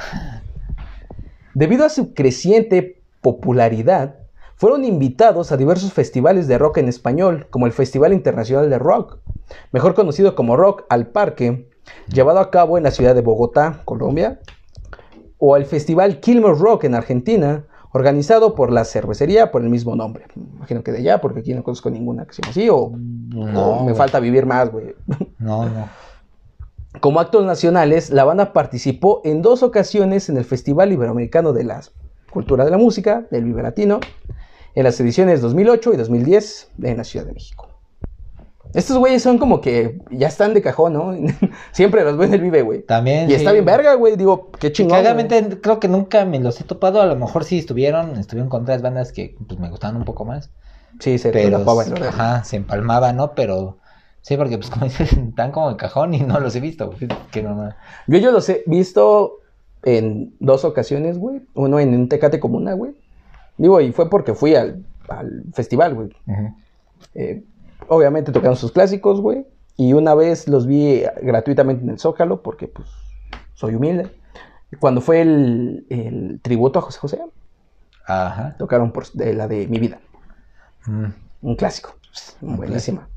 Debido 1.54 1.86
a 1.86 1.90
su 1.90 2.14
creciente 2.14 3.04
popularidad, 3.22 4.16
fueron 4.56 4.86
invitados 4.86 5.52
a 5.52 5.58
diversos 5.58 5.92
festivales 5.92 6.48
de 6.48 6.58
rock 6.58 6.78
en 6.78 6.88
español, 6.88 7.48
como 7.50 7.66
el 7.66 7.72
Festival 7.74 8.14
Internacional 8.14 8.70
de 8.70 8.78
Rock, 8.78 9.18
mejor 9.72 9.96
conocido 9.96 10.36
como 10.36 10.56
Rock 10.56 10.84
al 10.90 11.08
Parque, 11.08 11.68
llevado 12.08 12.40
a 12.40 12.52
cabo 12.52 12.78
en 12.78 12.84
la 12.84 12.92
ciudad 12.92 13.16
de 13.16 13.22
Bogotá, 13.22 13.82
Colombia, 13.86 14.40
o 15.40 15.58
el 15.58 15.66
Festival 15.66 16.20
Kilmer 16.20 16.56
Rock 16.56 16.84
en 16.84 16.96
Argentina, 16.96 17.66
organizado 17.92 18.56
por 18.56 18.72
la 18.72 18.86
cervecería 18.86 19.52
por 19.52 19.64
el 19.64 19.70
mismo 19.70 19.96
nombre. 19.96 20.26
Imagino 20.36 20.84
que 20.84 20.92
de 20.92 21.00
allá, 21.00 21.20
porque 21.20 21.40
aquí 21.40 21.54
no 21.54 21.64
conozco 21.64 21.90
ninguna 21.90 22.26
que 22.26 22.34
se 22.34 22.42
llame 22.42 22.52
así, 22.52 22.70
o, 22.70 22.92
No, 22.96 23.70
o 23.72 23.86
me 23.86 23.96
falta 23.96 24.20
vivir 24.20 24.46
más, 24.46 24.72
güey. 24.72 24.96
No, 25.40 25.66
no. 25.66 25.90
Como 27.02 27.20
actos 27.20 27.44
nacionales, 27.44 28.12
la 28.12 28.26
banda 28.26 28.54
participó 28.54 29.22
en 29.26 29.42
dos 29.42 29.64
ocasiones 29.64 30.30
en 30.30 30.38
el 30.38 30.46
Festival 30.46 30.92
Iberoamericano 30.94 31.52
de 31.52 31.64
la 31.64 31.82
Cultura 32.30 32.64
de 32.64 32.70
la 32.70 32.78
Música, 32.78 33.26
del 33.32 33.44
Vive 33.44 33.64
Latino, 33.64 34.00
en 34.76 34.84
las 34.84 35.00
ediciones 35.00 35.42
2008 35.42 35.94
y 35.94 35.98
2010 35.98 36.70
en 36.84 36.98
la 36.98 37.04
Ciudad 37.04 37.26
de 37.26 37.34
México. 37.34 37.68
Estos 38.76 39.00
güeyes 39.00 39.24
son 39.24 39.40
como 39.40 39.62
que 39.62 40.00
ya 40.12 40.28
están 40.28 40.54
de 40.54 40.62
cajón, 40.62 40.94
¿no? 40.94 41.16
Siempre 41.72 42.04
los 42.04 42.18
veo 42.18 42.28
en 42.28 42.36
el 42.36 42.42
Vive, 42.42 42.62
güey. 42.62 42.84
También. 42.84 43.32
Y 43.32 43.34
está 43.34 43.52
bien 43.52 43.66
verga, 43.66 43.96
güey. 43.96 44.16
Digo, 44.16 44.52
qué 44.60 44.72
chingón. 44.72 45.00
güey. 45.00 45.04
Cagamente, 45.04 45.60
creo 45.60 45.80
que 45.80 45.88
nunca 45.88 46.24
me 46.26 46.40
los 46.40 46.62
he 46.62 46.66
topado. 46.66 47.02
A 47.02 47.08
lo 47.08 47.16
mejor 47.16 47.46
sí 47.46 47.58
estuvieron, 47.58 48.16
estuvieron 48.18 48.48
con 48.48 48.62
otras 48.62 48.84
bandas 48.84 49.12
que 49.12 49.36
pues, 49.48 49.60
me 49.60 49.72
gustaban 49.72 49.98
un 49.98 50.06
poco 50.06 50.24
más. 50.24 50.52
Sí, 51.00 51.18
se 51.18 51.32
Pero, 51.32 51.66
ajá, 52.08 52.44
se 52.44 52.58
empalmaban, 52.58 53.18
¿no? 53.18 53.34
Pero 53.34 53.80
sí, 54.22 54.38
porque 54.38 54.58
pues 54.58 54.70
como 54.72 54.86
dices, 54.86 55.14
están 55.14 55.52
como 55.52 55.70
de 55.70 55.78
cajón 55.78 56.14
y 56.14 56.22
no 56.22 56.40
los 56.40 56.56
he 56.56 56.60
visto. 56.60 56.88
güey. 56.88 57.08
Que 57.32 57.44
no, 57.44 57.70
Yo, 58.08 58.18
yo 58.20 58.32
los 58.32 58.48
he 58.50 58.64
visto 58.68 59.40
en 59.84 60.34
dos 60.40 60.64
ocasiones, 60.66 61.18
güey. 61.18 61.42
Uno 61.54 61.80
en 61.80 61.94
un 61.96 62.10
Tecate 62.10 62.40
Comuna, 62.40 62.74
güey. 62.74 62.94
Digo, 63.58 63.80
y 63.82 63.92
fue 63.92 64.10
porque 64.10 64.34
fui 64.34 64.56
al, 64.56 64.84
al 65.10 65.44
festival, 65.54 65.94
güey. 65.96 66.10
Eh, 67.16 67.44
obviamente 67.88 68.32
tocaron 68.32 68.56
sus 68.56 68.72
clásicos, 68.72 69.22
güey. 69.22 69.46
Y 69.78 69.94
una 69.94 70.14
vez 70.14 70.48
los 70.48 70.68
vi 70.68 71.04
gratuitamente 71.22 71.84
en 71.84 71.90
el 71.90 72.00
Zócalo, 72.00 72.42
porque 72.44 72.68
pues 72.68 72.88
soy 73.56 73.76
humilde. 73.76 74.10
Cuando 74.80 75.02
fue 75.02 75.22
el, 75.22 75.86
el 75.90 76.40
tributo 76.42 76.80
a 76.80 76.82
José 76.84 77.00
José, 77.00 77.22
Ajá. 78.06 78.56
tocaron 78.58 78.92
por, 78.92 79.12
de 79.14 79.34
la 79.34 79.48
de 79.48 79.68
Mi 79.68 79.80
Vida, 79.80 80.00
Mm. 80.86 81.06
un 81.42 81.56
clásico. 81.56 81.96
Buenísima. 82.42 83.08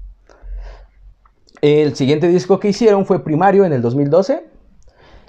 El 1.61 1.95
siguiente 1.97 2.29
disco 2.29 2.61
que 2.61 2.69
hicieron 2.69 3.07
fue 3.07 3.25
Primario 3.25 3.65
en 3.65 3.73
el 3.73 3.81
2012. 3.81 4.45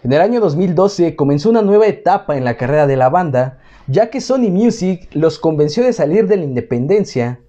En 0.04 0.14
el 0.14 0.22
año 0.22 0.40
2012 0.42 1.16
comenzó 1.16 1.50
una 1.50 1.62
nueva 1.62 1.88
etapa 1.88 2.36
en 2.36 2.44
la 2.44 2.58
carrera 2.58 2.88
de 2.88 2.98
la 2.98 3.10
banda, 3.10 3.60
ya 3.88 4.10
que 4.10 4.22
Sony 4.22 4.50
Music 4.50 5.08
los 5.14 5.40
convenció 5.40 5.84
de 5.84 5.94
salir 5.94 6.28
de 6.28 6.38
la 6.38 6.44
independencia. 6.44 7.40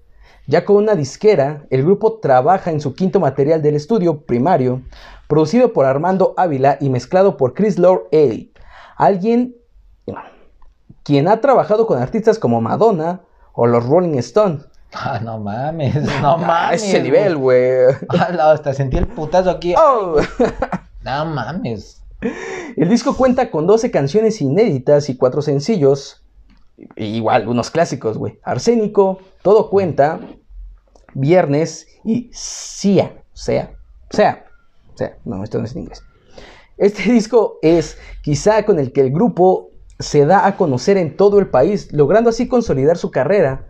Ya 0.47 0.63
con 0.63 0.77
una 0.77 0.95
disquera, 0.95 1.65
el 1.69 1.83
grupo 1.83 2.19
trabaja 2.19 2.71
en 2.71 2.79
su 2.79 2.93
quinto 2.93 3.19
material 3.19 3.61
del 3.61 3.75
estudio, 3.75 4.21
Primario, 4.21 4.81
producido 5.27 5.73
por 5.73 5.85
Armando 5.85 6.33
Ávila 6.37 6.77
y 6.79 6.89
mezclado 6.89 7.35
por 7.35 7.53
Chris 7.53 7.77
Lord 7.77 8.07
Ailey, 8.13 8.53
alguien 8.95 9.55
quien 11.03 11.27
ha 11.27 11.41
trabajado 11.41 11.87
con 11.87 12.01
artistas 12.01 12.39
como 12.39 12.61
Madonna 12.61 13.21
o 13.53 13.67
los 13.67 13.85
Rolling 13.85 14.17
Stones. 14.19 14.67
Ah, 14.93 15.19
no 15.21 15.37
mames, 15.37 15.95
no 16.21 16.31
A 16.31 16.37
mames. 16.37 16.81
ese 16.83 17.01
nivel, 17.01 17.35
güey. 17.37 17.93
Ah, 18.09 18.29
no, 18.33 18.43
hasta 18.43 18.73
sentí 18.73 18.97
el 18.97 19.07
putazo 19.07 19.49
aquí. 19.49 19.75
Oh. 19.77 20.15
No 21.03 21.25
mames. 21.25 22.01
El 22.75 22.89
disco 22.89 23.15
cuenta 23.15 23.49
con 23.51 23.65
12 23.67 23.91
canciones 23.91 24.41
inéditas 24.41 25.09
y 25.09 25.15
4 25.17 25.41
sencillos. 25.41 26.23
Igual, 26.95 27.47
unos 27.47 27.71
clásicos, 27.71 28.17
güey. 28.17 28.39
Arsénico, 28.43 29.19
Todo 29.41 29.69
Cuenta, 29.69 30.19
Viernes 31.13 31.87
y 32.03 32.29
Sia. 32.33 33.23
Sea. 33.33 33.71
Sea. 34.09 34.45
Sea. 34.95 35.17
No, 35.23 35.43
esto 35.43 35.59
no 35.59 35.65
es 35.65 35.75
en 35.75 35.83
inglés. 35.83 36.03
Este 36.77 37.03
disco 37.11 37.59
es 37.61 37.97
quizá 38.21 38.65
con 38.65 38.79
el 38.79 38.91
que 38.91 39.01
el 39.01 39.11
grupo 39.11 39.69
se 39.99 40.25
da 40.25 40.45
a 40.45 40.57
conocer 40.57 40.97
en 40.97 41.15
todo 41.15 41.39
el 41.39 41.49
país, 41.49 41.91
logrando 41.93 42.29
así 42.29 42.47
consolidar 42.47 42.97
su 42.97 43.11
carrera. 43.11 43.65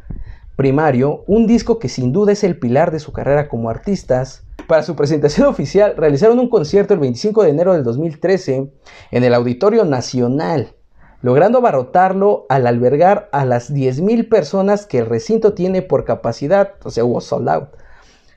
Primario, 0.57 1.23
un 1.27 1.45
disco 1.45 1.77
que 1.77 1.87
sin 1.87 2.11
duda 2.11 2.31
es 2.31 2.43
el 2.43 2.57
pilar 2.57 2.89
de 2.89 2.99
su 2.99 3.11
carrera 3.13 3.47
como 3.47 3.69
artistas. 3.69 4.43
Para 4.67 4.81
su 4.81 4.95
presentación 4.95 5.45
oficial 5.47 5.93
realizaron 5.95 6.39
un 6.39 6.49
concierto 6.49 6.95
el 6.95 6.99
25 6.99 7.43
de 7.43 7.51
enero 7.51 7.73
del 7.73 7.83
2013 7.83 8.73
en 9.11 9.23
el 9.23 9.35
Auditorio 9.35 9.85
Nacional, 9.85 10.73
logrando 11.21 11.59
abarrotarlo 11.59 12.47
al 12.49 12.65
albergar 12.65 13.29
a 13.33 13.45
las 13.45 13.71
10.000 13.71 14.29
personas 14.29 14.87
que 14.87 14.97
el 14.97 15.05
recinto 15.05 15.53
tiene 15.53 15.83
por 15.83 16.05
capacidad, 16.05 16.73
o 16.83 16.89
sea, 16.89 17.05
hubo 17.05 17.21
sold 17.21 17.49
out. 17.49 17.69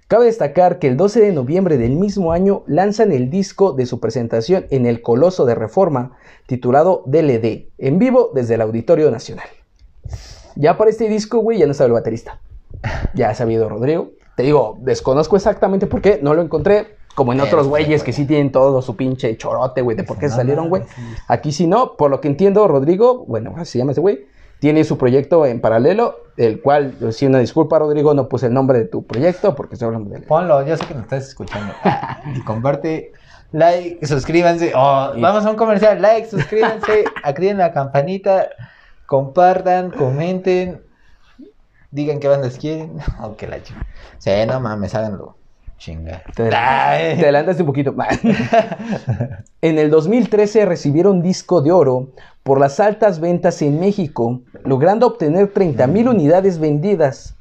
Cabe 0.06 0.26
destacar 0.26 0.78
que 0.78 0.88
el 0.88 0.98
12 0.98 1.22
de 1.22 1.32
noviembre 1.32 1.78
del 1.78 1.92
mismo 1.92 2.32
año 2.32 2.64
lanzan 2.66 3.12
el 3.12 3.30
disco 3.30 3.72
de 3.72 3.86
su 3.86 3.98
presentación 3.98 4.66
en 4.68 4.84
el 4.84 5.00
Coloso 5.00 5.46
de 5.46 5.54
Reforma, 5.54 6.18
titulado 6.46 7.02
DLD, 7.06 7.70
en 7.78 7.98
vivo 7.98 8.30
desde 8.34 8.56
el 8.56 8.60
Auditorio 8.60 9.10
Nacional. 9.10 9.46
Ya 10.60 10.76
para 10.76 10.90
este 10.90 11.08
disco, 11.08 11.38
güey, 11.38 11.58
ya 11.58 11.64
no 11.64 11.72
estaba 11.72 11.86
el 11.86 11.94
baterista. 11.94 12.38
Ya 13.14 13.30
ha 13.30 13.34
sabido 13.34 13.68
Rodrigo. 13.68 14.10
Te 14.36 14.42
digo, 14.42 14.76
desconozco 14.82 15.36
exactamente 15.36 15.86
por 15.86 16.02
qué, 16.02 16.20
no 16.22 16.34
lo 16.34 16.42
encontré. 16.42 16.98
Como 17.14 17.32
en 17.32 17.38
Pero, 17.38 17.48
otros 17.48 17.68
güey, 17.68 17.84
güeyes 17.84 18.04
que 18.04 18.12
sí 18.12 18.26
tienen 18.26 18.52
todo 18.52 18.82
su 18.82 18.94
pinche 18.94 19.36
chorote, 19.36 19.82
güey, 19.82 19.96
de 19.96 20.04
por 20.04 20.18
qué 20.18 20.28
No 20.28 20.36
salieron, 20.36 20.68
güey. 20.68 20.82
Aquí 21.28 21.50
sí 21.50 21.66
no, 21.66 21.96
por 21.96 22.10
lo 22.10 22.20
que 22.20 22.28
entiendo, 22.28 22.68
Rodrigo, 22.68 23.24
bueno, 23.26 23.54
así 23.56 23.72
se 23.72 23.78
llama 23.78 23.92
ese 23.92 24.00
güey, 24.00 24.26
tiene 24.60 24.84
su 24.84 24.96
proyecto 24.98 25.44
en 25.46 25.60
paralelo, 25.60 26.16
el 26.36 26.60
cual, 26.60 26.94
sí, 27.12 27.26
una 27.26 27.38
disculpa, 27.38 27.78
Rodrigo, 27.78 28.12
no 28.14 28.28
puse 28.28 28.46
el 28.46 28.54
nombre 28.54 28.78
de 28.78 28.84
tu 28.84 29.04
proyecto 29.04 29.54
porque 29.54 29.74
estoy 29.74 29.86
hablando 29.86 30.10
de 30.10 30.18
él. 30.18 30.24
Ponlo, 30.24 30.64
yo 30.64 30.76
sé 30.76 30.86
que 30.86 30.94
nos 30.94 31.04
estás 31.04 31.28
escuchando. 31.28 31.72
y 32.36 32.40
comparte, 32.42 33.12
like, 33.52 34.06
suscríbanse. 34.06 34.72
Oh, 34.76 35.12
vamos 35.18 35.44
a 35.46 35.50
un 35.50 35.56
comercial, 35.56 36.00
like, 36.00 36.28
suscríbanse, 36.28 37.04
activen 37.24 37.58
la 37.58 37.72
campanita, 37.72 38.48
compartan, 39.10 39.90
comenten, 39.90 40.82
digan 41.90 42.20
qué 42.20 42.28
bandas 42.28 42.56
quieren. 42.56 42.92
Oh, 43.20 43.34
que 43.34 43.48
la 43.48 43.60
chica. 43.60 43.84
Sí, 44.18 44.30
no 44.46 44.60
mames, 44.60 44.94
háganlo. 44.94 45.36
Chinga. 45.78 46.22
Te, 46.36 46.48
te 46.48 46.54
adelantaste 46.54 47.64
un 47.64 47.66
poquito. 47.66 47.92
en 49.62 49.78
el 49.78 49.90
2013 49.90 50.64
recibieron 50.64 51.22
disco 51.22 51.60
de 51.60 51.72
oro 51.72 52.10
por 52.44 52.60
las 52.60 52.78
altas 52.78 53.18
ventas 53.18 53.60
en 53.62 53.80
México, 53.80 54.42
logrando 54.64 55.08
obtener 55.08 55.52
30 55.52 55.88
mil 55.88 56.08
unidades 56.08 56.60
vendidas. 56.60 57.34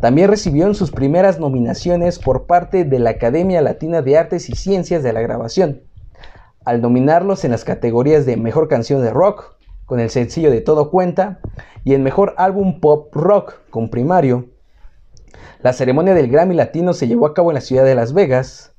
También 0.00 0.30
recibieron 0.30 0.74
sus 0.74 0.90
primeras 0.90 1.38
nominaciones 1.38 2.18
por 2.18 2.46
parte 2.46 2.84
de 2.84 2.98
la 2.98 3.10
Academia 3.10 3.60
Latina 3.60 4.00
de 4.00 4.16
Artes 4.16 4.48
y 4.48 4.54
Ciencias 4.54 5.02
de 5.02 5.12
la 5.12 5.20
Grabación, 5.20 5.82
al 6.64 6.80
nominarlos 6.80 7.44
en 7.44 7.50
las 7.50 7.64
categorías 7.64 8.24
de 8.24 8.38
Mejor 8.38 8.68
Canción 8.68 9.02
de 9.02 9.10
Rock, 9.10 9.53
con 9.86 10.00
el 10.00 10.10
sencillo 10.10 10.50
de 10.50 10.60
Todo 10.60 10.90
Cuenta, 10.90 11.40
y 11.84 11.94
en 11.94 12.02
Mejor 12.02 12.34
Álbum 12.38 12.80
Pop 12.80 13.14
Rock, 13.14 13.60
con 13.70 13.90
Primario. 13.90 14.48
La 15.62 15.72
ceremonia 15.72 16.14
del 16.14 16.30
Grammy 16.30 16.54
Latino 16.54 16.92
se 16.92 17.08
llevó 17.08 17.26
a 17.26 17.34
cabo 17.34 17.50
en 17.50 17.54
la 17.54 17.60
ciudad 17.60 17.84
de 17.84 17.94
Las 17.94 18.12
Vegas. 18.12 18.74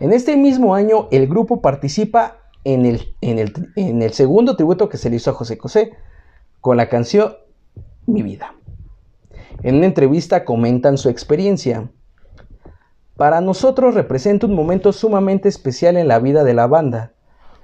En 0.00 0.12
este 0.12 0.36
mismo 0.36 0.74
año, 0.74 1.08
el 1.10 1.26
grupo 1.26 1.60
participa 1.60 2.38
en 2.64 2.86
el, 2.86 3.14
en 3.20 4.02
el, 4.02 4.12
segundo 4.12 4.56
tributo 4.56 4.88
que 4.88 4.98
se 4.98 5.10
le 5.10 5.16
hizo 5.16 5.30
a 5.30 5.34
José 5.34 5.56
José, 5.56 5.92
con 6.60 6.76
la 6.76 6.88
canción 6.88 7.34
Mi 8.06 8.22
vida. 8.22 8.54
En 9.62 9.76
una 9.76 9.86
entrevista 9.86 10.44
comentan 10.44 10.98
su 10.98 11.08
experiencia. 11.08 11.90
Para 13.16 13.40
nosotros 13.40 13.94
representa 13.94 14.46
un 14.46 14.54
momento 14.54 14.92
sumamente 14.92 15.48
especial 15.48 15.96
en 15.96 16.06
la 16.06 16.20
vida 16.20 16.44
de 16.44 16.54
la 16.54 16.66
banda, 16.66 17.12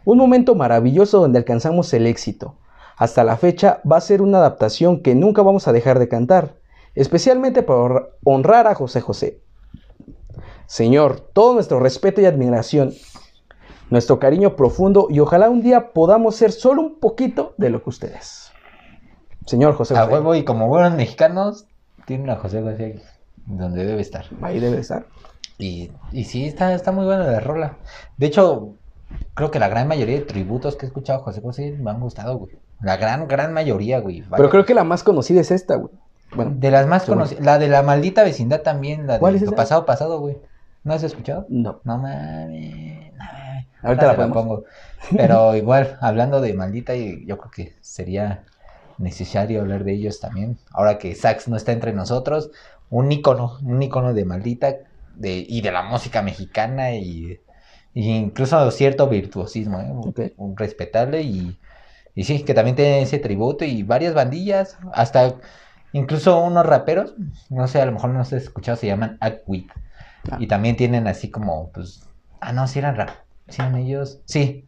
un 0.04 0.18
momento 0.18 0.54
maravilloso 0.54 1.20
donde 1.20 1.38
alcanzamos 1.38 1.92
el 1.94 2.06
éxito. 2.06 2.56
Hasta 2.96 3.24
la 3.24 3.36
fecha 3.36 3.80
va 3.90 3.96
a 3.96 4.00
ser 4.00 4.22
una 4.22 4.38
adaptación 4.38 5.00
que 5.00 5.14
nunca 5.14 5.42
vamos 5.42 5.66
a 5.66 5.72
dejar 5.72 5.98
de 5.98 6.08
cantar 6.08 6.54
especialmente 6.94 7.62
por 7.62 8.18
honrar 8.24 8.66
a 8.66 8.74
José 8.74 9.00
José. 9.00 9.40
Señor, 10.66 11.20
todo 11.32 11.54
nuestro 11.54 11.80
respeto 11.80 12.20
y 12.20 12.26
admiración, 12.26 12.94
nuestro 13.90 14.18
cariño 14.18 14.56
profundo 14.56 15.08
y 15.10 15.20
ojalá 15.20 15.50
un 15.50 15.62
día 15.62 15.92
podamos 15.92 16.36
ser 16.36 16.52
solo 16.52 16.82
un 16.82 17.00
poquito 17.00 17.54
de 17.58 17.70
lo 17.70 17.82
que 17.82 17.90
ustedes. 17.90 18.50
Señor 19.46 19.74
José 19.74 19.94
José. 19.94 20.06
A 20.06 20.10
huevo 20.10 20.34
y 20.34 20.44
como 20.44 20.68
buenos 20.68 20.94
mexicanos, 20.94 21.66
tienen 22.06 22.30
a 22.30 22.36
José 22.36 22.62
José 22.62 23.02
donde 23.46 23.84
debe 23.84 24.00
estar. 24.00 24.24
Ahí 24.40 24.58
debe 24.58 24.78
estar. 24.78 25.06
Y, 25.58 25.90
y 26.12 26.24
sí, 26.24 26.46
está, 26.46 26.74
está 26.74 26.92
muy 26.92 27.04
buena 27.04 27.24
la 27.24 27.40
rola. 27.40 27.76
De 28.16 28.26
hecho, 28.26 28.74
creo 29.34 29.50
que 29.50 29.58
la 29.58 29.68
gran 29.68 29.88
mayoría 29.88 30.16
de 30.16 30.24
tributos 30.24 30.76
que 30.76 30.86
he 30.86 30.88
escuchado 30.88 31.20
José 31.20 31.40
José 31.40 31.76
me 31.78 31.90
han 31.90 32.00
gustado, 32.00 32.38
güey. 32.38 32.56
La 32.80 32.96
gran, 32.96 33.28
gran 33.28 33.52
mayoría, 33.52 34.00
güey. 34.00 34.24
Pero 34.30 34.50
creo 34.50 34.64
que 34.64 34.74
la 34.74 34.84
más 34.84 35.02
conocida 35.02 35.40
es 35.40 35.50
esta, 35.50 35.76
güey. 35.76 35.92
Bueno, 36.34 36.52
de 36.56 36.70
las 36.70 36.86
más 36.86 37.04
conocidas. 37.04 37.44
La 37.44 37.58
de 37.58 37.68
la 37.68 37.82
maldita 37.82 38.24
vecindad 38.24 38.62
también. 38.62 39.06
La 39.06 39.18
¿Cuál 39.18 39.36
es 39.36 39.50
pasado, 39.52 39.86
pasado, 39.86 40.20
güey. 40.20 40.36
¿No 40.82 40.92
has 40.92 41.02
escuchado? 41.02 41.46
No. 41.48 41.80
No 41.84 41.98
mames. 41.98 43.12
Ahorita 43.82 44.06
la 44.06 44.16
pongo. 44.16 44.64
Pero 45.16 45.54
igual, 45.56 45.96
hablando 46.00 46.40
de 46.40 46.54
maldita, 46.54 46.94
yo 46.94 47.38
creo 47.38 47.50
que 47.50 47.76
sería 47.80 48.44
necesario 48.98 49.60
hablar 49.60 49.84
de 49.84 49.92
ellos 49.92 50.20
también. 50.20 50.58
Ahora 50.72 50.98
que 50.98 51.14
Sax 51.14 51.48
no 51.48 51.56
está 51.56 51.72
entre 51.72 51.92
nosotros, 51.92 52.50
un 52.90 53.10
icono, 53.12 53.58
un 53.62 53.82
icono 53.82 54.14
de 54.14 54.24
maldita 54.24 54.74
de, 55.14 55.44
y 55.48 55.60
de 55.60 55.72
la 55.72 55.82
música 55.82 56.22
mexicana 56.22 56.94
y, 56.94 57.40
incluso 57.94 58.70
cierto 58.70 59.08
virtuosismo, 59.08 59.80
¿eh? 59.80 60.34
un, 60.36 60.56
respetable 60.56 61.22
y, 61.22 61.56
y 62.14 62.24
sí, 62.24 62.42
que 62.42 62.54
también 62.54 62.76
tiene 62.76 63.02
ese 63.02 63.18
tributo 63.18 63.64
y 63.64 63.82
varias 63.82 64.14
bandillas, 64.14 64.76
hasta 64.92 65.36
Incluso 65.94 66.40
unos 66.40 66.66
raperos, 66.66 67.14
no 67.50 67.68
sé, 67.68 67.80
a 67.80 67.86
lo 67.86 67.92
mejor 67.92 68.10
no 68.10 68.24
se 68.24 68.36
escuchado, 68.36 68.76
se 68.76 68.88
llaman 68.88 69.16
Acquit. 69.20 69.70
Ah. 70.28 70.38
Y 70.40 70.48
también 70.48 70.74
tienen 70.76 71.06
así 71.06 71.30
como, 71.30 71.70
pues, 71.70 72.02
ah, 72.40 72.52
no, 72.52 72.66
si 72.66 72.80
eran 72.80 72.96
rap, 72.96 73.10
si 73.48 73.62
eran 73.62 73.76
ellos, 73.76 74.20
sí. 74.24 74.66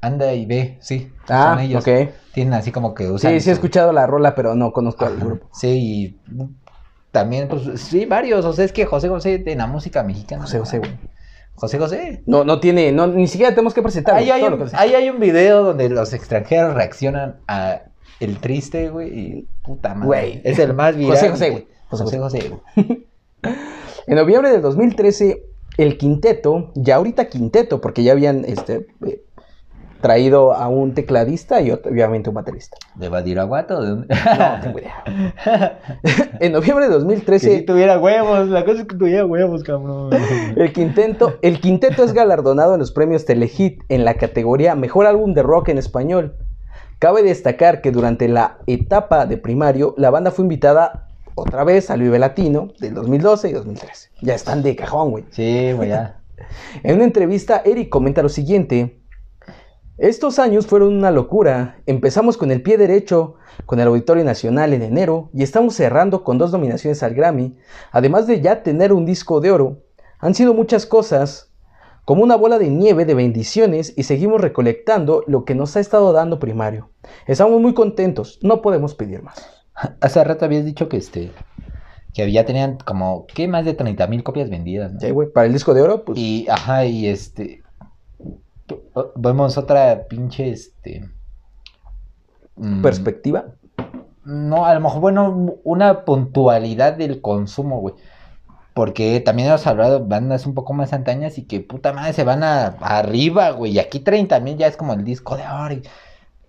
Anda 0.00 0.32
y 0.32 0.44
ve, 0.44 0.78
sí. 0.80 1.12
Ah, 1.28 1.54
son 1.54 1.60
ellos. 1.60 1.86
ok. 1.86 2.10
Tienen 2.34 2.54
así 2.54 2.72
como 2.72 2.92
que 2.92 3.08
usan. 3.08 3.34
Sí, 3.34 3.40
sí 3.40 3.50
he 3.50 3.52
escuchado 3.52 3.92
la 3.92 4.08
rola, 4.08 4.34
pero 4.34 4.56
no 4.56 4.72
conozco 4.72 5.06
al 5.06 5.16
grupo. 5.16 5.48
Sí, 5.52 6.18
y 6.28 6.48
también, 7.12 7.46
pues, 7.46 7.80
sí, 7.80 8.04
varios. 8.04 8.44
O 8.44 8.52
sea, 8.52 8.64
es 8.64 8.72
que 8.72 8.84
José 8.84 9.08
José 9.08 9.38
de 9.38 9.54
la 9.54 9.68
música 9.68 10.02
mexicana. 10.02 10.42
José 10.42 10.58
José, 10.58 10.78
güey. 10.80 10.90
José 11.56 11.78
José. 11.78 12.22
No, 12.26 12.44
no 12.44 12.60
tiene, 12.60 12.92
no, 12.92 13.06
ni 13.06 13.26
siquiera 13.26 13.50
tenemos 13.52 13.74
que 13.74 13.82
presentar. 13.82 14.14
Ahí 14.14 14.30
hay, 14.30 14.42
un, 14.42 14.68
ahí 14.74 14.94
hay 14.94 15.08
un 15.10 15.18
video 15.18 15.64
donde 15.64 15.88
los 15.88 16.12
extranjeros 16.12 16.74
reaccionan 16.74 17.36
a 17.48 17.82
el 18.20 18.38
triste, 18.38 18.90
güey, 18.90 19.18
y 19.18 19.48
puta 19.62 19.94
madre. 19.94 20.06
Güey. 20.06 20.40
Es 20.44 20.58
el 20.58 20.74
más 20.74 20.96
viral. 20.96 21.12
José 21.12 21.30
José, 21.30 21.50
güey. 21.50 21.66
José 21.88 22.18
José, 22.18 22.50
güey. 22.50 23.06
en 24.06 24.14
noviembre 24.14 24.50
del 24.50 24.62
2013, 24.62 25.42
el 25.78 25.98
quinteto, 25.98 26.72
ya 26.74 26.96
ahorita 26.96 27.28
quinteto, 27.28 27.80
porque 27.80 28.02
ya 28.02 28.12
habían 28.12 28.44
este, 28.44 28.86
eh, 29.06 29.22
traído 30.06 30.52
a 30.52 30.68
un 30.68 30.94
tecladista 30.94 31.60
y 31.60 31.70
obviamente 31.70 32.28
un 32.28 32.34
baterista. 32.34 32.76
¿De 32.94 33.08
Badiraguato 33.08 33.80
de? 33.80 33.90
No, 33.96 34.60
tengo 34.62 34.78
idea. 34.78 35.80
en 36.40 36.52
noviembre 36.52 36.86
de 36.86 36.92
2013. 36.92 37.48
Que 37.48 37.56
si 37.58 37.62
tuviera 37.64 37.98
huevos, 37.98 38.48
la 38.48 38.64
cosa 38.64 38.82
es 38.82 38.86
que 38.86 38.96
tuviera 38.96 39.26
huevos, 39.26 39.62
cabrón. 39.64 40.10
el, 40.56 40.72
quinteto, 40.72 41.38
el 41.42 41.60
quinteto 41.60 42.04
es 42.04 42.12
galardonado 42.12 42.74
en 42.74 42.80
los 42.80 42.92
premios 42.92 43.24
Telehit 43.24 43.82
en 43.88 44.04
la 44.04 44.14
categoría 44.14 44.74
Mejor 44.74 45.06
Álbum 45.06 45.34
de 45.34 45.42
Rock 45.42 45.70
en 45.70 45.78
Español 45.78 46.36
Cabe 46.98 47.22
destacar 47.22 47.82
que 47.82 47.92
durante 47.92 48.26
la 48.26 48.58
etapa 48.66 49.26
de 49.26 49.36
primario, 49.36 49.94
la 49.98 50.08
banda 50.10 50.30
fue 50.30 50.44
invitada 50.44 51.08
otra 51.34 51.62
vez 51.62 51.90
al 51.90 52.00
Vive 52.00 52.18
Latino 52.18 52.68
del 52.80 52.94
2012 52.94 53.50
y 53.50 53.52
2013. 53.52 54.10
Ya 54.22 54.34
están 54.34 54.62
de 54.62 54.74
cajón, 54.76 55.10
güey. 55.10 55.24
Sí, 55.30 55.72
güey, 55.72 55.90
ya. 55.90 56.20
en 56.82 56.94
una 56.94 57.04
entrevista, 57.04 57.60
Eric 57.66 57.90
comenta 57.90 58.22
lo 58.22 58.30
siguiente. 58.30 59.02
Estos 59.98 60.38
años 60.38 60.66
fueron 60.66 60.94
una 60.94 61.10
locura. 61.10 61.78
Empezamos 61.86 62.36
con 62.36 62.50
el 62.50 62.60
pie 62.60 62.76
derecho, 62.76 63.36
con 63.64 63.80
el 63.80 63.88
Auditorio 63.88 64.24
Nacional 64.24 64.74
en 64.74 64.82
enero, 64.82 65.30
y 65.32 65.42
estamos 65.42 65.74
cerrando 65.74 66.22
con 66.22 66.36
dos 66.36 66.52
nominaciones 66.52 67.02
al 67.02 67.14
Grammy, 67.14 67.56
además 67.92 68.26
de 68.26 68.42
ya 68.42 68.62
tener 68.62 68.92
un 68.92 69.06
disco 69.06 69.40
de 69.40 69.50
oro. 69.50 69.84
Han 70.18 70.34
sido 70.34 70.52
muchas 70.52 70.84
cosas, 70.84 71.50
como 72.04 72.22
una 72.22 72.36
bola 72.36 72.58
de 72.58 72.68
nieve 72.68 73.06
de 73.06 73.14
bendiciones 73.14 73.94
y 73.96 74.02
seguimos 74.02 74.42
recolectando 74.42 75.24
lo 75.26 75.46
que 75.46 75.54
nos 75.54 75.76
ha 75.78 75.80
estado 75.80 76.12
dando 76.12 76.38
primario. 76.38 76.90
Estamos 77.26 77.58
muy 77.62 77.72
contentos, 77.72 78.38
no 78.42 78.60
podemos 78.60 78.94
pedir 78.94 79.22
más. 79.22 79.64
Hace 80.02 80.22
rato 80.24 80.44
habías 80.44 80.66
dicho 80.66 80.90
que 80.90 80.98
este 80.98 81.32
que 82.12 82.30
ya 82.30 82.44
tenían 82.44 82.78
como 82.78 83.26
¿qué? 83.26 83.48
más 83.48 83.64
de 83.64 83.74
30 83.74 84.06
mil 84.08 84.22
copias 84.22 84.50
vendidas, 84.50 84.92
Sí, 85.00 85.10
güey, 85.10 85.30
para 85.30 85.46
el 85.46 85.54
disco 85.54 85.72
de 85.72 85.82
oro, 85.82 86.04
pues. 86.04 86.18
Y 86.18 86.46
ajá, 86.48 86.84
y 86.84 87.08
este 87.08 87.62
vemos 89.14 89.58
otra 89.58 90.06
pinche 90.08 90.50
este 90.50 91.08
mm, 92.56 92.82
perspectiva. 92.82 93.46
No, 94.24 94.66
a 94.66 94.74
lo 94.74 94.80
mejor 94.80 95.00
bueno, 95.00 95.54
una 95.64 96.04
puntualidad 96.04 96.94
del 96.94 97.20
consumo, 97.20 97.80
güey. 97.80 97.94
Porque 98.74 99.20
también 99.20 99.48
hemos 99.48 99.66
hablado 99.66 100.00
de 100.00 100.06
bandas 100.06 100.46
un 100.46 100.54
poco 100.54 100.74
más 100.74 100.92
antañas 100.92 101.38
y 101.38 101.44
que 101.44 101.60
puta 101.60 101.92
madre 101.92 102.12
se 102.12 102.24
van 102.24 102.42
a, 102.42 102.66
arriba, 102.80 103.50
güey. 103.50 103.72
Y 103.72 103.78
aquí 103.78 104.00
30 104.00 104.40
mil 104.40 104.56
ya 104.56 104.66
es 104.66 104.76
como 104.76 104.92
el 104.92 105.04
disco 105.04 105.36
de 105.36 105.44
oro. 105.46 105.74
Y, 105.74 105.82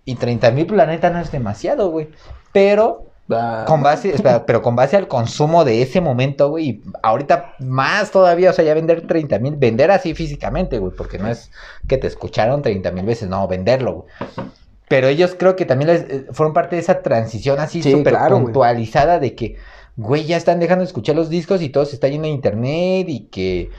y 0.06 0.16
30 0.16 0.52
mil 0.52 0.66
planeta 0.66 1.10
no 1.10 1.20
es 1.20 1.32
demasiado, 1.32 1.90
güey. 1.90 2.10
Pero 2.52 3.07
ah. 3.30 3.66
con 3.68 3.84
base, 3.84 4.14
pero 4.46 4.62
con 4.62 4.76
base 4.76 4.98
al 4.98 5.08
consumo 5.08 5.66
de 5.66 5.82
ese 5.82 6.02
momento, 6.02 6.50
güey. 6.50 6.70
Y 6.70 6.82
ahorita 7.04 7.56
más 7.60 8.12
todavía, 8.12 8.52
o 8.52 8.54
sea, 8.54 8.66
ya 8.66 8.74
vender 8.74 9.08
30 9.08 9.40
mil, 9.40 9.56
vender 9.56 9.92
así 9.92 10.14
físicamente, 10.14 10.80
güey. 10.80 10.94
Porque 10.96 11.20
no 11.20 11.28
es 11.28 11.52
que 11.88 11.98
te 11.98 12.08
escucharon 12.08 12.62
30 12.62 12.92
mil 12.92 13.06
veces, 13.06 13.30
no, 13.30 13.48
venderlo, 13.48 13.94
güey. 13.94 14.48
Pero 14.88 15.08
ellos 15.08 15.36
creo 15.38 15.56
que 15.56 15.66
también 15.66 15.90
eh, 15.90 16.26
fueron 16.32 16.54
parte 16.54 16.78
de 16.78 16.82
esa 16.82 17.02
transición 17.02 17.60
así 17.60 17.84
súper 17.84 18.16
puntualizada 18.30 19.20
de 19.20 19.36
que 19.36 19.58
güey, 19.98 20.26
ya 20.26 20.38
están 20.38 20.60
dejando 20.60 20.84
de 20.84 20.88
escuchar 20.88 21.16
los 21.16 21.30
discos 21.30 21.62
y 21.62 21.70
todo 21.70 21.86
se 21.86 21.96
está 21.96 22.08
yendo 22.08 22.28
a 22.28 22.32
internet 22.32 23.08
y 23.10 23.28
que, 23.32 23.72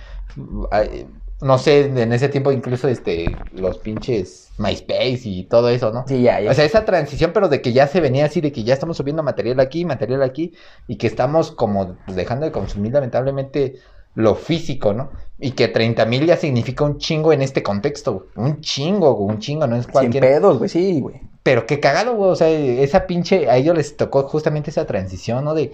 no 1.40 1.58
sé, 1.58 1.86
en 1.86 2.12
ese 2.12 2.28
tiempo 2.28 2.52
incluso 2.52 2.88
este, 2.88 3.44
los 3.52 3.78
pinches 3.78 4.50
MySpace 4.58 5.20
y 5.24 5.44
todo 5.44 5.68
eso, 5.68 5.92
¿no? 5.92 6.04
Sí, 6.06 6.22
ya, 6.22 6.40
ya. 6.40 6.50
O 6.50 6.54
sea, 6.54 6.64
esa 6.64 6.84
transición, 6.84 7.32
pero 7.32 7.48
de 7.48 7.62
que 7.62 7.72
ya 7.72 7.86
se 7.86 8.00
venía 8.00 8.24
así, 8.26 8.40
de 8.40 8.52
que 8.52 8.64
ya 8.64 8.74
estamos 8.74 8.96
subiendo 8.96 9.22
material 9.22 9.60
aquí, 9.60 9.84
material 9.84 10.22
aquí, 10.22 10.52
y 10.86 10.96
que 10.96 11.06
estamos 11.06 11.52
como 11.52 11.96
dejando 12.06 12.46
de 12.46 12.52
consumir 12.52 12.92
lamentablemente 12.92 13.76
lo 14.14 14.34
físico, 14.34 14.92
¿no? 14.92 15.12
Y 15.38 15.52
que 15.52 15.68
30 15.68 16.04
mil 16.06 16.26
ya 16.26 16.36
significa 16.36 16.84
un 16.84 16.98
chingo 16.98 17.32
en 17.32 17.42
este 17.42 17.62
contexto, 17.62 18.26
Un 18.34 18.60
chingo, 18.60 19.16
un 19.16 19.38
chingo, 19.38 19.66
no 19.68 19.76
es 19.76 19.86
cualquier... 19.86 20.24
Sin 20.24 20.32
pedos, 20.32 20.58
güey, 20.58 20.68
sí, 20.68 21.00
güey. 21.00 21.20
Pero 21.44 21.66
qué 21.66 21.78
cagado, 21.78 22.14
güey. 22.14 22.30
O 22.30 22.36
sea, 22.36 22.50
esa 22.50 23.06
pinche. 23.06 23.48
A 23.48 23.56
ellos 23.56 23.76
les 23.76 23.96
tocó 23.96 24.24
justamente 24.24 24.70
esa 24.70 24.86
transición, 24.86 25.44
¿no? 25.44 25.54
De. 25.54 25.72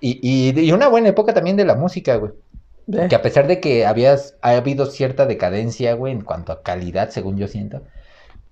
Y, 0.00 0.20
y, 0.22 0.58
y 0.60 0.72
una 0.72 0.88
buena 0.88 1.08
época 1.08 1.34
también 1.34 1.56
de 1.56 1.64
la 1.64 1.74
música, 1.74 2.16
güey. 2.16 2.32
Eh, 2.92 3.06
Que 3.08 3.16
a 3.16 3.22
pesar 3.22 3.46
de 3.46 3.60
que 3.60 3.84
habías, 3.86 4.36
ha 4.42 4.50
habido 4.50 4.86
cierta 4.86 5.26
decadencia, 5.26 5.94
güey, 5.94 6.12
en 6.12 6.20
cuanto 6.22 6.52
a 6.52 6.62
calidad, 6.62 7.10
según 7.10 7.36
yo 7.36 7.48
siento, 7.48 7.82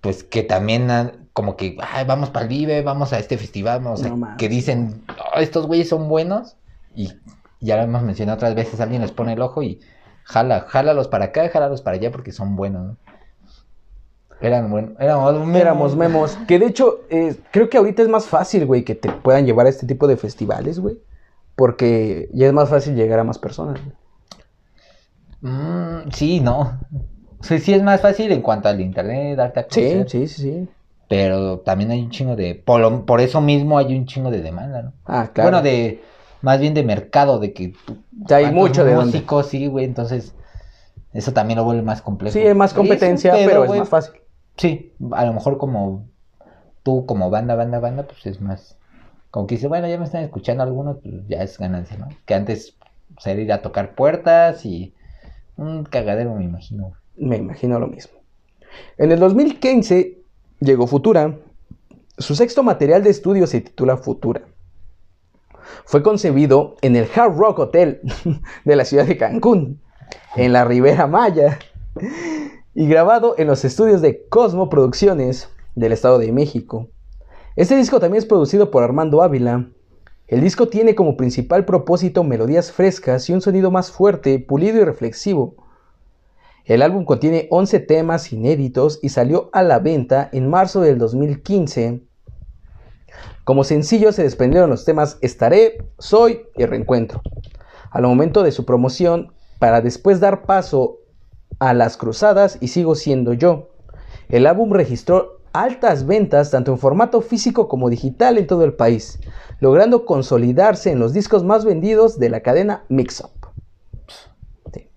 pues 0.00 0.24
que 0.24 0.42
también 0.42 0.90
han- 0.90 1.28
como 1.32 1.56
que, 1.56 1.76
ay, 1.80 2.04
vamos 2.04 2.30
para 2.30 2.44
el 2.44 2.48
Vive, 2.48 2.82
vamos 2.82 3.12
a 3.12 3.18
este 3.18 3.38
festival, 3.38 3.80
vamos 3.80 4.02
a- 4.04 4.08
No 4.08 4.36
que 4.36 4.48
dicen, 4.48 5.04
"Oh, 5.08 5.38
estos 5.38 5.66
güeyes 5.66 5.88
son 5.88 6.08
buenos, 6.08 6.56
y 6.94 7.12
ya 7.60 7.76
lo 7.76 7.82
hemos 7.82 8.02
mencionado 8.02 8.36
otras 8.36 8.54
veces, 8.54 8.80
alguien 8.80 9.02
les 9.02 9.12
pone 9.12 9.32
el 9.34 9.40
ojo 9.40 9.62
y 9.62 9.80
jala, 10.24 10.66
jálalos 10.68 11.08
para 11.08 11.26
acá, 11.26 11.48
jálalos 11.48 11.82
para 11.82 11.96
allá 11.96 12.10
porque 12.10 12.32
son 12.32 12.56
buenos, 12.56 12.86
¿no? 12.86 12.96
Eran 14.40 14.70
buenos, 14.70 14.92
éramos, 15.00 15.54
Éramos 15.54 15.96
memos. 15.96 16.38
Que 16.46 16.58
de 16.58 16.66
hecho, 16.66 17.00
eh, 17.08 17.36
creo 17.50 17.70
que 17.70 17.78
ahorita 17.78 18.02
es 18.02 18.08
más 18.08 18.26
fácil, 18.26 18.66
güey, 18.66 18.84
que 18.84 18.94
te 18.94 19.08
puedan 19.10 19.46
llevar 19.46 19.66
a 19.66 19.70
este 19.70 19.86
tipo 19.86 20.06
de 20.06 20.16
festivales, 20.16 20.80
güey. 20.80 20.98
Porque 21.56 22.28
ya 22.32 22.48
es 22.48 22.52
más 22.52 22.68
fácil 22.68 22.94
llegar 22.96 23.18
a 23.20 23.24
más 23.24 23.38
personas. 23.38 23.80
güey. 23.82 23.94
Mm, 25.44 26.10
sí, 26.12 26.40
no. 26.40 26.80
Sí, 27.42 27.58
sí 27.58 27.74
es 27.74 27.82
más 27.82 28.00
fácil 28.00 28.32
en 28.32 28.40
cuanto 28.40 28.68
al 28.68 28.80
internet, 28.80 29.36
darte 29.36 29.60
a 29.60 29.66
Sí, 29.68 29.80
conocer. 29.82 30.08
sí, 30.10 30.26
sí, 30.28 30.42
sí. 30.42 30.68
Pero 31.08 31.58
también 31.60 31.90
hay 31.90 32.00
un 32.00 32.10
chingo 32.10 32.34
de. 32.34 32.54
Por, 32.54 32.80
lo- 32.80 33.04
por 33.04 33.20
eso 33.20 33.40
mismo 33.42 33.76
hay 33.76 33.94
un 33.96 34.06
chingo 34.06 34.30
de 34.30 34.40
demanda, 34.40 34.82
¿no? 34.82 34.92
Ah, 35.04 35.28
claro. 35.32 35.50
Bueno, 35.50 35.62
de. 35.62 36.02
Más 36.40 36.60
bien 36.60 36.72
de 36.74 36.82
mercado, 36.82 37.38
de 37.38 37.52
que. 37.52 37.74
Ya 38.26 38.36
hay 38.36 38.50
mucho 38.52 38.84
de 38.84 38.94
músicos, 38.94 39.48
sí, 39.48 39.66
güey. 39.66 39.84
Entonces. 39.84 40.34
Eso 41.12 41.32
también 41.32 41.58
lo 41.58 41.64
vuelve 41.64 41.82
más 41.82 42.00
complejo. 42.02 42.32
Sí, 42.32 42.42
más 42.54 42.72
es 42.72 42.76
un 42.78 42.86
competencia, 42.86 43.32
pedo, 43.34 43.44
pero 43.46 43.64
es 43.66 43.78
más 43.78 43.88
fácil. 43.88 44.14
Sí, 44.56 44.92
a 45.12 45.26
lo 45.26 45.34
mejor 45.34 45.58
como. 45.58 46.06
Tú, 46.82 47.04
como 47.06 47.30
banda, 47.30 47.54
banda, 47.54 47.78
banda, 47.80 48.04
pues 48.04 48.24
es 48.26 48.40
más. 48.40 48.78
Como 49.30 49.46
que 49.46 49.56
dices, 49.56 49.68
bueno, 49.68 49.86
ya 49.88 49.98
me 49.98 50.04
están 50.04 50.22
escuchando 50.24 50.62
algunos, 50.62 50.98
pues 51.02 51.14
ya 51.28 51.42
es 51.42 51.58
ganancia, 51.58 51.98
¿no? 51.98 52.08
Que 52.24 52.34
antes. 52.34 52.76
Ser 53.18 53.38
ir 53.38 53.52
a 53.52 53.60
tocar 53.60 53.94
puertas 53.94 54.64
y. 54.64 54.93
Un 55.56 55.84
cagadero, 55.84 56.34
me 56.34 56.44
imagino. 56.44 56.92
Me 57.16 57.36
imagino 57.36 57.78
lo 57.78 57.86
mismo. 57.86 58.18
En 58.98 59.12
el 59.12 59.20
2015 59.20 60.18
llegó 60.60 60.86
Futura. 60.86 61.36
Su 62.18 62.34
sexto 62.34 62.62
material 62.62 63.02
de 63.02 63.10
estudio 63.10 63.46
se 63.46 63.60
titula 63.60 63.96
Futura. 63.96 64.42
Fue 65.84 66.02
concebido 66.02 66.76
en 66.82 66.96
el 66.96 67.08
Hard 67.14 67.36
Rock 67.36 67.58
Hotel 67.58 68.00
de 68.64 68.76
la 68.76 68.84
ciudad 68.84 69.06
de 69.06 69.16
Cancún, 69.16 69.80
en 70.36 70.52
la 70.52 70.64
Ribera 70.64 71.06
Maya, 71.06 71.58
y 72.74 72.86
grabado 72.86 73.34
en 73.38 73.46
los 73.46 73.64
estudios 73.64 74.02
de 74.02 74.26
Cosmo 74.28 74.68
Producciones 74.68 75.48
del 75.74 75.92
Estado 75.92 76.18
de 76.18 76.32
México. 76.32 76.88
Este 77.56 77.76
disco 77.76 78.00
también 78.00 78.18
es 78.18 78.26
producido 78.26 78.70
por 78.70 78.82
Armando 78.82 79.22
Ávila. 79.22 79.68
El 80.26 80.40
disco 80.40 80.68
tiene 80.68 80.94
como 80.94 81.18
principal 81.18 81.66
propósito 81.66 82.24
melodías 82.24 82.72
frescas 82.72 83.28
y 83.28 83.34
un 83.34 83.42
sonido 83.42 83.70
más 83.70 83.92
fuerte, 83.92 84.38
pulido 84.38 84.80
y 84.80 84.84
reflexivo. 84.84 85.54
El 86.64 86.80
álbum 86.80 87.04
contiene 87.04 87.46
11 87.50 87.80
temas 87.80 88.32
inéditos 88.32 88.98
y 89.02 89.10
salió 89.10 89.50
a 89.52 89.62
la 89.62 89.80
venta 89.80 90.30
en 90.32 90.48
marzo 90.48 90.80
del 90.80 90.96
2015. 90.96 92.00
Como 93.44 93.64
sencillo 93.64 94.12
se 94.12 94.22
desprendieron 94.22 94.70
los 94.70 94.86
temas 94.86 95.18
Estaré, 95.20 95.84
Soy 95.98 96.46
y 96.56 96.64
Reencuentro. 96.64 97.20
Al 97.90 98.04
momento 98.04 98.42
de 98.42 98.50
su 98.50 98.64
promoción, 98.64 99.34
para 99.58 99.82
después 99.82 100.20
dar 100.20 100.46
paso 100.46 101.00
a 101.58 101.74
Las 101.74 101.98
Cruzadas 101.98 102.56
y 102.62 102.68
Sigo 102.68 102.94
Siendo 102.94 103.34
Yo. 103.34 103.68
El 104.30 104.46
álbum 104.46 104.72
registró 104.72 105.33
altas 105.54 106.04
ventas 106.04 106.50
tanto 106.50 106.72
en 106.72 106.78
formato 106.78 107.22
físico 107.22 107.68
como 107.68 107.88
digital 107.88 108.36
en 108.36 108.46
todo 108.46 108.64
el 108.64 108.74
país, 108.74 109.20
logrando 109.60 110.04
consolidarse 110.04 110.90
en 110.90 110.98
los 110.98 111.14
discos 111.14 111.44
más 111.44 111.64
vendidos 111.64 112.18
de 112.18 112.28
la 112.28 112.40
cadena 112.40 112.84
Mix 112.88 113.20
Up. 113.20 113.30
Sí. 114.74 114.88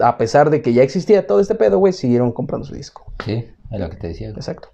A 0.00 0.18
pesar 0.18 0.50
de 0.50 0.60
que 0.60 0.74
ya 0.74 0.82
existía 0.82 1.26
todo 1.26 1.40
este 1.40 1.54
pedo, 1.54 1.78
güey, 1.78 1.92
siguieron 1.92 2.32
comprando 2.32 2.66
su 2.66 2.74
disco. 2.74 3.04
Sí, 3.24 3.46
es 3.70 3.80
lo 3.80 3.88
que 3.88 3.96
te 3.96 4.08
decía. 4.08 4.30
Exacto. 4.30 4.70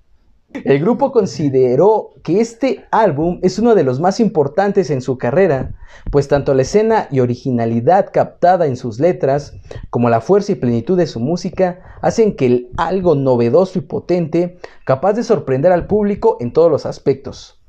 El 0.64 0.80
grupo 0.80 1.12
consideró 1.12 2.11
que 2.22 2.40
este 2.40 2.86
álbum 2.90 3.38
es 3.42 3.59
uno 3.59 3.74
de 3.74 3.84
los 3.84 4.00
más 4.00 4.20
importantes 4.20 4.90
en 4.90 5.00
su 5.00 5.18
carrera, 5.18 5.72
pues 6.11 6.28
tanto 6.28 6.54
la 6.54 6.62
escena 6.62 7.09
y 7.11 7.20
originalidad 7.20 8.11
captada 8.12 8.66
en 8.66 8.76
sus 8.76 9.00
letras, 9.00 9.54
como 9.90 10.09
la 10.09 10.20
fuerza 10.20 10.52
y 10.52 10.57
plenitud 10.57 10.96
de 10.96 11.07
su 11.07 11.20
música, 11.20 11.80
hacen 12.00 12.36
que 12.36 12.46
el 12.46 12.70
algo 12.76 13.14
novedoso 13.14 13.78
y 13.78 13.82
potente, 13.82 14.59
capaz 14.84 15.14
de 15.14 15.24
sorprender 15.24 15.72
al 15.72 15.86
público 15.86 16.36
en 16.40 16.52
todos 16.52 16.70
los 16.70 16.86
aspectos. 16.86 17.61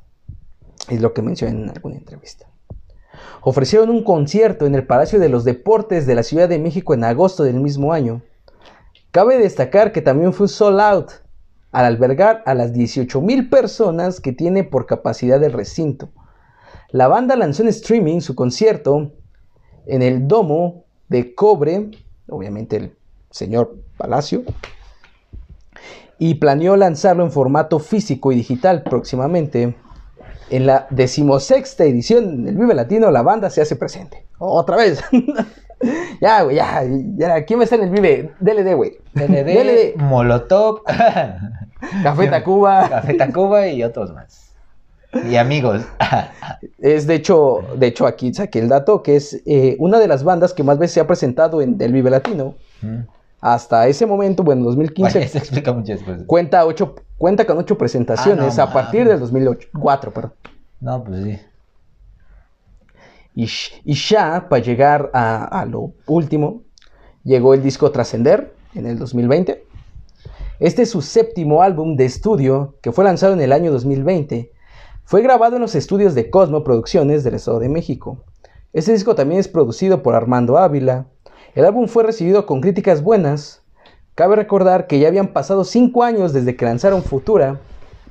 Es 0.90 1.02
lo 1.02 1.14
que 1.14 1.22
mencioné 1.22 1.64
en 1.64 1.70
alguna 1.70 1.98
entrevista. 1.98 2.48
Ofrecieron 3.42 3.90
un 3.90 4.04
concierto 4.04 4.66
en 4.66 4.76
el 4.76 4.86
Palacio 4.86 5.20
de 5.20 5.30
los 5.30 5.44
Deportes 5.44 6.06
de 6.06 6.16
la 6.16 6.24
Ciudad 6.24 6.50
de 6.50 6.60
México 6.60 6.94
en 6.94 7.04
agosto 7.04 7.44
del 7.44 7.60
mismo 7.60 7.94
año. 7.94 8.22
Cabe 9.12 9.38
destacar 9.38 9.92
que 9.92 10.02
también 10.02 10.34
fue 10.34 10.46
un 10.46 10.50
sold 10.50 10.80
out 10.80 11.12
al 11.72 11.86
albergar 11.86 12.44
a 12.46 12.54
las 12.54 12.74
18.000 12.74 13.50
personas 13.50 14.20
que 14.20 14.34
tiene 14.34 14.64
por 14.64 14.86
capacidad 14.86 15.42
el 15.44 15.54
recinto. 15.54 16.10
La 16.90 17.08
banda 17.08 17.36
lanzó 17.36 17.64
en 17.64 17.70
streaming 17.70 18.22
su 18.22 18.36
concierto 18.36 19.12
en 19.86 20.02
el 20.02 20.28
domo 20.28 20.86
de 21.10 21.36
cobre, 21.36 21.92
obviamente 22.30 22.78
el 22.78 22.96
señor 23.30 23.78
Palacio, 23.98 24.44
y 26.18 26.36
planeó 26.36 26.76
lanzarlo 26.76 27.24
en 27.24 27.32
formato 27.32 27.80
físico 27.80 28.32
y 28.32 28.36
digital 28.36 28.84
próximamente. 28.84 29.76
En 30.50 30.66
la 30.66 30.88
decimosexta 30.90 31.84
edición 31.84 32.46
del 32.46 32.56
Vive 32.56 32.74
Latino, 32.74 33.12
la 33.12 33.22
banda 33.22 33.50
se 33.50 33.62
hace 33.62 33.76
presente. 33.76 34.26
Otra 34.40 34.78
vez. 34.78 35.04
ya, 36.22 36.44
güey, 36.44 36.56
ya, 36.56 36.84
ya. 37.18 37.46
¿Quién 37.46 37.60
va 37.60 37.62
a 37.62 37.66
estar 37.66 37.80
en 37.80 37.86
el 37.88 37.92
Vive? 37.92 38.32
DLD, 38.40 38.76
güey. 38.76 38.98
DLD, 39.14 39.46
DLD. 39.46 39.96
Molotov, 40.02 40.84
Café 42.04 42.28
Tacuba. 42.28 42.90
Café 42.90 43.14
Tacuba 43.14 43.68
y 43.68 43.84
otros 43.84 44.14
más. 44.14 44.54
Y 45.30 45.36
amigos. 45.36 45.84
Es 46.80 47.08
de 47.08 47.16
hecho, 47.16 47.62
de 47.76 47.88
hecho 47.88 48.06
aquí 48.08 48.34
saqué 48.34 48.60
el 48.60 48.70
dato 48.70 49.04
que 49.04 49.16
es 49.16 49.42
eh, 49.46 49.76
una 49.80 50.00
de 50.00 50.08
las 50.08 50.24
bandas 50.24 50.54
que 50.54 50.64
más 50.64 50.78
veces 50.78 50.94
se 50.96 51.00
ha 51.00 51.08
presentado 51.08 51.62
en 51.62 51.78
el 51.80 51.92
Vive 51.94 52.10
Latino. 52.10 52.56
Mm. 52.82 53.02
Hasta 53.40 53.88
ese 53.88 54.06
momento, 54.06 54.44
bueno, 54.44 54.64
2015, 54.66 55.02
Bueno, 55.14 55.26
eso 55.26 55.38
explica 55.38 55.72
muchas 55.72 56.02
cosas. 56.02 56.24
cuenta, 56.26 56.66
ocho, 56.66 56.96
cuenta 57.18 57.46
con 57.46 57.58
ocho 57.58 57.78
presentaciones 57.78 58.58
Ah, 58.58 58.64
no 58.66 58.70
a 58.70 58.74
partir 58.74 59.08
del 59.08 59.20
2004, 59.20 60.12
perdón. 60.12 60.34
No, 60.80 61.04
pues 61.04 61.24
sí. 61.24 61.40
Y, 63.40 63.94
ya, 63.94 64.48
para 64.50 64.64
llegar 64.64 65.12
a, 65.14 65.46
a 65.46 65.66
lo 65.66 65.94
último, 66.08 66.64
llegó 67.24 67.54
el 67.54 67.62
disco 67.62 67.92
Trascender 67.92 68.56
en 68.74 68.88
el 68.88 68.98
2020. 68.98 69.64
Este 70.60 70.82
es 70.82 70.90
su 70.90 71.04
séptimo 71.04 71.62
álbum 71.62 71.98
de 71.98 72.06
estudio 72.06 72.78
que 72.82 72.92
fue 72.92 73.04
lanzado 73.04 73.34
en 73.34 73.42
el 73.42 73.54
año 73.54 73.72
2020. 73.72 74.52
Fue 75.04 75.22
grabado 75.22 75.58
en 75.58 75.62
los 75.62 75.76
estudios 75.76 76.16
de 76.16 76.32
Cosmo 76.32 76.64
Producciones 76.64 77.24
del 77.24 77.36
Estado 77.36 77.60
de 77.60 77.70
México. 77.70 78.24
Este 78.74 78.92
disco 78.92 79.14
también 79.14 79.40
es 79.40 79.48
producido 79.48 80.02
por 80.02 80.16
Armando 80.16 80.58
Ávila. 80.58 81.06
El 81.54 81.66
álbum 81.66 81.88
fue 81.88 82.04
recibido 82.04 82.48
con 82.48 82.60
críticas 82.60 83.04
buenas. 83.04 83.62
Cabe 84.16 84.36
recordar 84.36 84.88
que 84.88 84.98
ya 84.98 85.10
habían 85.10 85.28
pasado 85.28 85.64
cinco 85.64 86.04
años 86.04 86.34
desde 86.34 86.56
que 86.56 86.66
lanzaron 86.66 87.04
Futura. 87.04 87.62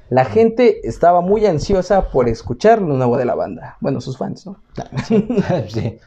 La 0.09 0.24
gente 0.24 0.86
estaba 0.86 1.20
muy 1.20 1.46
ansiosa 1.46 2.11
por 2.11 2.28
escuchar 2.28 2.80
lo 2.80 2.94
nuevo 2.94 3.16
de 3.16 3.24
la 3.24 3.34
banda. 3.34 3.76
Bueno, 3.80 4.00
sus 4.00 4.16
fans, 4.16 4.46
¿no? 4.46 4.61
sí. 5.68 5.98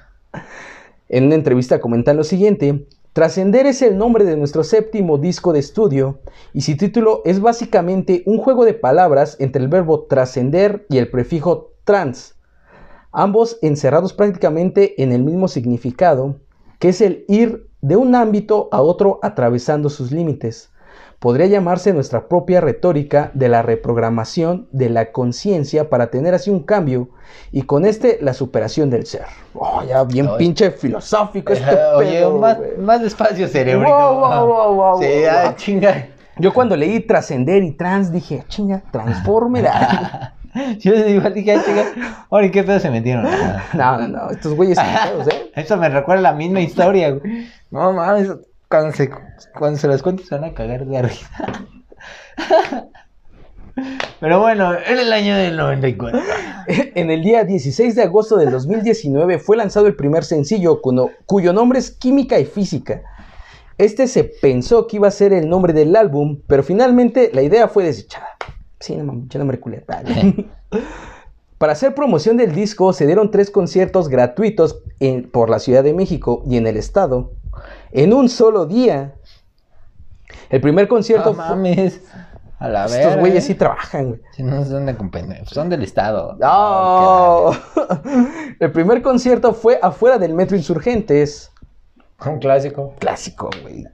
En 1.10 1.26
una 1.26 1.36
entrevista 1.36 1.82
comentan 1.82 2.16
lo 2.18 2.24
siguiente, 2.24 2.88
Trascender 3.14 3.66
es 3.66 3.82
el 3.82 3.97
nombre 3.97 4.24
de 4.24 4.38
nuestro 4.38 4.64
séptimo 4.64 5.18
disco 5.18 5.52
de 5.52 5.60
estudio 5.60 6.20
y 6.54 6.62
su 6.62 6.78
título 6.78 7.24
es 7.26 7.41
básicamente 7.41 8.22
un 8.28 8.38
juego 8.38 8.66
de 8.66 8.76
palabras 8.76 9.36
entre 9.39 9.64
el 9.64 9.68
verbo 9.68 10.04
trascender 10.04 10.86
y 10.89 11.00
el 11.00 11.10
prefijo 11.10 11.74
trans, 11.86 12.36
ambos 13.12 13.58
encerrados 13.64 14.14
prácticamente 14.14 15.02
en 15.02 15.12
el 15.12 15.24
mismo 15.24 15.47
significado, 15.47 16.36
que 16.78 16.89
es 16.89 17.02
el 17.02 17.26
ir 17.28 17.68
de 17.82 17.95
un 17.95 18.14
ámbito 18.14 18.70
a 18.72 18.82
otro 18.82 19.20
atravesando 19.24 19.89
sus 19.89 20.12
límites. 20.12 20.70
Podría 21.20 21.47
llamarse 21.47 21.91
nuestra 21.91 22.30
propia 22.30 22.61
retórica 22.61 23.32
de 23.34 23.49
la 23.49 23.61
reprogramación 23.61 24.70
de 24.72 24.89
la 24.89 25.11
conciencia 25.11 25.89
para 25.89 26.07
tener 26.07 26.34
así 26.34 26.49
un 26.49 26.63
cambio 26.63 27.09
y 27.51 27.63
con 27.63 27.86
este 27.86 28.20
la 28.22 28.34
superación 28.34 28.89
del 28.89 29.05
ser. 29.05 29.24
Oh, 29.53 29.84
ya 29.84 30.03
bien 30.05 30.28
Oye. 30.28 30.38
pinche 30.38 30.72
filosófico 30.72 31.51
este 31.51 31.76
Oye, 31.95 32.20
pedo, 32.20 32.38
más, 32.38 32.57
más 32.78 33.01
despacio, 33.01 33.49
cerebro. 33.49 33.89
Wow, 33.89 34.15
wow, 34.15 34.47
wow, 34.47 34.76
wow, 34.76 35.01
Sí, 35.01 35.07
wow, 35.07 35.30
ah, 35.30 35.55
chinga. 35.57 36.07
Yo 36.38 36.53
cuando 36.53 36.78
leí 36.78 37.01
trascender 37.01 37.63
y 37.63 37.72
trans 37.72 38.13
dije, 38.13 38.45
chinga, 38.47 38.82
transformer. 38.89 39.67
Yo 40.80 40.95
igual 40.95 41.34
dije, 41.34 41.51
ah, 41.51 41.63
chinga. 41.65 41.84
Ahora, 42.30 42.45
¿y 42.45 42.51
qué 42.51 42.63
pedo 42.63 42.80
se 42.80 42.89
metieron? 42.89 43.28
No, 43.74 43.97
no, 43.97 44.07
no, 44.07 44.30
estos 44.32 44.53
güeyes 44.55 44.78
son 44.78 44.86
feos, 44.86 45.28
¿eh? 45.28 45.51
Eso 45.53 45.76
me 45.76 45.89
recuerda 45.89 46.22
la 46.22 46.34
misma 46.34 46.61
historia, 46.61 47.11
güey. 47.11 47.45
No 47.72 47.91
mames, 47.91 48.30
cuando 48.70 48.91
se, 48.95 49.09
cuando 49.57 49.80
se 49.80 49.88
las 49.88 50.01
cuento 50.01 50.24
se 50.24 50.36
van 50.36 50.43
a 50.45 50.53
cagar 50.53 50.86
de 50.86 51.01
risa. 51.01 51.30
Pero 54.20 54.39
bueno, 54.41 54.74
en 54.74 54.99
el 54.99 55.13
año 55.13 55.36
del 55.38 55.55
94. 55.55 56.20
En 56.67 57.09
el 57.09 57.24
día 57.24 57.45
16 57.45 57.95
de 57.95 58.03
agosto 58.03 58.36
del 58.36 58.51
2019 58.51 59.39
fue 59.39 59.55
lanzado 59.55 59.88
el 59.88 59.95
primer 59.95 60.26
sencillo 60.26 60.82
cuyo 61.26 61.53
nombre 61.53 61.80
es 61.80 61.91
Química 61.91 62.38
y 62.39 62.45
Física. 62.45 63.01
Este 63.78 64.07
se 64.07 64.26
pensó 64.26 64.88
que 64.88 64.97
iba 64.97 65.07
a 65.07 65.11
ser 65.11 65.32
el 65.32 65.47
nombre 65.47 65.72
del 65.72 65.95
álbum, 65.95 66.41
pero 66.47 66.63
finalmente 66.63 67.32
la 67.34 67.41
idea 67.41 67.70
fue 67.70 67.86
desechada. 67.86 68.28
Sí, 68.82 68.95
no 68.97 69.05
mames, 69.05 69.34
nombre 69.36 69.59
culero. 69.59 69.84
Vale. 69.88 70.45
Para 71.57 71.74
hacer 71.74 71.93
promoción 71.95 72.36
del 72.38 72.53
disco 72.53 72.91
se 72.93 73.05
dieron 73.05 73.32
tres 73.32 73.49
conciertos 73.51 74.09
gratuitos 74.09 74.82
en- 74.99 75.30
por 75.30 75.49
la 75.49 75.59
Ciudad 75.59 75.84
de 75.84 75.93
México 75.93 76.43
y 76.49 76.57
en 76.57 76.67
el 76.67 76.76
estado 76.78 77.32
en 77.92 78.14
un 78.14 78.30
solo 78.30 78.66
día. 78.66 79.16
El 80.50 80.62
primer 80.62 80.88
concierto 80.88 81.32
No 81.32 81.38
mames. 81.38 82.02
A 82.60 82.68
la 82.68 82.84
vez. 82.84 82.96
Estos 82.96 83.18
güeyes 83.18 83.46
sí 83.46 83.56
trabajan, 83.56 84.10
güey. 84.10 84.22
Si 84.32 84.44
no 84.44 84.66
son 84.66 84.86
de 84.86 84.96
compañía, 84.96 85.46
son 85.46 85.70
del 85.70 85.82
estado. 85.82 86.36
¡No! 86.40 86.48
Oh, 86.50 87.54
El 88.60 88.72
primer 88.72 89.02
concierto 89.02 89.54
fue 89.54 89.80
afuera 89.82 90.18
del 90.18 90.34
Metro 90.34 90.58
Insurgentes. 90.58 91.52
Un 92.26 92.40
clásico. 92.40 92.96
Clásico, 93.00 93.50
güey. 93.62 93.86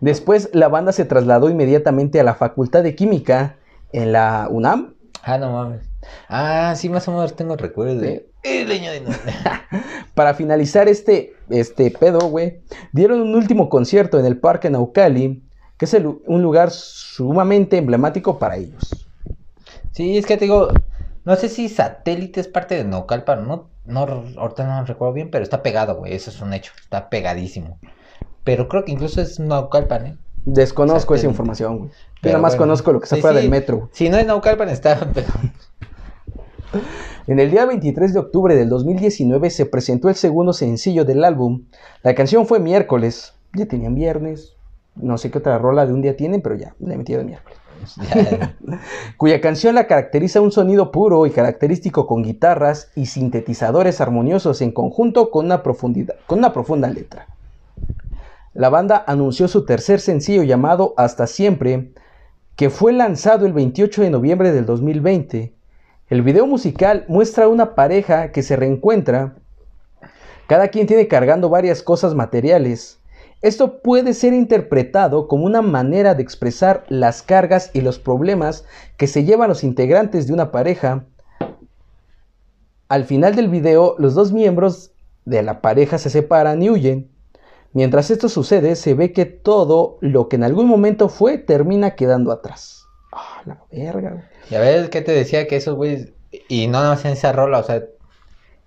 Después 0.00 0.48
la 0.52 0.68
banda 0.68 0.92
se 0.92 1.04
trasladó 1.04 1.50
inmediatamente 1.50 2.20
a 2.20 2.24
la 2.24 2.34
Facultad 2.34 2.84
de 2.84 2.94
Química 2.94 3.56
en 3.92 4.12
la 4.12 4.46
UNAM. 4.48 4.94
Ah, 5.22 5.36
no 5.36 5.52
mames. 5.52 5.90
Ah, 6.28 6.74
sí, 6.76 6.88
más 6.88 7.06
o 7.08 7.12
menos 7.12 7.34
tengo 7.34 7.56
recuerdos 7.56 8.00
de. 8.00 8.29
El 8.42 8.70
año 8.72 8.90
del 8.90 9.04
94. 9.04 9.60
Para 10.14 10.34
finalizar 10.34 10.88
este, 10.88 11.34
este 11.50 11.90
pedo, 11.90 12.20
güey, 12.20 12.60
dieron 12.92 13.20
un 13.20 13.34
último 13.34 13.68
concierto 13.68 14.18
en 14.18 14.26
el 14.26 14.38
Parque 14.38 14.70
Naucali, 14.70 15.42
que 15.76 15.84
es 15.84 15.94
el- 15.94 16.06
un 16.26 16.42
lugar 16.42 16.70
sumamente 16.70 17.76
emblemático 17.78 18.38
para 18.38 18.56
ellos. 18.56 19.06
Sí, 19.92 20.16
es 20.16 20.26
que 20.26 20.36
te 20.36 20.44
digo, 20.46 20.68
no 21.24 21.36
sé 21.36 21.48
si 21.48 21.68
satélite 21.68 22.40
es 22.40 22.48
parte 22.48 22.76
de 22.76 22.84
Naucalpan, 22.84 23.46
no, 23.46 23.68
no, 23.84 24.00
ahorita 24.38 24.66
no 24.66 24.84
recuerdo 24.86 25.12
bien, 25.14 25.30
pero 25.30 25.42
está 25.42 25.62
pegado, 25.62 25.96
güey, 25.96 26.14
eso 26.14 26.30
es 26.30 26.40
un 26.40 26.54
hecho, 26.54 26.72
está 26.80 27.10
pegadísimo. 27.10 27.78
Pero 28.44 28.68
creo 28.68 28.84
que 28.84 28.92
incluso 28.92 29.20
es 29.20 29.38
Naucalpan, 29.38 30.06
¿eh? 30.06 30.16
Desconozco 30.46 31.14
esa 31.14 31.26
información, 31.26 31.78
güey. 31.78 31.90
Yo 32.22 32.30
nada 32.30 32.38
más 32.38 32.52
bueno. 32.52 32.62
conozco 32.64 32.92
lo 32.92 33.00
que 33.00 33.04
está 33.04 33.16
Sí, 33.16 33.22
fuera 33.22 33.36
sí. 33.36 33.42
del 33.42 33.50
metro. 33.50 33.90
Si 33.92 34.08
no 34.08 34.16
es 34.16 34.26
Naucalpan, 34.26 34.70
está. 34.70 34.98
En 37.26 37.38
el 37.40 37.50
día 37.50 37.64
23 37.64 38.12
de 38.12 38.20
octubre 38.20 38.54
del 38.54 38.68
2019 38.68 39.50
se 39.50 39.66
presentó 39.66 40.08
el 40.08 40.14
segundo 40.14 40.52
sencillo 40.52 41.04
del 41.04 41.24
álbum. 41.24 41.64
La 42.02 42.14
canción 42.14 42.46
fue 42.46 42.60
miércoles. 42.60 43.34
Ya 43.54 43.66
tenían 43.66 43.94
viernes. 43.94 44.54
No 44.94 45.18
sé 45.18 45.30
qué 45.30 45.38
otra 45.38 45.58
rola 45.58 45.86
de 45.86 45.92
un 45.92 46.02
día 46.02 46.16
tienen, 46.16 46.42
pero 46.42 46.56
ya, 46.56 46.74
le 46.80 46.96
metí 46.96 47.14
de 47.14 47.24
miércoles. 47.24 47.58
Ya, 47.96 48.56
Cuya 49.16 49.40
canción 49.40 49.74
la 49.74 49.86
caracteriza 49.86 50.40
un 50.40 50.52
sonido 50.52 50.90
puro 50.90 51.26
y 51.26 51.30
característico 51.30 52.06
con 52.06 52.22
guitarras 52.22 52.90
y 52.94 53.06
sintetizadores 53.06 54.00
armoniosos 54.00 54.60
en 54.60 54.72
conjunto 54.72 55.30
con 55.30 55.46
una, 55.46 55.62
profundidad, 55.62 56.16
con 56.26 56.38
una 56.38 56.52
profunda 56.52 56.88
letra. 56.88 57.26
La 58.52 58.68
banda 58.68 59.04
anunció 59.06 59.48
su 59.48 59.64
tercer 59.64 60.00
sencillo 60.00 60.42
llamado 60.42 60.94
Hasta 60.96 61.26
Siempre, 61.26 61.92
que 62.56 62.68
fue 62.68 62.92
lanzado 62.92 63.46
el 63.46 63.52
28 63.52 64.02
de 64.02 64.10
noviembre 64.10 64.52
del 64.52 64.66
2020. 64.66 65.54
El 66.10 66.22
video 66.22 66.44
musical 66.44 67.04
muestra 67.06 67.44
a 67.44 67.48
una 67.48 67.76
pareja 67.76 68.32
que 68.32 68.42
se 68.42 68.56
reencuentra. 68.56 69.36
Cada 70.48 70.66
quien 70.66 70.88
tiene 70.88 71.06
cargando 71.06 71.48
varias 71.48 71.84
cosas 71.84 72.16
materiales. 72.16 72.98
Esto 73.42 73.80
puede 73.80 74.12
ser 74.12 74.32
interpretado 74.34 75.28
como 75.28 75.44
una 75.44 75.62
manera 75.62 76.16
de 76.16 76.24
expresar 76.24 76.84
las 76.88 77.22
cargas 77.22 77.70
y 77.74 77.80
los 77.80 78.00
problemas 78.00 78.64
que 78.96 79.06
se 79.06 79.22
llevan 79.22 79.50
los 79.50 79.62
integrantes 79.62 80.26
de 80.26 80.32
una 80.32 80.50
pareja. 80.50 81.04
Al 82.88 83.04
final 83.04 83.36
del 83.36 83.48
video, 83.48 83.94
los 83.98 84.16
dos 84.16 84.32
miembros 84.32 84.90
de 85.26 85.44
la 85.44 85.60
pareja 85.60 85.96
se 85.98 86.10
separan 86.10 86.60
y 86.60 86.70
huyen. 86.70 87.08
Mientras 87.72 88.10
esto 88.10 88.28
sucede, 88.28 88.74
se 88.74 88.94
ve 88.94 89.12
que 89.12 89.26
todo 89.26 89.96
lo 90.00 90.28
que 90.28 90.34
en 90.34 90.42
algún 90.42 90.66
momento 90.66 91.08
fue 91.08 91.38
termina 91.38 91.94
quedando 91.94 92.32
atrás. 92.32 92.84
Ah, 93.12 93.42
la 93.44 93.62
verga. 93.70 94.28
Ya 94.50 94.60
ves 94.60 94.88
que 94.90 95.00
te 95.02 95.12
decía 95.12 95.46
que 95.46 95.56
esos 95.56 95.76
güeyes, 95.76 96.12
y 96.48 96.66
no 96.66 96.74
nada 96.80 96.90
más 96.90 97.04
en 97.04 97.12
esa 97.12 97.32
rola, 97.32 97.58
o 97.60 97.62
sea, 97.64 97.82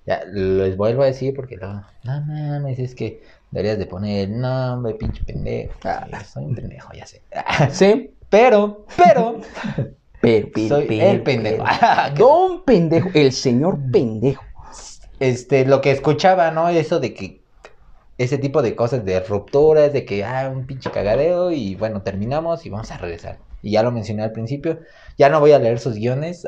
ya 0.06 0.24
les 0.32 0.76
vuelvo 0.78 1.04
a 1.04 1.08
decir 1.08 1.34
porque 1.36 1.58
no, 1.58 1.86
no 2.04 2.22
mames, 2.22 2.80
es 2.80 2.96
que 2.96 3.22
deberías 3.52 3.78
de 3.78 3.86
poner 3.86 4.30
el 4.30 4.40
nombre, 4.42 4.96
pinche 4.96 5.24
pendejo. 5.24 5.74
Ah. 5.84 6.08
Soy 6.26 6.46
un 6.46 6.56
pendejo, 6.56 6.92
ya 6.94 7.06
sé. 7.06 7.22
Sí, 7.72 8.12
Pero, 8.30 8.86
pero, 8.98 9.42
pero, 10.22 10.48
pero, 10.54 10.68
soy 10.68 10.86
pero, 10.88 11.06
el 11.12 11.24
pendejo. 11.24 11.64
pero. 11.64 12.16
Don 12.18 12.64
pendejo, 12.64 13.10
el 13.14 13.32
señor 13.32 13.78
pendejo. 13.92 14.44
este, 15.20 15.66
lo 15.66 15.82
que 15.82 15.92
escuchaba, 15.92 16.52
¿no? 16.52 16.70
Eso 16.70 17.00
de 17.00 17.14
que 17.14 17.42
ese 18.18 18.38
tipo 18.38 18.62
de 18.62 18.76
cosas 18.76 19.06
de 19.06 19.20
rupturas, 19.22 19.92
de 19.94 20.06
que, 20.06 20.24
ah, 20.24 20.50
un 20.54 20.66
pinche 20.66 20.92
cagadeo 20.92 21.52
y 21.52 21.76
bueno, 21.76 22.02
terminamos 22.04 22.66
y 22.66 22.70
vamos 22.70 22.92
a 22.92 22.98
regresar. 22.98 23.40
Y 23.64 23.72
ya 23.72 23.82
lo 23.82 23.92
mencioné 23.92 24.22
al 24.24 24.32
principio, 24.32 24.82
ya 25.18 25.30
no 25.30 25.40
voy 25.40 25.54
a 25.54 25.60
leer 25.60 25.80
sus 25.80 25.96
guiones. 25.96 26.46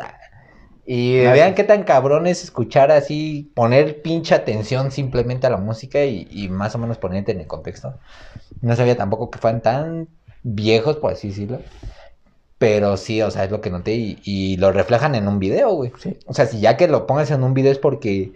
Y 0.85 1.17
vean 1.17 1.55
qué 1.55 1.63
tan 1.63 1.83
cabrón 1.83 2.27
es 2.27 2.43
escuchar 2.43 2.91
así, 2.91 3.51
poner 3.55 4.03
pinche 4.03 4.35
atención 4.35 4.91
simplemente 4.91 5.47
a 5.47 5.49
la 5.49 5.57
música 5.57 6.05
y, 6.05 6.27
y 6.29 6.49
más 6.49 6.75
o 6.75 6.77
menos 6.77 6.99
ponerte 6.99 7.31
en 7.31 7.39
el 7.39 7.47
contexto. 7.47 7.97
No 8.61 8.75
sabía 8.75 8.95
tampoco 8.95 9.31
que 9.31 9.39
fueran 9.39 9.61
tan 9.61 10.07
viejos, 10.43 10.97
por 10.97 11.13
así 11.13 11.29
decirlo. 11.29 11.61
Pero 12.57 12.97
sí, 12.97 13.21
o 13.21 13.31
sea, 13.31 13.43
es 13.43 13.51
lo 13.51 13.61
que 13.61 13.69
noté 13.69 13.95
y, 13.95 14.19
y 14.23 14.57
lo 14.57 14.71
reflejan 14.71 15.15
en 15.15 15.27
un 15.27 15.39
video, 15.39 15.73
güey. 15.73 15.91
Sí. 15.99 16.17
O 16.25 16.33
sea, 16.33 16.45
si 16.45 16.59
ya 16.61 16.77
que 16.77 16.87
lo 16.87 17.05
pongas 17.07 17.31
en 17.31 17.43
un 17.43 17.53
video 17.53 17.71
es 17.71 17.79
porque, 17.79 18.33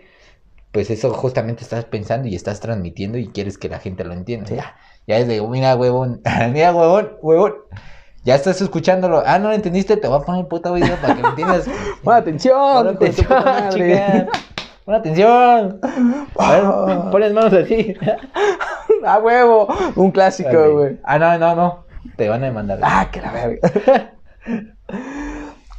pues 0.71 0.89
eso 0.89 1.13
justamente 1.13 1.63
estás 1.63 1.85
pensando 1.85 2.27
y 2.27 2.35
estás 2.35 2.59
transmitiendo 2.59 3.17
y 3.17 3.27
quieres 3.29 3.57
que 3.57 3.69
la 3.69 3.79
gente 3.79 4.03
lo 4.03 4.13
entienda. 4.13 4.47
Sí. 4.47 4.55
Ya, 4.55 4.75
ya 5.07 5.17
es 5.19 5.27
de, 5.27 5.41
mira, 5.41 5.75
huevón, 5.75 6.21
mira, 6.51 6.73
huevón, 6.73 7.17
huevón. 7.21 7.55
Ya 8.29 8.35
estás 8.35 8.61
escuchándolo. 8.61 9.23
Ah, 9.25 9.39
no 9.39 9.47
lo 9.47 9.55
entendiste, 9.55 9.97
te 9.97 10.07
voy 10.07 10.19
a 10.19 10.23
poner 10.23 10.47
puta 10.47 10.71
video 10.71 10.95
para 10.97 11.15
que 11.15 11.23
me 11.23 11.29
entiendas. 11.29 11.65
Pon 12.03 12.13
atención, 12.13 12.55
Pon 12.85 12.95
atención, 12.95 13.27
madre. 13.27 14.27
Pon 14.85 14.93
atención. 14.93 15.79
Ver, 15.81 15.89
pon 17.11 17.21
las 17.21 17.33
manos 17.33 17.53
así. 17.53 17.95
A 19.03 19.17
huevo, 19.17 19.67
un 19.95 20.11
clásico, 20.11 20.73
güey. 20.73 20.99
Ah, 21.03 21.17
no, 21.17 21.39
no, 21.39 21.55
no. 21.55 21.85
Te 22.17 22.29
van 22.29 22.43
a 22.43 22.45
demandar. 22.45 22.77
Ah, 22.83 23.09
que 23.11 23.19
la 23.19 23.31
verga. 23.31 24.13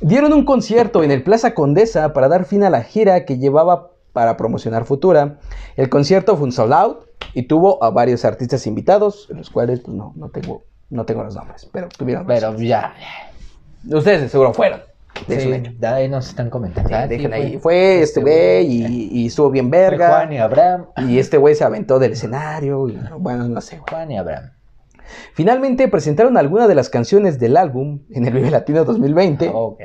Dieron 0.01 0.33
un 0.33 0.45
concierto 0.45 1.05
en 1.05 1.13
el 1.13 1.23
Plaza 1.23 1.55
Condesa 1.55 2.13
para 2.13 2.27
dar 2.27 2.47
fin 2.47 2.65
a 2.65 2.71
la 2.71 2.83
gira 2.83 3.27
que 3.27 3.39
llevaba 3.39 3.93
para 4.13 4.37
promocionar 4.37 4.87
Futura. 4.87 5.39
El 5.77 5.89
concierto 5.89 6.37
fue 6.37 6.47
un 6.47 6.53
sold 6.53 6.73
out 6.73 7.07
y 7.33 7.45
tuvo 7.45 7.81
a 7.85 7.91
varios 7.91 8.25
artistas 8.25 8.67
invitados, 8.67 9.29
los 9.31 9.51
cuales 9.51 9.83
pues 9.83 9.97
no, 9.97 10.15
no 10.17 10.31
tengo, 10.31 10.65
no 10.91 11.05
tengo 11.05 11.25
los 11.25 11.35
nombres, 11.35 11.69
pero 11.73 11.89
tuvieron. 11.89 12.27
Pero 12.27 12.57
ya. 12.59 12.95
ustedes 13.91 14.23
de 14.23 14.29
seguro 14.29 14.53
fueron. 14.53 14.81
De 15.27 15.41
Sí, 15.41 15.49
su 15.49 15.53
hecho. 15.55 15.73
de 15.79 15.87
ahí 15.87 16.09
nos 16.09 16.29
están 16.29 16.51
comentando. 16.51 16.89
Ah, 16.95 17.07
sí, 17.09 17.27
ahí. 17.33 17.59
Fue 17.59 18.01
este 18.03 18.21
güey 18.21 18.67
y, 18.67 19.09
y 19.23 19.27
estuvo 19.27 19.51
bien 19.51 19.69
verga. 19.71 20.09
Juan 20.09 20.33
y 20.33 20.39
Abraham. 20.39 20.87
Y 21.09 21.19
este 21.19 21.37
güey 21.37 21.55
se 21.55 21.65
aventó 21.65 21.99
del 21.99 22.13
escenario. 22.13 22.89
y, 22.89 22.99
bueno, 23.19 23.49
no 23.49 23.61
sé. 23.61 23.79
Juan 23.79 24.11
y 24.13 24.19
Abraham. 24.19 24.51
Finalmente 25.35 25.89
presentaron 25.89 26.37
algunas 26.39 26.69
de 26.69 26.75
las 26.77 26.89
canciones 26.89 27.39
del 27.41 27.57
álbum 27.57 28.03
en 28.11 28.25
el 28.27 28.33
Vive 28.33 28.51
Latino 28.51 28.85
2020. 28.85 29.51
Ok. 29.53 29.81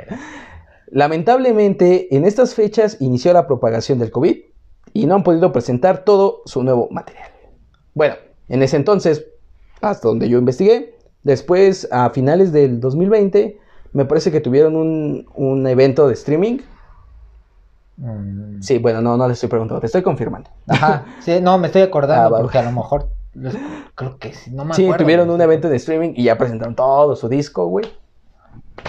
Lamentablemente, 0.88 2.16
en 2.16 2.26
estas 2.26 2.53
fechas 2.53 2.97
inició 2.99 3.34
la 3.34 3.47
propagación 3.47 3.99
del 3.99 4.12
COVID 4.12 4.38
y 4.93 5.06
no 5.08 5.16
han 5.16 5.24
podido 5.24 5.51
presentar 5.51 6.06
todo 6.06 6.41
su 6.45 6.64
nuevo 6.64 6.88
material. 6.91 7.30
Bueno, 7.95 8.16
en 8.47 8.62
ese 8.62 8.78
entonces, 8.78 9.26
hasta 9.82 10.07
donde 10.07 10.30
yo 10.30 10.38
investigué, 10.38 10.95
después 11.23 11.88
a 11.91 12.09
finales 12.11 12.51
del 12.51 12.80
2020, 12.80 13.59
me 13.93 14.05
parece 14.05 14.32
que 14.32 14.41
tuvieron 14.41 14.76
un, 14.76 15.26
un 15.36 15.67
evento 15.67 16.07
de 16.07 16.13
streaming. 16.13 16.59
Mm, 17.97 18.61
Sí, 18.61 18.78
bueno, 18.80 19.01
no, 19.01 19.15
no 19.17 19.28
le 19.28 19.34
estoy 19.34 19.49
preguntando, 19.49 19.80
te 19.80 19.86
estoy 19.88 20.01
confirmando. 20.01 20.49
Ajá, 20.67 21.05
sí, 21.21 21.39
no, 21.41 21.57
me 21.57 21.67
estoy 21.67 21.82
acordando 21.82 22.26
Ah, 22.26 22.30
va. 22.30 22.41
porque 22.41 22.57
a 22.57 22.63
lo 22.63 22.71
mejor 22.71 23.07
creo 23.95 24.17
que 24.17 24.34
sí, 24.34 24.51
no 24.51 24.65
me 24.65 24.73
Sí, 24.73 24.84
acuerdo. 24.86 25.03
tuvieron 25.03 25.30
un 25.30 25.41
evento 25.41 25.69
de 25.69 25.76
streaming 25.78 26.13
y 26.15 26.23
ya 26.26 26.38
presentaron 26.38 26.76
todo 26.76 27.15
su 27.15 27.30
disco, 27.30 27.67
güey. 27.67 27.86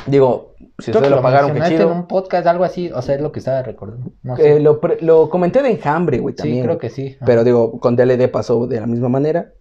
Digo, 0.06 0.54
si 0.78 0.90
Creo 0.90 0.96
ustedes 1.02 1.10
lo 1.10 1.22
pagaron, 1.22 1.52
qué 1.54 1.62
chido. 1.62 1.90
en 1.90 1.96
un 1.98 2.06
podcast, 2.06 2.46
algo 2.46 2.64
así, 2.64 2.90
o 2.92 3.00
sea, 3.02 3.14
es 3.14 3.20
lo 3.20 3.32
que 3.32 3.38
estaba 3.38 3.62
recordando. 3.62 4.10
No 4.22 4.36
sé. 4.36 4.56
Eh, 4.56 4.60
lo, 4.60 4.80
lo 5.00 5.28
comenté 5.30 5.62
de 5.62 5.70
Enjambre, 5.70 6.18
güey, 6.18 6.34
sí, 6.34 6.38
también. 6.38 6.64
creo 6.64 6.76
güey. 6.76 6.88
que 6.88 6.94
sí. 6.94 7.16
Pero 7.24 7.44
digo, 7.44 7.78
con 7.80 7.96
DLD 7.96 8.28
pasó 8.30 8.66
de 8.66 8.80
la 8.80 8.86
misma 8.86 9.08
manera. 9.08 9.52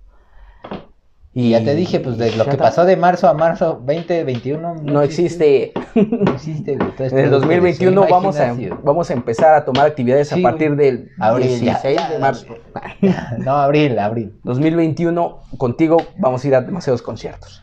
Y 1.37 1.49
ya 1.49 1.61
te 1.61 1.75
dije, 1.75 1.99
pues 1.99 2.17
de 2.17 2.33
lo 2.37 2.45
que 2.45 2.55
pasó 2.55 2.85
de 2.85 2.95
marzo 2.95 3.27
a 3.27 3.33
marzo 3.33 3.83
2021 3.85 4.75
No 4.83 5.01
existe. 5.01 5.73
No 5.93 6.31
existe, 6.31 6.77
güey. 6.77 6.95
Todo 6.95 7.07
es 7.07 7.11
En 7.11 7.19
el 7.19 7.29
producto 7.29 7.49
de 7.49 7.73
su 7.73 7.83
2021 7.85 8.07
vamos 8.09 8.37
a, 8.37 8.45
imaginación. 8.45 8.79
vamos 8.85 9.09
a 9.09 9.13
empezar 9.13 9.53
a 9.53 9.65
tomar 9.65 9.85
actividades 9.85 10.29
Sí, 10.29 10.39
a 10.39 10.41
partir 10.41 10.77
del 10.77 11.11
Abril, 11.19 11.49
ya, 11.59 11.73
16 11.81 11.99
ya, 11.99 12.09
de 12.09 12.19
marzo. 12.19 12.55
No, 13.39 13.51
abril, 13.51 13.99
abril. 13.99 14.39
2021, 14.43 15.39
contigo 15.57 15.97
vamos 16.17 16.41
a 16.41 16.47
ir 16.47 16.55
a 16.55 16.61
demasiados 16.61 17.01
conciertos. 17.01 17.61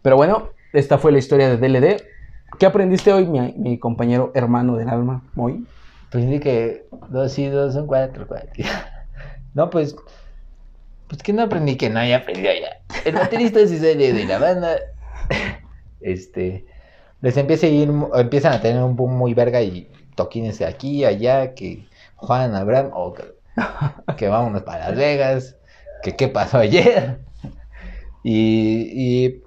Pero 0.00 0.14
bueno, 0.14 0.50
esta 0.72 0.96
fue 0.96 1.10
la 1.10 1.18
historia 1.18 1.48
de 1.48 1.56
DLD. 1.56 2.00
¿Qué 2.60 2.66
aprendiste 2.66 3.12
hoy, 3.12 3.26
mi, 3.26 3.54
mi 3.58 3.76
compañero 3.76 4.30
hermano 4.36 4.76
del 4.76 4.88
alma, 4.88 5.24
Moy? 5.34 5.66
Aprendí 6.06 6.38
que 6.38 6.86
dos 7.08 7.36
y 7.40 7.48
dos 7.48 7.74
son 7.74 7.88
cuatro, 7.88 8.24
cuatro. 8.28 8.52
No, 9.52 9.68
pues. 9.70 9.96
Pues 11.08 11.22
que 11.22 11.32
no 11.32 11.42
aprendí 11.42 11.76
que 11.76 11.90
no, 11.90 12.04
ya 12.04 12.18
aprendí 12.18 12.44
ya. 12.44 12.80
El 13.04 13.14
baterista 13.14 13.60
se 13.66 13.78
sale 13.78 14.12
de 14.12 14.24
la 14.24 14.38
banda. 14.38 14.76
Este. 16.00 16.66
Les 17.22 17.36
empieza 17.38 17.66
a 17.66 17.70
ir, 17.70 17.90
empiezan 18.14 18.52
a 18.52 18.60
tener 18.60 18.82
un 18.82 18.96
boom 18.96 19.16
muy 19.16 19.32
verga 19.32 19.62
y 19.62 19.88
toquines 20.14 20.58
de 20.58 20.66
aquí, 20.66 21.06
allá, 21.06 21.54
que 21.54 21.86
Juan, 22.16 22.54
Abraham, 22.54 22.90
o 22.92 23.14
que, 23.14 23.24
que 24.18 24.28
vámonos 24.28 24.62
para 24.62 24.90
Las 24.90 24.98
Vegas, 24.98 25.56
que 26.02 26.14
qué 26.16 26.28
pasó 26.28 26.58
ayer. 26.58 27.18
Y, 28.26 28.88
y 29.26 29.42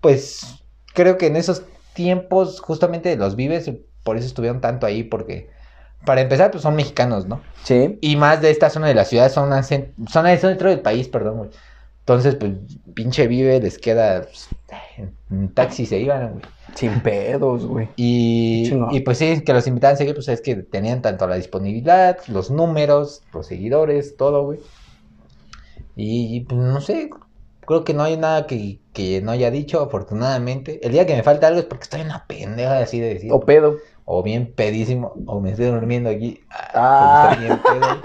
pues 0.00 0.62
creo 0.94 1.18
que 1.18 1.26
en 1.26 1.34
esos 1.34 1.64
tiempos 1.94 2.60
justamente 2.60 3.16
los 3.16 3.34
vives, 3.34 3.72
por 4.04 4.16
eso 4.16 4.26
estuvieron 4.26 4.60
tanto 4.60 4.86
ahí, 4.86 5.02
porque 5.02 5.50
para 6.04 6.20
empezar, 6.20 6.50
pues 6.50 6.62
son 6.62 6.74
mexicanos, 6.76 7.26
¿no? 7.26 7.40
Sí. 7.64 7.98
Y 8.00 8.16
más 8.16 8.40
de 8.40 8.50
esta 8.50 8.70
zona 8.70 8.88
de 8.88 8.94
la 8.94 9.04
ciudad, 9.04 9.30
son, 9.30 9.50
acen- 9.50 9.92
son 10.08 10.24
de 10.24 10.36
dentro 10.36 10.68
del 10.70 10.80
país, 10.80 11.08
perdón, 11.08 11.36
güey. 11.38 11.50
Entonces, 12.00 12.34
pues, 12.34 12.52
pinche 12.94 13.28
vive, 13.28 13.60
les 13.60 13.78
queda, 13.78 14.22
pues, 14.22 14.48
en, 15.30 15.48
taxi 15.54 15.86
se 15.86 16.00
iban, 16.00 16.32
güey. 16.32 16.44
Sin 16.74 17.00
pedos, 17.00 17.64
güey. 17.66 17.88
Y, 17.96 18.72
y 18.90 19.00
pues 19.00 19.18
sí, 19.18 19.42
que 19.42 19.52
los 19.52 19.66
invitaban 19.66 19.94
a 19.94 19.98
seguir, 19.98 20.14
pues 20.14 20.26
es 20.28 20.40
que 20.40 20.56
tenían 20.56 21.02
tanto 21.02 21.26
la 21.26 21.36
disponibilidad, 21.36 22.18
los 22.28 22.50
números, 22.50 23.22
los 23.32 23.46
seguidores, 23.46 24.16
todo, 24.16 24.44
güey. 24.44 24.58
Y 25.94 26.40
pues 26.40 26.60
no 26.60 26.80
sé, 26.80 27.10
creo 27.66 27.84
que 27.84 27.94
no 27.94 28.02
hay 28.02 28.16
nada 28.16 28.46
que, 28.46 28.80
que 28.92 29.20
no 29.22 29.32
haya 29.32 29.50
dicho, 29.50 29.80
afortunadamente. 29.80 30.84
El 30.84 30.92
día 30.92 31.06
que 31.06 31.14
me 31.14 31.22
falta 31.22 31.46
algo 31.46 31.60
es 31.60 31.66
porque 31.66 31.84
estoy 31.84 32.00
en 32.00 32.06
una 32.06 32.26
pendeja 32.26 32.78
así 32.78 33.00
de 33.00 33.14
decir. 33.14 33.32
O 33.32 33.40
pedo. 33.40 33.76
O 34.04 34.22
bien 34.22 34.52
pedísimo, 34.52 35.14
o 35.26 35.40
me 35.40 35.50
estoy 35.50 35.66
durmiendo 35.66 36.10
aquí. 36.10 36.40
Ah. 36.50 37.28
porque 37.30 37.46
estoy 37.46 37.78
bien 37.78 37.80
pedo. 37.80 38.00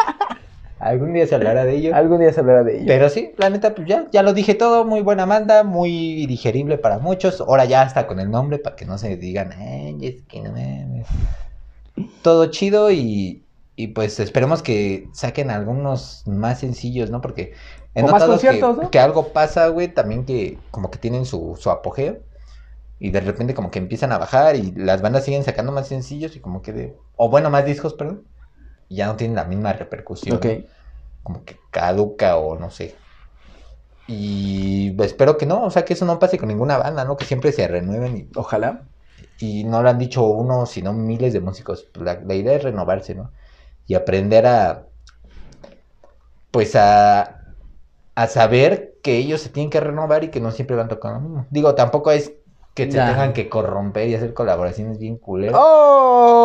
Algún 0.79 1.13
día 1.13 1.25
se 1.25 1.33
hablará 1.33 1.65
de 1.65 1.75
ello. 1.75 1.95
Algún 1.95 2.19
día 2.19 2.31
se 2.31 2.39
hablará 2.39 2.63
de 2.63 2.77
ello. 2.77 2.85
Pero 2.85 3.09
sí, 3.09 3.31
la 3.37 3.49
neta, 3.49 3.73
pues 3.73 3.87
ya, 3.87 4.05
ya 4.11 4.21
lo 4.21 4.33
dije 4.33 4.53
todo, 4.53 4.85
muy 4.85 5.01
buena 5.01 5.25
banda, 5.25 5.63
muy 5.63 6.27
digerible 6.27 6.77
para 6.77 6.99
muchos. 6.99 7.41
Ahora 7.41 7.65
ya 7.65 7.81
hasta 7.81 8.05
con 8.05 8.19
el 8.19 8.29
nombre, 8.29 8.59
para 8.59 8.75
que 8.75 8.85
no 8.85 8.99
se 8.99 9.17
digan, 9.17 9.53
ay, 9.53 9.97
es 10.01 10.21
que 10.23 10.41
no 10.41 10.51
mames". 10.51 11.07
Todo 12.21 12.45
chido 12.51 12.91
y, 12.91 13.43
y 13.77 13.89
pues 13.89 14.19
esperemos 14.19 14.63
que 14.63 15.09
saquen 15.13 15.51
algunos 15.51 16.23
más 16.27 16.61
sencillos, 16.61 17.11
¿no? 17.11 17.21
Porque 17.21 17.53
he 17.95 18.03
O 18.03 18.07
notado 18.07 18.39
que, 18.39 18.75
¿no? 18.81 18.91
que 18.91 18.99
algo 18.99 19.33
pasa, 19.33 19.69
güey, 19.69 19.93
también 19.93 20.25
que 20.25 20.59
como 20.71 20.91
que 20.91 20.99
tienen 20.99 21.25
su, 21.25 21.57
su 21.59 21.69
apogeo. 21.71 22.19
Y 22.99 23.11
de 23.11 23.21
repente 23.21 23.53
como 23.55 23.71
que 23.71 23.79
empiezan 23.79 24.11
a 24.13 24.19
bajar 24.19 24.55
y 24.57 24.73
las 24.73 25.01
bandas 25.01 25.25
siguen 25.25 25.43
sacando 25.45 25.71
más 25.73 25.87
sencillos 25.89 26.35
y 26.35 26.41
como 26.41 26.61
que 26.63 26.73
de... 26.73 26.97
O 27.15 27.29
bueno, 27.29 27.49
más 27.51 27.65
discos, 27.65 27.95
perdón. 27.95 28.27
Y 28.89 28.97
ya 28.97 29.07
no 29.07 29.17
tienen 29.17 29.35
la 29.35 29.45
misma 29.45 29.73
repercusión. 29.73 30.37
Ok. 30.37 30.45
¿no? 30.45 30.55
como 31.23 31.45
que 31.45 31.65
caduca 31.71 32.37
o 32.37 32.57
no 32.59 32.71
sé. 32.71 33.03
Y 34.07 34.95
espero 35.03 35.37
que 35.37 35.45
no, 35.45 35.63
o 35.65 35.69
sea, 35.71 35.83
que 35.85 35.93
eso 35.93 36.05
no 36.05 36.19
pase 36.19 36.37
con 36.37 36.47
ninguna 36.49 36.77
banda, 36.77 37.03
¿no? 37.05 37.17
Que 37.17 37.25
siempre 37.25 37.51
se 37.51 37.67
renueven 37.67 38.29
Ojalá. 38.35 38.89
y, 39.39 39.61
y 39.61 39.63
no 39.65 39.81
lo 39.83 39.89
han 39.89 39.99
dicho 39.99 40.25
uno, 40.25 40.65
sino 40.65 40.93
miles 40.93 41.33
de 41.33 41.41
músicos. 41.41 41.89
La, 41.95 42.21
la 42.21 42.35
idea 42.35 42.53
es 42.55 42.63
renovarse, 42.63 43.15
¿no? 43.15 43.36
Y 43.87 43.95
aprender 43.95 44.45
a, 44.45 44.85
pues 46.51 46.75
a, 46.75 47.55
a 48.15 48.27
saber 48.27 48.95
que 49.01 49.17
ellos 49.17 49.41
se 49.41 49.49
tienen 49.49 49.69
que 49.69 49.79
renovar 49.79 50.23
y 50.23 50.29
que 50.29 50.41
no 50.41 50.51
siempre 50.51 50.75
van 50.75 50.89
tocando 50.89 51.19
lo 51.19 51.25
mismo. 51.27 51.47
Digo, 51.49 51.73
tampoco 51.75 52.11
es 52.11 52.33
que 52.73 52.91
se 52.91 52.99
tengan 52.99 53.33
que 53.33 53.49
corromper 53.49 54.07
y 54.07 54.15
hacer 54.15 54.33
colaboraciones 54.33 54.99
bien 54.99 55.17
culeras. 55.17 55.55
¡Oh! 55.57 56.36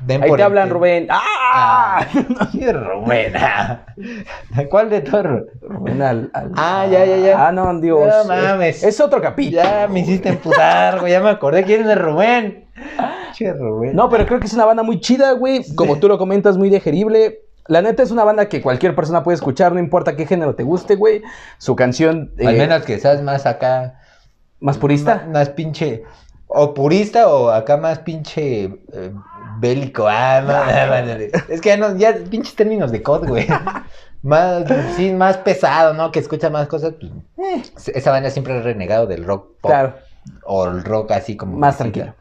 Den 0.00 0.22
Ahí 0.22 0.30
te 0.36 0.42
hablan, 0.42 0.68
ente- 0.68 0.72
Rubén. 0.74 1.06
¡Ah! 1.10 1.20
Ah, 1.52 2.06
Rubén. 2.72 3.32
¿Cuál 4.70 4.90
de 4.90 5.00
todos? 5.00 5.42
Rubén 5.62 6.02
al, 6.02 6.30
al- 6.32 6.52
Ah, 6.56 6.86
ya, 6.90 7.04
ya, 7.04 7.16
ya. 7.16 7.48
Ah, 7.48 7.52
no, 7.52 7.78
Dios. 7.80 8.00
No 8.26 8.34
es- 8.34 8.42
mames. 8.42 8.82
Es, 8.82 9.00
otro 9.00 9.20
capítulo. 9.20 9.62
Ya 9.62 9.88
me 9.88 10.00
hiciste 10.00 10.28
emputar, 10.28 11.00
güey. 11.00 11.12
Ya 11.12 11.20
me 11.20 11.30
acordé 11.30 11.64
quién 11.64 11.88
es 11.88 11.98
Rubén. 11.98 12.66
Che, 13.34 13.52
Rubén. 13.52 13.94
No, 13.94 14.08
pero 14.08 14.26
creo 14.26 14.40
que 14.40 14.46
es 14.46 14.54
una 14.54 14.64
banda 14.64 14.82
muy 14.82 15.00
chida, 15.00 15.32
güey. 15.32 15.64
Como 15.74 15.98
tú 15.98 16.08
lo 16.08 16.18
comentas, 16.18 16.56
muy 16.56 16.70
digerible. 16.70 17.40
La 17.66 17.82
neta 17.82 18.02
es 18.02 18.10
una 18.10 18.24
banda 18.24 18.48
que 18.48 18.62
cualquier 18.62 18.94
persona 18.96 19.22
puede 19.22 19.36
escuchar, 19.36 19.72
no 19.72 19.78
importa 19.78 20.16
qué 20.16 20.26
género 20.26 20.54
te 20.56 20.64
guste, 20.64 20.96
güey. 20.96 21.22
Su 21.58 21.76
canción 21.76 22.32
Al 22.40 22.54
eh, 22.54 22.58
menos 22.58 22.82
que 22.82 22.98
seas 22.98 23.22
más 23.22 23.46
acá. 23.46 24.00
más 24.60 24.76
purista. 24.78 25.16
Más, 25.26 25.28
más 25.28 25.48
pinche. 25.50 26.02
O 26.52 26.74
purista 26.74 27.28
o 27.28 27.48
acá 27.50 27.76
más 27.76 28.00
pinche 28.00 28.64
eh, 28.92 29.12
bélico. 29.60 30.06
Ah, 30.08 30.40
no, 30.40 31.06
no, 31.06 31.14
no. 31.14 31.24
Es 31.48 31.60
que 31.60 31.68
ya 31.70 31.76
no, 31.76 31.96
ya 31.96 32.14
pinches 32.28 32.56
términos 32.56 32.90
de 32.90 33.02
code, 33.02 33.28
güey. 33.28 33.46
Más, 34.22 34.64
sí, 34.96 35.12
más 35.12 35.38
pesado, 35.38 35.94
¿no? 35.94 36.12
Que 36.12 36.18
escucha 36.18 36.50
más 36.50 36.68
cosas. 36.68 36.92
pues, 37.00 37.88
eh, 37.88 37.92
esa 37.94 38.10
banda 38.10 38.28
siempre 38.28 38.52
ha 38.58 38.60
renegado 38.60 39.06
del 39.06 39.24
rock 39.24 39.52
pop. 39.62 39.70
Claro, 39.70 39.94
O 40.44 40.66
el 40.66 40.84
rock 40.84 41.12
así 41.12 41.38
como. 41.38 41.56
más 41.56 41.78
tranquilo. 41.78 42.14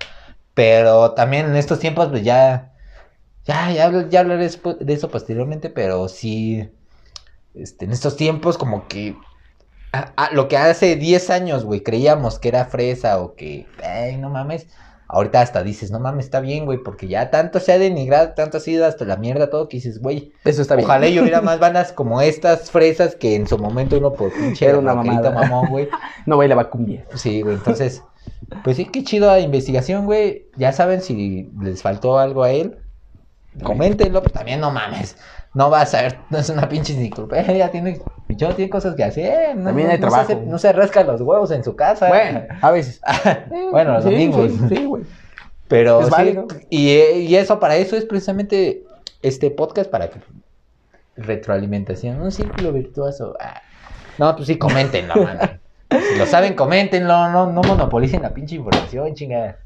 Pero 0.53 1.11
también 1.11 1.47
en 1.47 1.57
estos 1.57 1.79
tiempos, 1.79 2.07
pues 2.07 2.23
ya. 2.23 2.71
Ya, 3.43 3.71
ya, 3.71 4.07
ya 4.07 4.19
hablaré 4.21 4.47
de 4.49 4.93
eso 4.93 5.09
posteriormente, 5.09 5.69
pero 5.69 6.07
sí. 6.07 6.69
Este, 7.53 7.83
en 7.83 7.91
estos 7.91 8.15
tiempos, 8.15 8.57
como 8.57 8.87
que. 8.87 9.17
Ah, 9.93 10.29
lo 10.31 10.47
que 10.47 10.57
hace 10.57 10.95
10 10.95 11.29
años, 11.29 11.65
güey, 11.65 11.81
creíamos 11.81 12.39
que 12.39 12.49
era 12.49 12.65
fresa 12.65 13.19
o 13.19 13.35
que. 13.35 13.67
Ay, 13.83 14.17
no 14.17 14.29
mames. 14.29 14.67
Ahorita 15.11 15.41
hasta 15.41 15.63
dices, 15.63 15.89
no 15.89 15.99
mames, 15.99 16.25
está 16.25 16.39
bien, 16.39 16.65
güey, 16.65 16.77
porque 16.83 17.07
ya 17.07 17.31
tanto 17.31 17.59
se 17.59 17.71
ha 17.73 17.79
denigrado, 17.79 18.33
tanto 18.33 18.57
ha 18.57 18.59
sido 18.59 18.85
hasta 18.85 19.05
la 19.05 19.17
mierda 19.17 19.49
todo 19.49 19.67
que 19.67 19.77
dices, 19.77 19.99
güey. 19.99 20.33
Eso 20.45 20.61
está 20.61 20.75
bien. 20.75 20.85
Ojalá 20.85 21.07
y 21.07 21.19
hubiera 21.19 21.41
más 21.43 21.59
bandas 21.59 21.91
como 21.91 22.21
estas 22.21 22.69
fresas 22.69 23.15
que 23.15 23.35
en 23.35 23.47
su 23.47 23.57
momento 23.57 23.97
uno 23.97 24.13
por 24.13 24.31
pinche 24.31 24.67
Era 24.67 24.77
una 24.77 24.93
mamada. 24.93 25.31
mamón, 25.31 25.69
güey. 25.69 25.89
No 26.27 26.37
bailaba 26.37 26.69
cumbia. 26.69 27.05
Sí, 27.15 27.41
güey, 27.41 27.55
entonces, 27.55 28.03
pues 28.63 28.77
sí, 28.77 28.85
qué 28.85 29.03
chido 29.03 29.31
la 29.31 29.39
investigación, 29.39 30.05
güey. 30.05 30.45
Ya 30.57 30.73
saben 30.73 31.01
si 31.01 31.49
les 31.59 31.81
faltó 31.81 32.19
algo 32.19 32.43
a 32.43 32.51
él, 32.51 32.77
coméntenlo, 33.63 34.21
pero 34.21 34.33
también 34.33 34.59
no 34.59 34.69
mames. 34.69 35.17
No 35.55 35.71
vas 35.71 35.95
a 35.95 36.03
ver, 36.03 36.19
no 36.29 36.37
es 36.37 36.49
una 36.49 36.69
pinche 36.69 36.93
enciclopedia, 36.93 37.71
tiene, 37.71 37.99
yo 38.35 38.53
tiene 38.55 38.69
cosas 38.69 38.95
que 38.95 39.03
hacer. 39.03 39.55
No, 39.55 39.65
También 39.65 39.89
hay 39.89 39.97
no 39.99 40.07
trabajo. 40.07 40.27
Se 40.27 40.35
no 40.35 40.57
se 40.57 40.71
rasca 40.73 41.03
los 41.03 41.21
huevos 41.21 41.51
en 41.51 41.63
su 41.63 41.75
casa. 41.75 42.07
Bueno, 42.07 42.43
a 42.61 42.71
veces. 42.71 43.01
Bueno, 43.71 43.93
los 43.93 44.03
Sí, 44.03 44.11
domingos. 44.11 44.51
Sí, 44.51 44.75
sí, 44.75 44.85
güey. 44.85 45.03
Pero 45.67 46.01
Es 46.01 46.09
válido. 46.09 46.47
y, 46.69 46.89
y 46.89 47.35
eso, 47.35 47.59
para 47.59 47.75
eso 47.75 47.95
es 47.95 48.05
precisamente 48.05 48.83
este 49.21 49.51
podcast, 49.51 49.89
para 49.89 50.09
que 50.09 50.19
retroalimentación, 51.17 52.21
un 52.21 52.31
círculo 52.31 52.71
virtuoso. 52.71 53.35
Ah. 53.39 53.61
No, 54.17 54.35
pues 54.35 54.47
sí, 54.47 54.57
coméntenlo, 54.57 55.15
mano. 55.23 55.41
Si 55.91 56.17
lo 56.17 56.25
saben, 56.25 56.53
coméntenlo, 56.55 57.29
no, 57.29 57.51
no 57.51 57.61
monopolicen 57.61 58.21
la 58.21 58.29
pinche 58.33 58.55
información, 58.55 59.13
chingada. 59.15 59.57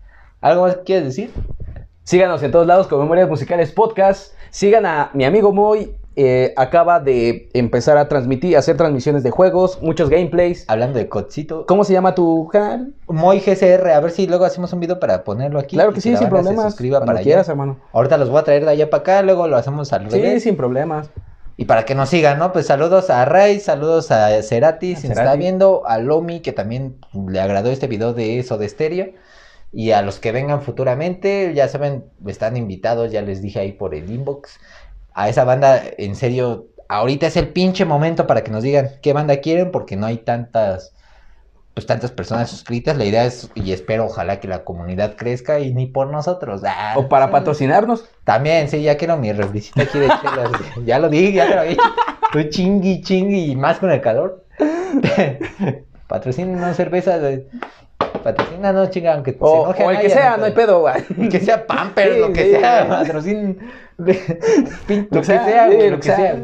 ¿Algo 0.41 0.63
más 0.63 0.77
quieres 0.85 1.05
decir? 1.05 1.31
Síganos 2.03 2.43
en 2.43 2.51
todos 2.51 2.67
lados 2.67 2.87
con 2.87 2.99
Memorias 2.99 3.29
Musicales 3.29 3.71
Podcast. 3.71 4.33
Sigan 4.49 4.85
a 4.85 5.09
mi 5.13 5.25
amigo 5.25 5.53
Moy. 5.53 5.93
Eh, 6.15 6.53
acaba 6.57 6.99
de 6.99 7.49
empezar 7.53 7.97
a 7.97 8.07
transmitir, 8.07 8.55
a 8.55 8.59
hacer 8.59 8.77
transmisiones 8.77 9.23
de 9.23 9.31
juegos, 9.31 9.81
muchos 9.81 10.09
gameplays. 10.09 10.65
Hablando 10.67 10.99
de 10.99 11.09
Codcito. 11.09 11.65
¿Cómo 11.65 11.83
se 11.83 11.93
llama 11.93 12.13
tu 12.15 12.47
canal? 12.51 12.93
Moy 13.07 13.39
GCR, 13.39 13.89
a 13.89 13.99
ver 13.99 14.11
si 14.11 14.27
luego 14.27 14.45
hacemos 14.45 14.71
un 14.73 14.79
video 14.79 14.99
para 14.99 15.23
ponerlo 15.23 15.59
aquí. 15.59 15.75
claro 15.75 15.91
que 15.93 16.01
sí, 16.01 16.09
sin 16.09 16.29
banda 16.29 16.37
se 16.37 16.43
problemas. 16.43 16.65
suscriba 16.73 17.03
para 17.05 17.21
quieras, 17.21 17.47
allá. 17.47 17.53
hermano. 17.53 17.79
Ahorita 17.93 18.17
los 18.17 18.29
voy 18.29 18.39
a 18.39 18.43
traer 18.43 18.63
de 18.65 18.71
allá 18.71 18.89
para 18.89 19.01
acá, 19.01 19.21
luego 19.23 19.47
lo 19.47 19.57
hacemos 19.57 19.91
al 19.93 20.09
Sí, 20.11 20.17
revés. 20.17 20.43
sin 20.43 20.55
problemas. 20.55 21.09
Y 21.57 21.65
para 21.65 21.85
que 21.85 21.93
nos 21.93 22.09
sigan, 22.09 22.39
¿no? 22.39 22.51
Pues 22.51 22.65
saludos 22.65 23.09
a 23.11 23.25
Ray, 23.25 23.59
saludos 23.59 24.09
a 24.11 24.41
Cerati, 24.41 24.93
A 24.93 24.97
si 24.97 25.07
nos 25.07 25.17
está 25.17 25.35
viendo, 25.35 25.83
a 25.87 25.99
Lomi, 25.99 26.39
que 26.41 26.51
también 26.51 26.97
le 27.27 27.39
agradó 27.39 27.69
este 27.69 27.85
video 27.87 28.13
de 28.13 28.39
eso 28.39 28.57
de 28.57 28.65
estéreo. 28.65 29.07
Y 29.71 29.91
a 29.91 30.01
los 30.03 30.19
que 30.19 30.31
vengan 30.31 30.61
futuramente, 30.61 31.51
ya 31.55 31.67
saben, 31.67 32.05
están 32.27 32.57
invitados, 32.57 33.11
ya 33.11 33.21
les 33.21 33.41
dije 33.41 33.59
ahí 33.59 33.71
por 33.71 33.93
el 33.95 34.09
inbox. 34.11 34.59
A 35.13 35.29
esa 35.29 35.43
banda, 35.43 35.81
en 35.97 36.15
serio, 36.15 36.67
ahorita 36.89 37.27
es 37.27 37.37
el 37.37 37.49
pinche 37.49 37.85
momento 37.85 38.27
para 38.27 38.43
que 38.43 38.51
nos 38.51 38.63
digan 38.63 38.89
qué 39.01 39.13
banda 39.13 39.37
quieren, 39.37 39.71
porque 39.71 39.95
no 39.95 40.05
hay 40.05 40.17
tantas, 40.17 40.93
pues 41.73 41.85
tantas 41.85 42.11
personas 42.11 42.49
suscritas. 42.49 42.97
La 42.97 43.05
idea 43.05 43.25
es, 43.25 43.49
y 43.55 43.71
espero, 43.71 44.05
ojalá 44.05 44.39
que 44.39 44.47
la 44.47 44.63
comunidad 44.63 45.15
crezca 45.15 45.59
y 45.59 45.73
ni 45.73 45.85
por 45.87 46.07
nosotros. 46.11 46.61
Ah, 46.65 46.93
O 46.97 47.09
para 47.09 47.27
sí. 47.27 47.31
patrocinarnos. 47.31 48.05
También, 48.23 48.69
sí, 48.69 48.81
ya 48.81 48.97
quiero 48.97 49.17
mi 49.17 49.31
refresquito 49.31 49.81
aquí 49.81 49.99
de 49.99 50.07
chelas. 50.07 50.51
ya 50.85 50.99
lo 50.99 51.09
dije, 51.09 51.33
ya 51.33 51.55
lo 51.55 51.63
dije. 51.63 51.77
Estoy 52.25 52.49
chingui, 52.49 53.01
chingui 53.01 53.51
y 53.51 53.55
más 53.55 53.79
con 53.79 53.91
el 53.91 54.01
calor. 54.01 54.43
Patrocínenos 56.07 56.75
cerveza. 56.75 57.19
Güey. 58.23 58.35
Patrocínanos, 58.35 58.89
chinga, 58.89 59.13
aunque 59.13 59.35
O, 59.39 59.73
se 59.73 59.83
o 59.83 59.91
el 59.91 59.99
que 59.99 60.09
sea, 60.09 60.37
no 60.37 60.45
hay 60.45 60.51
pedo, 60.53 60.79
güey. 60.81 61.29
Que 61.29 61.39
sea 61.39 61.65
Pamper, 61.67 62.13
Sí, 62.13 62.19
lo 62.19 62.33
que 62.33 62.43
sí, 62.43 62.49
sea. 62.51 63.03
Pin- 64.87 65.07
Lo 65.11 65.19
que 65.19 65.25
sea, 65.25 65.67
güey, 65.67 65.89
lo 65.89 65.99
que 65.99 66.09
que 66.09 66.15
sea. 66.15 66.37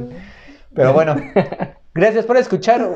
Pero 0.73 0.93
bueno, 0.93 1.15
gracias 1.93 2.25
por 2.25 2.38
escuchar 2.38 2.88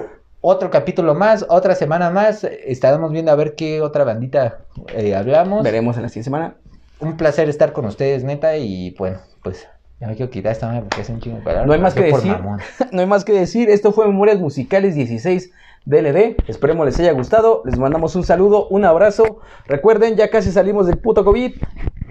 otro 0.41 0.69
capítulo 0.69 1.15
más, 1.15 1.45
otra 1.49 1.75
semana 1.75 2.09
más. 2.09 2.43
Estaremos 2.43 3.11
viendo 3.11 3.31
a 3.31 3.35
ver 3.35 3.55
qué 3.55 3.81
otra 3.81 4.03
bandita 4.03 4.59
eh, 4.93 5.15
hablamos. 5.15 5.63
Veremos 5.63 5.95
en 5.97 6.03
la 6.03 6.09
siguiente 6.09 6.25
semana. 6.25 6.55
Un 6.99 7.17
placer 7.17 7.49
estar 7.49 7.73
con 7.73 7.85
ustedes, 7.85 8.23
neta. 8.23 8.55
Y 8.57 8.91
bueno, 8.97 9.17
pues 9.43 9.67
ya 9.99 10.07
me 10.07 10.15
quiero 10.15 10.29
quitar 10.31 10.51
esta 10.51 10.67
madre 10.67 10.81
porque 10.81 11.01
es 11.01 11.09
un 11.09 11.19
chingo 11.19 11.39
No 11.65 11.73
hay 11.73 11.79
más 11.79 11.93
que 11.93 12.03
decir. 12.03 12.31
mamón. 12.31 12.59
no 12.91 13.01
hay 13.01 13.07
más 13.07 13.25
que 13.25 13.33
decir. 13.33 13.69
Esto 13.69 13.91
fue 13.91 14.05
Memorias 14.05 14.39
Musicales 14.39 14.95
16 14.95 15.51
DLD. 15.85 16.37
Esperemos 16.47 16.85
les 16.85 16.99
haya 16.99 17.11
gustado. 17.11 17.61
Les 17.65 17.77
mandamos 17.77 18.15
un 18.15 18.23
saludo, 18.23 18.67
un 18.67 18.85
abrazo. 18.85 19.39
Recuerden, 19.67 20.15
ya 20.15 20.29
casi 20.29 20.51
salimos 20.51 20.87
del 20.87 20.97
puto 20.97 21.25
COVID. 21.25 21.53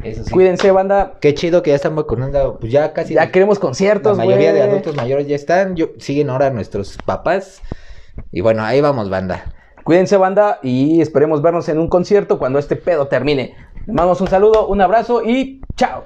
Eso 0.04 0.24
sí. 0.24 0.30
Cuídense, 0.30 0.70
banda. 0.70 1.14
Qué 1.20 1.34
chido 1.34 1.62
que 1.62 1.70
ya 1.70 1.76
están 1.76 1.94
vacunando. 1.96 2.58
Pues 2.58 2.72
ya 2.72 2.92
casi. 2.92 3.14
Ya 3.14 3.30
queremos 3.30 3.58
La 3.58 3.62
conciertos, 3.62 4.18
mayoría 4.18 4.50
güey. 4.50 4.62
de 4.62 4.68
adultos 4.68 4.96
mayores 4.96 5.26
ya 5.26 5.36
están. 5.36 5.76
Yo, 5.76 5.88
siguen 5.98 6.30
ahora 6.30 6.50
nuestros 6.50 6.98
papás. 7.04 7.62
Y 8.30 8.40
bueno, 8.40 8.62
ahí 8.62 8.80
vamos, 8.80 9.08
banda. 9.08 9.46
Cuídense, 9.84 10.16
banda. 10.16 10.58
Y 10.62 11.00
esperemos 11.00 11.40
vernos 11.42 11.68
en 11.68 11.78
un 11.78 11.88
concierto 11.88 12.38
cuando 12.38 12.58
este 12.58 12.76
pedo 12.76 13.06
termine. 13.08 13.54
Les 13.86 13.88
mandamos 13.88 14.20
un 14.20 14.28
saludo, 14.28 14.66
un 14.68 14.80
abrazo 14.80 15.22
y 15.24 15.60
chao. 15.76 16.04